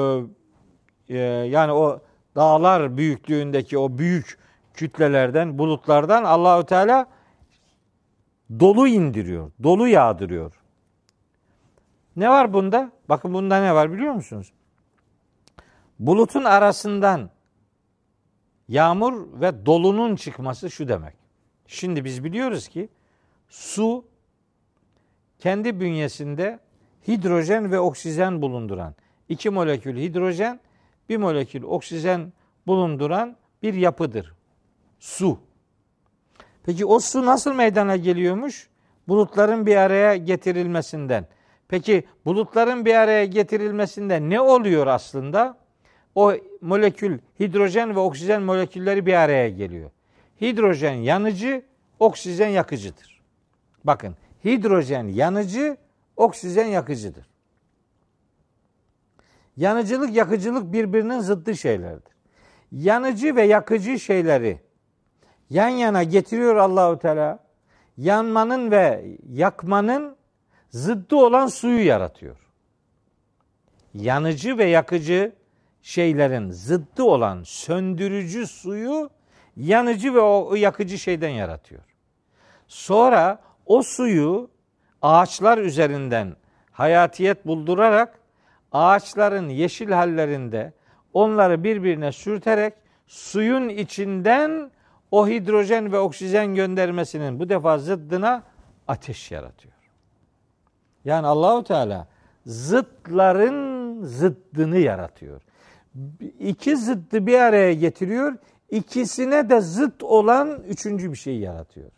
e, 1.09 1.19
yani 1.49 1.73
o 1.73 2.01
dağlar 2.37 2.97
büyüklüğündeki 2.97 3.79
o 3.79 3.99
büyük 3.99 4.39
kütlelerden, 4.75 5.59
bulutlardan 5.59 6.25
Allahü 6.25 6.67
Teala 6.67 7.07
dolu 8.59 8.89
indiriyor, 8.89 9.51
dolu 9.63 9.89
yağdırıyor. 9.89 10.55
Ne 12.17 12.29
var 12.31 12.53
bunda? 12.53 12.93
Bakın 13.09 13.35
bunda 13.35 13.61
ne 13.61 13.75
var 13.75 13.93
biliyor 13.93 14.13
musunuz? 14.13 14.53
Bulutun 15.99 16.45
arasından 16.45 17.31
yağmur 18.69 19.41
ve 19.41 19.67
dolunun 19.67 20.17
çıkması 20.17 20.71
şu 20.71 20.89
demek. 20.89 21.15
Şimdi 21.67 22.05
biz 22.05 22.25
biliyoruz 22.25 22.69
ki 22.69 22.89
su 23.49 24.05
kendi 25.39 25.81
bünyesinde 25.81 26.59
hidrojen 27.09 27.73
ve 27.73 27.81
oksijen 27.81 28.43
bulunduran 28.43 28.95
iki 29.29 29.51
molekül 29.51 29.97
hidrojen, 29.97 30.61
bir 31.09 31.17
molekül 31.17 31.63
oksijen 31.63 32.33
bulunduran 32.67 33.37
bir 33.63 33.75
yapıdır. 33.75 34.35
Su. 34.99 35.39
Peki 36.67 36.87
o 36.87 37.01
su 37.01 37.27
nasıl 37.27 37.55
meydana 37.55 37.97
geliyormuş? 37.97 38.69
Bulutların 39.09 39.67
bir 39.67 39.77
araya 39.77 40.17
getirilmesinden. 40.17 41.27
Peki 41.69 42.05
bulutların 42.25 42.85
bir 42.85 42.95
araya 42.95 43.25
getirilmesinde 43.25 44.21
ne 44.29 44.41
oluyor 44.41 44.87
aslında? 44.87 45.59
O 46.15 46.35
molekül 46.61 47.19
hidrojen 47.41 47.95
ve 47.95 47.99
oksijen 47.99 48.43
molekülleri 48.43 49.07
bir 49.07 49.15
araya 49.15 49.49
geliyor. 49.49 49.91
Hidrojen 50.41 50.95
yanıcı, 50.95 51.63
oksijen 51.99 52.49
yakıcıdır. 52.49 53.21
Bakın 53.85 54.17
hidrojen 54.45 55.09
yanıcı, 55.09 55.77
oksijen 56.17 56.67
yakıcıdır. 56.67 57.27
Yanıcılık, 59.57 60.17
yakıcılık 60.17 60.73
birbirinin 60.73 61.21
zıttı 61.21 61.57
şeylerdir. 61.57 62.13
Yanıcı 62.73 63.37
ve 63.37 63.43
yakıcı 63.43 63.99
şeyleri 63.99 64.61
yan 65.51 65.69
yana 65.69 66.03
getiriyor 66.03 66.57
Allahu 66.57 66.99
Teala. 66.99 67.39
Yanmanın 67.97 68.71
ve 68.71 69.05
yakmanın 69.33 70.17
zıddı 70.71 71.17
olan 71.17 71.47
suyu 71.47 71.87
yaratıyor. 71.87 72.37
Yanıcı 73.95 74.59
ve 74.59 74.65
yakıcı 74.65 75.33
şeylerin 75.83 76.51
zıddı 76.51 77.03
olan 77.03 77.43
söndürücü 77.43 78.47
suyu 78.47 79.11
yanıcı 79.57 80.15
ve 80.15 80.21
o 80.21 80.55
yakıcı 80.55 80.99
şeyden 80.99 81.29
yaratıyor. 81.29 81.83
Sonra 82.69 83.39
o 83.67 83.83
suyu 83.83 84.51
ağaçlar 85.03 85.59
üzerinden 85.59 86.37
hayatiyet 86.73 87.47
buldurarak 87.47 88.19
ağaçların 88.73 89.49
yeşil 89.49 89.91
hallerinde 89.91 90.73
onları 91.13 91.65
birbirine 91.65 92.13
sürterek 92.13 92.75
suyun 93.07 93.69
içinden 93.69 94.71
o 95.11 95.29
hidrojen 95.29 95.93
ve 95.93 95.99
oksijen 95.99 96.55
göndermesinin 96.55 97.41
bu 97.41 97.49
defa 97.49 97.79
zıddına 97.79 98.43
ateş 98.89 99.31
yaratıyor. 99.31 99.75
Yani 101.05 101.27
Allahu 101.27 101.65
Teala 101.65 102.07
zıtların 102.47 104.01
zıddını 104.05 104.79
yaratıyor. 104.79 105.43
İki 106.41 106.77
zıddı 106.77 107.27
bir 107.27 107.39
araya 107.39 107.75
getiriyor. 107.75 108.37
İkisine 108.71 109.51
de 109.51 109.61
zıt 109.61 110.03
olan 110.03 110.63
üçüncü 110.69 111.11
bir 111.13 111.17
şey 111.17 111.39
yaratıyor. 111.39 111.91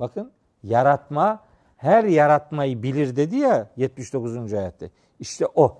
Bakın 0.00 0.32
yaratma 0.62 1.40
her 1.76 2.04
yaratmayı 2.04 2.82
bilir 2.82 3.16
dedi 3.16 3.36
ya 3.36 3.68
79. 3.76 4.52
ayette. 4.52 4.90
İşte 5.20 5.46
o. 5.54 5.78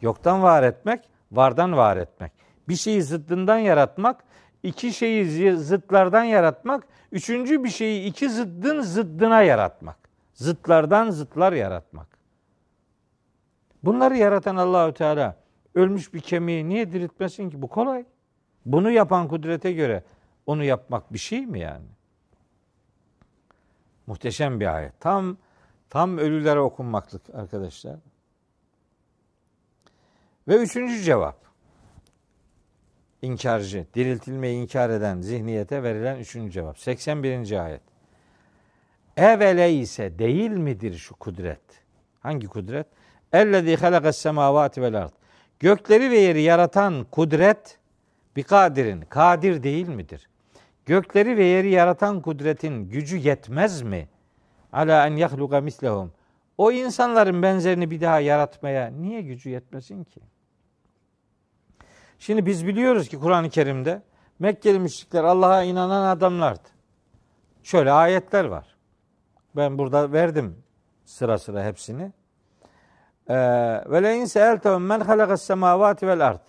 Yoktan 0.00 0.42
var 0.42 0.62
etmek, 0.62 1.00
vardan 1.32 1.76
var 1.76 1.96
etmek. 1.96 2.32
Bir 2.68 2.76
şeyi 2.76 3.02
zıddından 3.02 3.58
yaratmak, 3.58 4.24
iki 4.64 4.92
şeyi 4.92 5.56
zıtlardan 5.56 6.24
yaratmak, 6.24 6.86
üçüncü 7.12 7.64
bir 7.64 7.68
şeyi 7.68 8.06
iki 8.06 8.30
zıddın 8.30 8.80
zıddına 8.80 9.42
yaratmak. 9.42 9.96
Zıtlardan 10.34 11.10
zıtlar 11.10 11.52
yaratmak. 11.52 12.18
Bunları 13.82 14.16
yaratan 14.16 14.56
Allahü 14.56 14.94
Teala 14.94 15.36
ölmüş 15.74 16.14
bir 16.14 16.20
kemiği 16.20 16.68
niye 16.68 16.92
diriltmesin 16.92 17.50
ki? 17.50 17.62
Bu 17.62 17.68
kolay. 17.68 18.04
Bunu 18.66 18.90
yapan 18.90 19.28
kudrete 19.28 19.72
göre 19.72 20.04
onu 20.46 20.64
yapmak 20.64 21.12
bir 21.12 21.18
şey 21.18 21.46
mi 21.46 21.60
yani? 21.60 21.86
Muhteşem 24.06 24.60
bir 24.60 24.74
ayet. 24.74 25.00
Tam 25.00 25.36
tam 25.90 26.18
ölülere 26.18 26.60
okunmaklık 26.60 27.34
arkadaşlar. 27.34 27.96
Ve 30.48 30.56
üçüncü 30.56 31.02
cevap. 31.02 31.43
İnkarcı, 33.24 33.86
diriltilmeyi 33.94 34.62
inkar 34.62 34.90
eden 34.90 35.20
zihniyete 35.20 35.82
verilen 35.82 36.16
üçüncü 36.16 36.52
cevap. 36.52 36.78
81. 36.78 37.64
ayet. 37.64 37.80
Evele 39.16 39.72
ise 39.72 40.18
değil 40.18 40.50
midir 40.50 40.94
şu 40.94 41.14
kudret? 41.14 41.60
Hangi 42.20 42.46
kudret? 42.46 42.86
Ellezî 43.32 43.76
halakas 43.76 44.16
semavati 44.16 44.82
vel 44.82 44.94
ard. 44.94 45.12
Gökleri 45.58 46.10
ve 46.10 46.18
yeri 46.18 46.42
yaratan 46.42 47.06
kudret 47.10 47.78
bir 48.36 48.42
kadirin, 48.42 49.00
kadir 49.00 49.62
değil 49.62 49.88
midir? 49.88 50.28
Gökleri 50.86 51.36
ve 51.36 51.44
yeri 51.44 51.70
yaratan 51.70 52.22
kudretin 52.22 52.88
gücü 52.88 53.16
yetmez 53.16 53.82
mi? 53.82 54.08
Ala 54.72 55.06
en 55.06 55.16
yahluka 55.16 55.60
mislehum. 55.60 56.12
O 56.58 56.72
insanların 56.72 57.42
benzerini 57.42 57.90
bir 57.90 58.00
daha 58.00 58.20
yaratmaya 58.20 58.90
niye 58.90 59.22
gücü 59.22 59.50
yetmesin 59.50 60.04
ki? 60.04 60.20
Şimdi 62.18 62.46
biz 62.46 62.66
biliyoruz 62.66 63.08
ki 63.08 63.18
Kur'an-ı 63.18 63.50
Kerim'de 63.50 64.02
Mekkeli 64.38 64.78
müşrikler 64.78 65.24
Allah'a 65.24 65.62
inanan 65.62 66.16
adamlardı. 66.16 66.68
Şöyle 67.62 67.92
ayetler 67.92 68.44
var. 68.44 68.74
Ben 69.56 69.78
burada 69.78 70.12
verdim 70.12 70.56
sıra 71.04 71.38
sıra 71.38 71.64
hepsini. 71.64 72.12
Ee, 73.28 73.34
ve 73.90 74.02
le 74.02 74.16
in 74.16 74.24
seeltehum 74.24 74.82
men 74.82 75.00
halakas 75.00 75.42
semavati 75.42 76.06
vel 76.06 76.26
ard. 76.26 76.40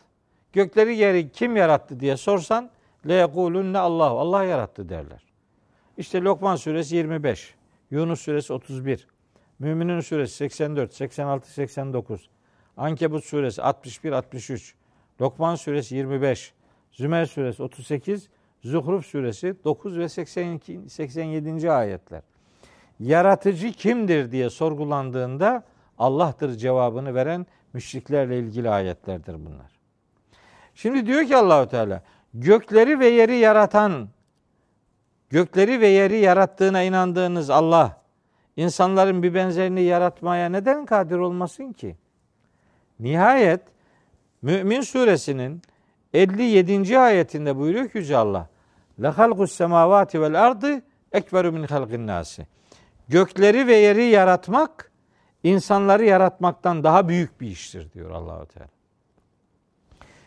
Gökleri 0.54 0.98
yeri 0.98 1.32
kim 1.32 1.56
yarattı 1.56 2.00
diye 2.00 2.18
sorsan 2.18 2.70
le 3.08 3.14
yekulunne 3.14 3.80
Allah. 3.80 4.10
Allah 4.10 4.44
yarattı 4.44 4.90
derler. 4.90 5.24
İşte 5.98 6.22
Lokman 6.22 6.56
suresi 6.56 6.96
25, 6.96 7.56
Yunus 7.92 8.22
suresi 8.22 8.54
31, 8.54 9.08
Müminin 9.60 10.00
suresi 10.00 10.36
84, 10.36 10.94
86, 10.94 11.52
89, 11.52 12.30
Ankebut 12.78 13.26
suresi 13.26 13.62
61, 13.62 14.12
63, 14.12 14.76
Lokman 15.22 15.56
suresi 15.56 15.96
25, 15.96 16.54
Zümer 16.92 17.26
suresi 17.26 17.64
38, 17.64 18.30
Zuhruf 18.64 19.06
suresi 19.06 19.56
9 19.64 19.98
ve 19.98 20.10
82, 20.10 20.90
87. 20.90 21.72
ayetler. 21.72 22.22
Yaratıcı 23.00 23.72
kimdir 23.72 24.32
diye 24.32 24.50
sorgulandığında 24.50 25.64
Allah'tır 25.98 26.56
cevabını 26.56 27.16
veren 27.16 27.46
müşriklerle 27.74 28.40
ilgili 28.40 28.70
ayetlerdir 28.70 29.34
bunlar. 29.34 29.72
Şimdi 30.76 31.06
diyor 31.06 31.26
ki 31.26 31.38
Allahu 31.38 31.70
Teala 31.70 32.02
gökleri 32.34 33.00
ve 33.00 33.08
yeri 33.08 33.36
yaratan 33.36 34.10
gökleri 35.30 35.82
ve 35.82 35.88
yeri 35.88 36.18
yarattığına 36.18 36.82
inandığınız 36.82 37.50
Allah 37.50 38.02
insanların 38.56 39.24
bir 39.24 39.34
benzerini 39.34 39.82
yaratmaya 39.82 40.50
neden 40.50 40.86
kadir 40.86 41.18
olmasın 41.18 41.74
ki? 41.74 41.96
Nihayet 43.00 43.62
Mümin 44.46 44.82
suresinin 44.82 45.62
57. 46.14 47.00
ayetinde 47.00 47.58
buyuruyor 47.58 47.90
ki 47.90 47.98
Yüce 47.98 48.18
Allah 48.18 48.48
La 49.00 49.18
halkus 49.18 49.52
semavati 49.52 50.22
vel 50.22 50.46
ardı 50.46 50.82
ekberu 51.12 51.52
min 51.52 51.64
halqin 51.64 52.08
nasi. 52.08 52.48
Gökleri 53.08 53.68
ve 53.68 53.76
yeri 53.76 54.04
yaratmak 54.04 54.92
insanları 55.44 56.06
yaratmaktan 56.06 56.84
daha 56.84 57.08
büyük 57.08 57.42
bir 57.42 57.48
iştir 57.48 57.92
diyor 57.92 58.12
Allahu 58.12 58.46
Teala. 58.46 58.70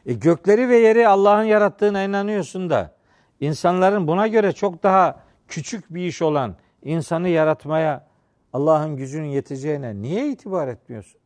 E 0.06 0.12
gökleri 0.12 0.68
ve 0.68 0.76
yeri 0.76 1.08
Allah'ın 1.08 1.44
yarattığına 1.44 2.02
inanıyorsun 2.02 2.70
da 2.70 2.94
insanların 3.40 4.06
buna 4.06 4.26
göre 4.26 4.52
çok 4.52 4.82
daha 4.82 5.22
küçük 5.48 5.94
bir 5.94 6.06
iş 6.06 6.22
olan 6.22 6.56
insanı 6.82 7.28
yaratmaya 7.28 8.06
Allah'ın 8.52 8.96
gücünün 8.96 9.28
yeteceğine 9.28 10.02
niye 10.02 10.28
itibar 10.28 10.68
etmiyorsun? 10.68 11.20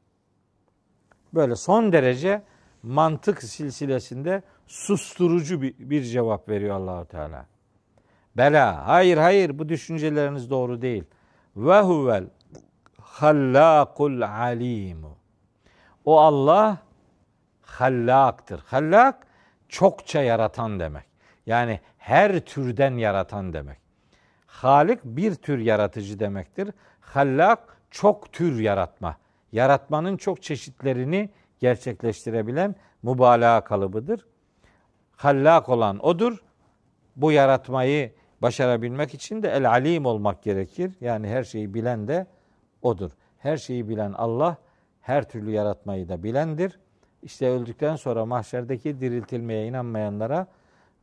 Böyle 1.35 1.57
son 1.57 1.93
derece 1.93 2.43
mantık 2.83 3.43
silsilesinde 3.43 4.43
susturucu 4.67 5.63
bir, 5.63 5.75
bir 5.79 6.03
cevap 6.03 6.49
veriyor 6.49 6.77
Allahu 6.77 7.05
Teala. 7.05 7.47
Bela, 8.37 8.87
hayır 8.87 9.17
hayır 9.17 9.59
bu 9.59 9.69
düşünceleriniz 9.69 10.51
doğru 10.51 10.83
değil. 10.83 11.05
Ve 11.57 11.81
huvel 11.81 12.25
hallakul 13.01 14.23
alimu. 14.23 15.17
O 16.05 16.21
Allah 16.21 16.79
hallaktır. 17.63 18.61
Hallak 18.67 19.27
çokça 19.69 20.23
yaratan 20.23 20.81
demek. 20.81 21.05
Yani 21.47 21.81
her 21.99 22.41
türden 22.41 22.95
yaratan 22.97 23.53
demek. 23.53 23.79
Halik 24.47 25.05
bir 25.05 25.35
tür 25.35 25.59
yaratıcı 25.59 26.21
demektir. 26.21 26.71
Hallak 27.01 27.77
çok 27.91 28.33
tür 28.33 28.61
yaratma. 28.61 29.17
Yaratmanın 29.53 30.17
çok 30.17 30.43
çeşitlerini 30.43 31.31
gerçekleştirebilen 31.63 32.75
mübalağa 33.03 33.65
kalıbıdır. 33.65 34.27
Hallak 35.17 35.69
olan 35.69 36.07
odur. 36.07 36.43
Bu 37.17 37.33
yaratmayı 37.33 38.13
başarabilmek 38.43 39.15
için 39.15 39.43
de 39.43 39.51
el 39.51 39.71
alim 39.71 40.07
olmak 40.07 40.43
gerekir. 40.43 40.93
Yani 41.01 41.29
her 41.29 41.43
şeyi 41.45 41.75
bilen 41.75 42.09
de 42.09 42.27
odur. 42.83 43.11
Her 43.39 43.57
şeyi 43.57 43.89
bilen 43.89 44.13
Allah 44.13 44.57
her 45.01 45.29
türlü 45.29 45.51
yaratmayı 45.51 46.09
da 46.09 46.23
bilendir. 46.23 46.79
İşte 47.23 47.49
öldükten 47.49 47.97
sonra 47.97 48.27
mahşerdeki 48.27 49.01
diriltilmeye 49.01 49.67
inanmayanlara 49.67 50.47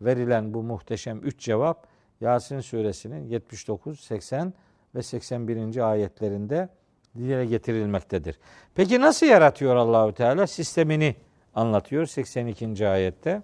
verilen 0.02 0.54
bu 0.54 0.64
muhteşem 0.64 1.20
üç 1.24 1.40
cevap 1.40 1.88
Yasin 2.22 2.60
suresinin 2.60 3.28
79, 3.28 4.00
80 4.00 4.54
ve 4.96 5.04
81. 5.04 5.90
ayetlerinde 5.92 6.70
dile 7.18 7.46
getirilmektedir. 7.46 8.40
Peki 8.76 9.02
nasıl 9.02 9.26
yaratıyor 9.26 9.76
Allahü 9.76 10.14
Teala? 10.14 10.48
Sistemini 10.48 11.16
anlatıyor 11.56 12.06
82. 12.06 12.88
ayette. 12.88 13.42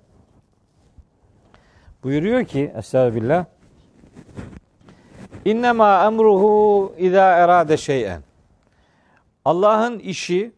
Buyuruyor 2.04 2.46
ki 2.46 2.74
Estağfirullah 2.78 3.46
İnnemâ 5.46 6.06
emruhu 6.06 6.96
izâ 6.98 7.32
erâde 7.32 7.78
şey'en 7.78 8.22
Allah'ın 9.46 10.00
işi 10.00 10.52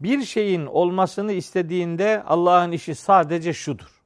bir 0.00 0.22
şeyin 0.22 0.66
olmasını 0.66 1.32
istediğinde 1.32 2.22
Allah'ın 2.26 2.72
işi 2.72 2.94
sadece 2.94 3.52
şudur. 3.52 4.02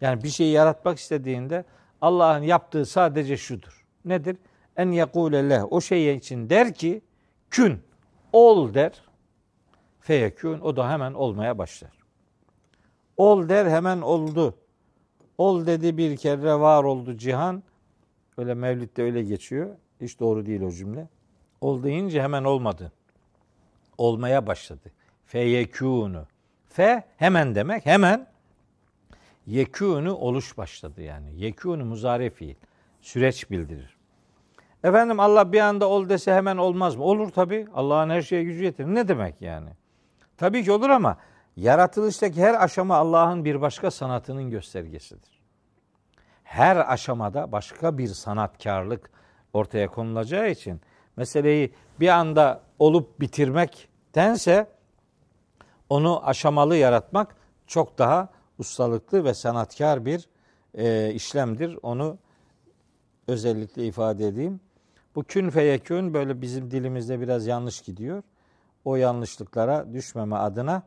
Yani 0.00 0.22
bir 0.22 0.28
şeyi 0.28 0.52
yaratmak 0.52 0.98
istediğinde 0.98 1.64
Allah'ın 2.00 2.42
yaptığı 2.42 2.86
sadece 2.86 3.36
şudur. 3.36 3.84
Nedir? 4.04 4.36
En 4.76 4.90
yekule 4.90 5.50
leh. 5.50 5.72
O 5.72 5.80
şey 5.80 6.16
için 6.16 6.50
der 6.50 6.74
ki 6.74 7.02
kün 7.54 7.80
ol 8.32 8.74
der. 8.74 9.02
Feyekün 10.00 10.60
o 10.60 10.76
da 10.76 10.90
hemen 10.90 11.14
olmaya 11.14 11.58
başlar. 11.58 11.90
Ol 13.16 13.48
der 13.48 13.66
hemen 13.66 14.00
oldu. 14.00 14.54
Ol 15.38 15.66
dedi 15.66 15.96
bir 15.96 16.16
kere 16.16 16.54
var 16.54 16.84
oldu 16.84 17.16
cihan. 17.16 17.62
Öyle 18.38 18.54
Mevlid'de 18.54 19.02
öyle 19.02 19.22
geçiyor. 19.22 19.76
Hiç 20.00 20.20
doğru 20.20 20.46
değil 20.46 20.62
o 20.62 20.70
cümle. 20.70 21.08
Ol 21.60 21.82
deyince 21.82 22.22
hemen 22.22 22.44
olmadı. 22.44 22.92
Olmaya 23.98 24.46
başladı. 24.46 24.92
Feyekûnu. 25.26 26.26
Fe 26.68 27.04
hemen 27.16 27.54
demek. 27.54 27.86
Hemen 27.86 28.26
yekûnu 29.46 30.14
oluş 30.14 30.58
başladı 30.58 31.02
yani. 31.02 31.40
Yekûnu 31.40 31.84
muzare 31.84 32.30
fiil. 32.30 32.54
Süreç 33.00 33.50
bildirir. 33.50 33.93
Efendim 34.84 35.20
Allah 35.20 35.52
bir 35.52 35.60
anda 35.60 35.88
ol 35.88 36.08
dese 36.08 36.34
hemen 36.34 36.56
olmaz 36.56 36.96
mı? 36.96 37.04
Olur 37.04 37.30
tabi. 37.30 37.66
Allah'ın 37.74 38.10
her 38.10 38.22
şeye 38.22 38.44
gücü 38.44 38.64
yetirir. 38.64 38.94
Ne 38.94 39.08
demek 39.08 39.42
yani? 39.42 39.70
Tabii 40.36 40.64
ki 40.64 40.72
olur 40.72 40.90
ama 40.90 41.16
yaratılıştaki 41.56 42.42
her 42.42 42.64
aşama 42.64 42.96
Allah'ın 42.96 43.44
bir 43.44 43.60
başka 43.60 43.90
sanatının 43.90 44.50
göstergesidir. 44.50 45.42
Her 46.42 46.92
aşamada 46.92 47.52
başka 47.52 47.98
bir 47.98 48.08
sanatkarlık 48.08 49.10
ortaya 49.52 49.88
konulacağı 49.88 50.50
için 50.50 50.80
meseleyi 51.16 51.74
bir 52.00 52.08
anda 52.08 52.60
olup 52.78 53.20
bitirmektense 53.20 54.66
onu 55.88 56.26
aşamalı 56.26 56.76
yaratmak 56.76 57.36
çok 57.66 57.98
daha 57.98 58.28
ustalıklı 58.58 59.24
ve 59.24 59.34
sanatkar 59.34 60.04
bir 60.04 60.28
e, 60.74 61.12
işlemdir. 61.12 61.78
Onu 61.82 62.18
özellikle 63.28 63.86
ifade 63.86 64.26
edeyim. 64.26 64.60
Bu 65.14 65.24
kün 65.24 65.50
feyekün 65.50 66.14
böyle 66.14 66.42
bizim 66.42 66.70
dilimizde 66.70 67.20
biraz 67.20 67.46
yanlış 67.46 67.80
gidiyor. 67.80 68.22
O 68.84 68.96
yanlışlıklara 68.96 69.92
düşmeme 69.92 70.36
adına 70.36 70.82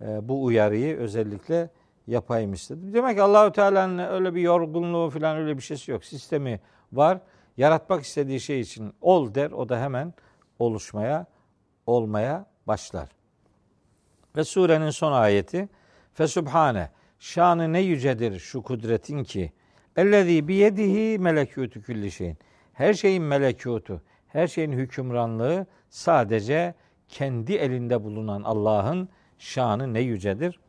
e, 0.00 0.28
bu 0.28 0.44
uyarıyı 0.44 0.96
özellikle 0.96 1.70
yapayım 2.06 2.52
istedim. 2.52 2.94
Demek 2.94 3.16
ki 3.16 3.22
Allahü 3.22 3.52
Teala'nın 3.52 3.98
öyle 3.98 4.34
bir 4.34 4.40
yorgunluğu 4.40 5.10
falan 5.10 5.36
öyle 5.36 5.56
bir 5.56 5.62
şeysi 5.62 5.90
yok. 5.90 6.04
Sistemi 6.04 6.60
var. 6.92 7.20
Yaratmak 7.56 8.02
istediği 8.02 8.40
şey 8.40 8.60
için 8.60 8.92
ol 9.00 9.34
der. 9.34 9.50
O 9.50 9.68
da 9.68 9.80
hemen 9.80 10.14
oluşmaya, 10.58 11.26
olmaya 11.86 12.46
başlar. 12.66 13.08
Ve 14.36 14.44
surenin 14.44 14.90
son 14.90 15.12
ayeti 15.12 15.68
Fesubhane 16.14 16.90
şanı 17.18 17.72
ne 17.72 17.80
yücedir 17.80 18.38
şu 18.38 18.62
kudretin 18.62 19.24
ki 19.24 19.52
ellezî 19.96 20.48
biyedihi 20.48 21.18
melekûtü 21.18 21.82
külli 21.82 22.10
şeyin. 22.10 22.38
Her 22.76 22.94
şeyin 22.94 23.22
melekûtu, 23.22 24.00
her 24.28 24.46
şeyin 24.46 24.72
hükümranlığı 24.72 25.66
sadece 25.88 26.74
kendi 27.08 27.54
elinde 27.54 28.04
bulunan 28.04 28.42
Allah'ın 28.42 29.08
şanı 29.38 29.94
ne 29.94 30.00
yücedir. 30.00 30.60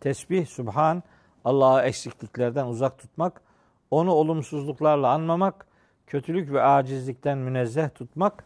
Tesbih, 0.00 0.46
subhan, 0.46 1.02
Allah'ı 1.44 1.82
eksikliklerden 1.82 2.66
uzak 2.66 2.98
tutmak, 2.98 3.40
onu 3.90 4.12
olumsuzluklarla 4.12 5.10
anmamak, 5.10 5.66
kötülük 6.06 6.52
ve 6.52 6.62
acizlikten 6.62 7.38
münezzeh 7.38 7.88
tutmak, 7.94 8.44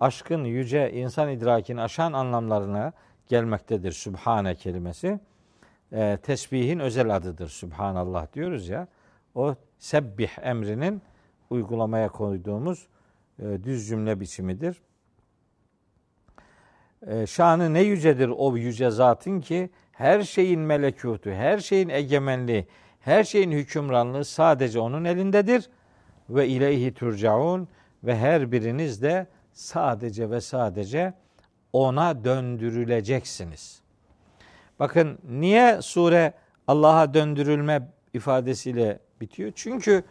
aşkın 0.00 0.44
yüce 0.44 0.92
insan 0.92 1.28
idrakini 1.28 1.80
aşan 1.80 2.12
anlamlarına 2.12 2.92
gelmektedir 3.28 3.92
Sübhane 3.92 4.54
kelimesi. 4.54 5.20
E, 5.92 6.18
tesbihin 6.22 6.78
özel 6.78 7.16
adıdır 7.16 7.48
Sübhanallah 7.48 8.32
diyoruz 8.32 8.68
ya. 8.68 8.88
O 9.34 9.54
sebbih 9.78 10.30
emrinin 10.42 11.02
uygulamaya 11.52 12.08
koyduğumuz 12.08 12.86
e, 13.38 13.64
düz 13.64 13.88
cümle 13.88 14.20
biçimidir. 14.20 14.82
E, 17.06 17.26
şanı 17.26 17.74
ne 17.74 17.82
yücedir 17.82 18.28
o 18.28 18.56
yüce 18.56 18.90
zatın 18.90 19.40
ki 19.40 19.70
her 19.92 20.22
şeyin 20.22 20.60
melekutu, 20.60 21.30
her 21.30 21.58
şeyin 21.58 21.88
egemenliği, 21.88 22.66
her 23.00 23.24
şeyin 23.24 23.50
hükümranlığı 23.50 24.24
sadece 24.24 24.80
onun 24.80 25.04
elindedir. 25.04 25.70
Ve 26.30 26.48
ileyhi 26.48 26.94
turcaun 26.94 27.68
ve 28.04 28.16
her 28.16 28.52
biriniz 28.52 29.02
de 29.02 29.26
sadece 29.52 30.30
ve 30.30 30.40
sadece 30.40 31.14
ona 31.72 32.24
döndürüleceksiniz. 32.24 33.82
Bakın 34.78 35.18
niye 35.28 35.82
sure 35.82 36.32
Allah'a 36.66 37.14
döndürülme 37.14 37.88
ifadesiyle 38.14 38.98
bitiyor? 39.20 39.52
Çünkü 39.54 40.04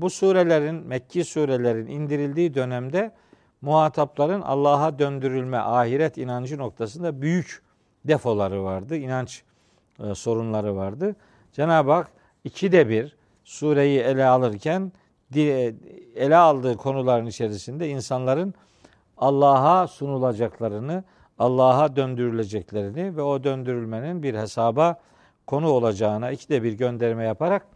bu 0.00 0.10
surelerin, 0.10 0.74
Mekki 0.74 1.24
surelerin 1.24 1.86
indirildiği 1.86 2.54
dönemde 2.54 3.12
muhatapların 3.60 4.40
Allah'a 4.40 4.98
döndürülme, 4.98 5.56
ahiret 5.56 6.18
inancı 6.18 6.58
noktasında 6.58 7.22
büyük 7.22 7.62
defoları 8.04 8.64
vardı, 8.64 8.96
inanç 8.96 9.42
e, 10.00 10.14
sorunları 10.14 10.76
vardı. 10.76 11.16
Cenab-ı 11.52 11.92
Hak 11.92 12.08
ikide 12.44 12.88
bir 12.88 13.16
sureyi 13.44 14.00
ele 14.00 14.26
alırken 14.26 14.92
ele 16.16 16.36
aldığı 16.36 16.76
konuların 16.76 17.26
içerisinde 17.26 17.88
insanların 17.88 18.54
Allah'a 19.16 19.86
sunulacaklarını, 19.86 21.04
Allah'a 21.38 21.96
döndürüleceklerini 21.96 23.16
ve 23.16 23.22
o 23.22 23.44
döndürülmenin 23.44 24.22
bir 24.22 24.34
hesaba 24.34 25.00
konu 25.46 25.68
olacağına 25.68 26.30
ikide 26.30 26.62
bir 26.62 26.72
gönderme 26.72 27.24
yaparak 27.24 27.66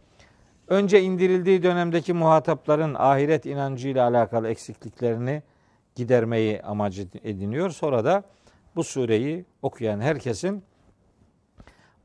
önce 0.67 1.01
indirildiği 1.01 1.63
dönemdeki 1.63 2.13
muhatapların 2.13 2.93
ahiret 2.93 3.45
inancıyla 3.45 4.07
alakalı 4.07 4.47
eksikliklerini 4.49 5.43
gidermeyi 5.95 6.61
amacı 6.61 7.07
ediniyor. 7.23 7.69
Sonra 7.69 8.05
da 8.05 8.23
bu 8.75 8.83
sureyi 8.83 9.45
okuyan 9.61 9.99
herkesin 9.99 10.63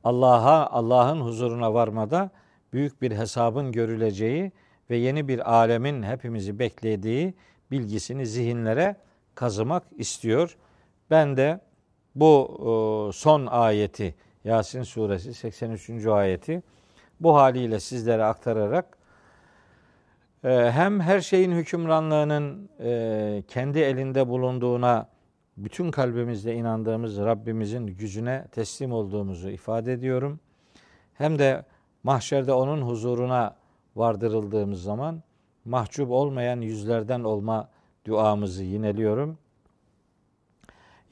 Allah'a 0.04 0.66
Allah'ın 0.66 1.20
huzuruna 1.20 1.74
varmada 1.74 2.30
büyük 2.72 3.02
bir 3.02 3.10
hesabın 3.12 3.72
görüleceği 3.72 4.52
ve 4.90 4.96
yeni 4.96 5.28
bir 5.28 5.52
alemin 5.52 6.02
hepimizi 6.02 6.58
beklediği 6.58 7.34
bilgisini 7.70 8.26
zihinlere 8.26 8.96
kazımak 9.34 9.82
istiyor. 9.96 10.56
Ben 11.10 11.36
de 11.36 11.60
bu 12.14 13.10
son 13.14 13.46
ayeti 13.46 14.14
Yasin 14.44 14.82
suresi 14.82 15.34
83. 15.34 16.06
ayeti 16.06 16.62
bu 17.20 17.36
haliyle 17.36 17.80
sizlere 17.80 18.24
aktararak 18.24 18.98
e, 20.44 20.70
hem 20.70 21.00
her 21.00 21.20
şeyin 21.20 21.52
hükümranlığının 21.52 22.68
e, 22.80 23.42
kendi 23.48 23.78
elinde 23.78 24.28
bulunduğuna 24.28 25.08
bütün 25.56 25.90
kalbimizle 25.90 26.54
inandığımız 26.54 27.18
Rabbimizin 27.18 27.86
gücüne 27.86 28.44
teslim 28.52 28.92
olduğumuzu 28.92 29.50
ifade 29.50 29.92
ediyorum. 29.92 30.40
Hem 31.14 31.38
de 31.38 31.64
mahşerde 32.02 32.52
onun 32.52 32.82
huzuruna 32.82 33.56
vardırıldığımız 33.96 34.82
zaman 34.82 35.22
mahcup 35.64 36.10
olmayan 36.10 36.60
yüzlerden 36.60 37.24
olma 37.24 37.68
duamızı 38.06 38.64
yineliyorum. 38.64 39.38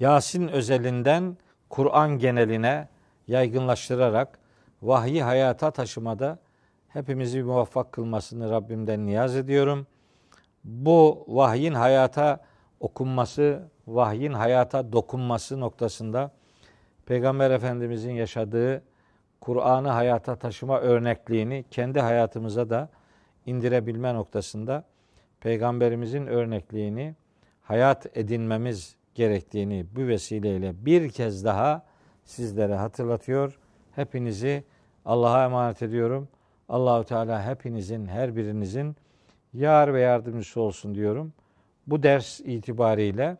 Yasin 0.00 0.48
özelinden 0.48 1.36
Kur'an 1.68 2.18
geneline 2.18 2.88
yaygınlaştırarak 3.28 4.38
vahyi 4.86 5.22
hayata 5.22 5.70
taşımada 5.70 6.38
hepimizi 6.88 7.42
muvaffak 7.42 7.92
kılmasını 7.92 8.50
Rabbimden 8.50 9.06
niyaz 9.06 9.36
ediyorum. 9.36 9.86
Bu 10.64 11.24
vahyin 11.28 11.74
hayata 11.74 12.40
okunması, 12.80 13.68
vahyin 13.86 14.32
hayata 14.32 14.92
dokunması 14.92 15.60
noktasında 15.60 16.30
Peygamber 17.06 17.50
Efendimizin 17.50 18.12
yaşadığı 18.12 18.82
Kur'an'ı 19.40 19.88
hayata 19.88 20.36
taşıma 20.36 20.80
örnekliğini 20.80 21.64
kendi 21.70 22.00
hayatımıza 22.00 22.70
da 22.70 22.88
indirebilme 23.46 24.14
noktasında 24.14 24.84
Peygamberimizin 25.40 26.26
örnekliğini 26.26 27.14
hayat 27.62 28.16
edinmemiz 28.16 28.96
gerektiğini 29.14 29.86
bu 29.96 30.00
vesileyle 30.00 30.86
bir 30.86 31.08
kez 31.10 31.44
daha 31.44 31.86
sizlere 32.24 32.74
hatırlatıyor. 32.74 33.58
Hepinizi 33.94 34.64
Allah'a 35.06 35.44
emanet 35.44 35.82
ediyorum. 35.82 36.28
Allahu 36.68 37.04
Teala 37.04 37.46
hepinizin, 37.46 38.06
her 38.06 38.36
birinizin 38.36 38.96
yar 39.54 39.94
ve 39.94 40.00
yardımcısı 40.00 40.60
olsun 40.60 40.94
diyorum. 40.94 41.32
bu 41.86 42.02
ders 42.02 42.40
itibariyle 42.40 43.36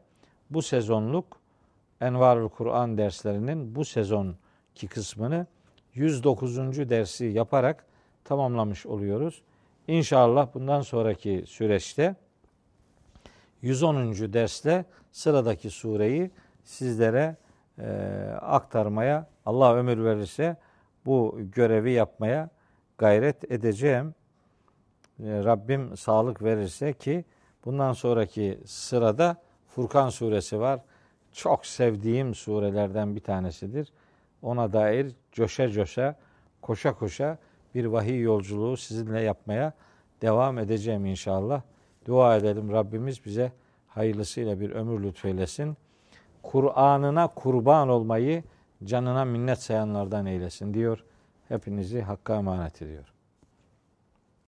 bu 0.51 0.62
sezonluk 0.62 1.41
Envarul 2.01 2.49
Kur'an 2.49 2.99
derslerinin 2.99 3.75
bu 3.75 3.85
sezonki 3.85 4.89
kısmını 4.89 5.47
109. 5.95 6.57
dersi 6.91 7.25
yaparak 7.25 7.87
tamamlamış 8.25 8.87
oluyoruz. 8.87 9.43
İnşallah 9.89 10.49
bundan 10.55 10.81
sonraki 10.81 11.45
süreçte 11.47 12.14
110. 13.62 14.33
dersle 14.33 14.85
sıradaki 15.12 15.71
sureyi 15.71 16.31
sizlere 16.64 17.37
e, 17.79 17.87
aktarmaya 18.41 19.27
Allah 19.47 19.75
ömür 19.75 20.05
verirse 20.05 20.57
bu 21.07 21.38
görevi 21.52 21.90
yapmaya 21.92 22.50
gayret 22.98 23.52
edeceğim. 23.52 24.14
E, 25.20 25.44
Rabbim 25.44 25.96
sağlık 25.96 26.42
verirse 26.42 26.92
ki 26.92 27.24
bundan 27.64 27.92
sonraki 27.92 28.61
sırada 28.66 29.36
Furkan 29.66 30.09
suresi 30.09 30.61
var. 30.61 30.80
Çok 31.32 31.66
sevdiğim 31.66 32.34
surelerden 32.34 33.14
bir 33.14 33.20
tanesidir. 33.20 33.92
Ona 34.42 34.72
dair 34.72 35.12
coşa 35.32 35.68
coşa, 35.68 36.16
koşa 36.62 36.94
koşa 36.94 37.38
bir 37.74 37.84
vahiy 37.84 38.20
yolculuğu 38.20 38.76
sizinle 38.76 39.20
yapmaya 39.20 39.72
devam 40.22 40.59
edeceğim 40.59 41.07
inşallah. 41.07 41.62
Dua 42.07 42.36
edelim 42.36 42.72
Rabbimiz 42.72 43.24
bize 43.24 43.52
hayırlısıyla 43.88 44.61
bir 44.61 44.70
ömür 44.70 45.02
lütfeylesin. 45.02 45.76
Kur'an'ına 46.42 47.26
kurban 47.26 47.88
olmayı 47.88 48.42
canına 48.85 49.24
minnet 49.24 49.62
sayanlardan 49.62 50.27
eylesin 50.27 50.74
diyor. 50.74 51.05
Hepinizi 51.49 52.03
Hakk'a 52.03 52.37
emanet 52.37 52.83
ediyor. 52.83 53.16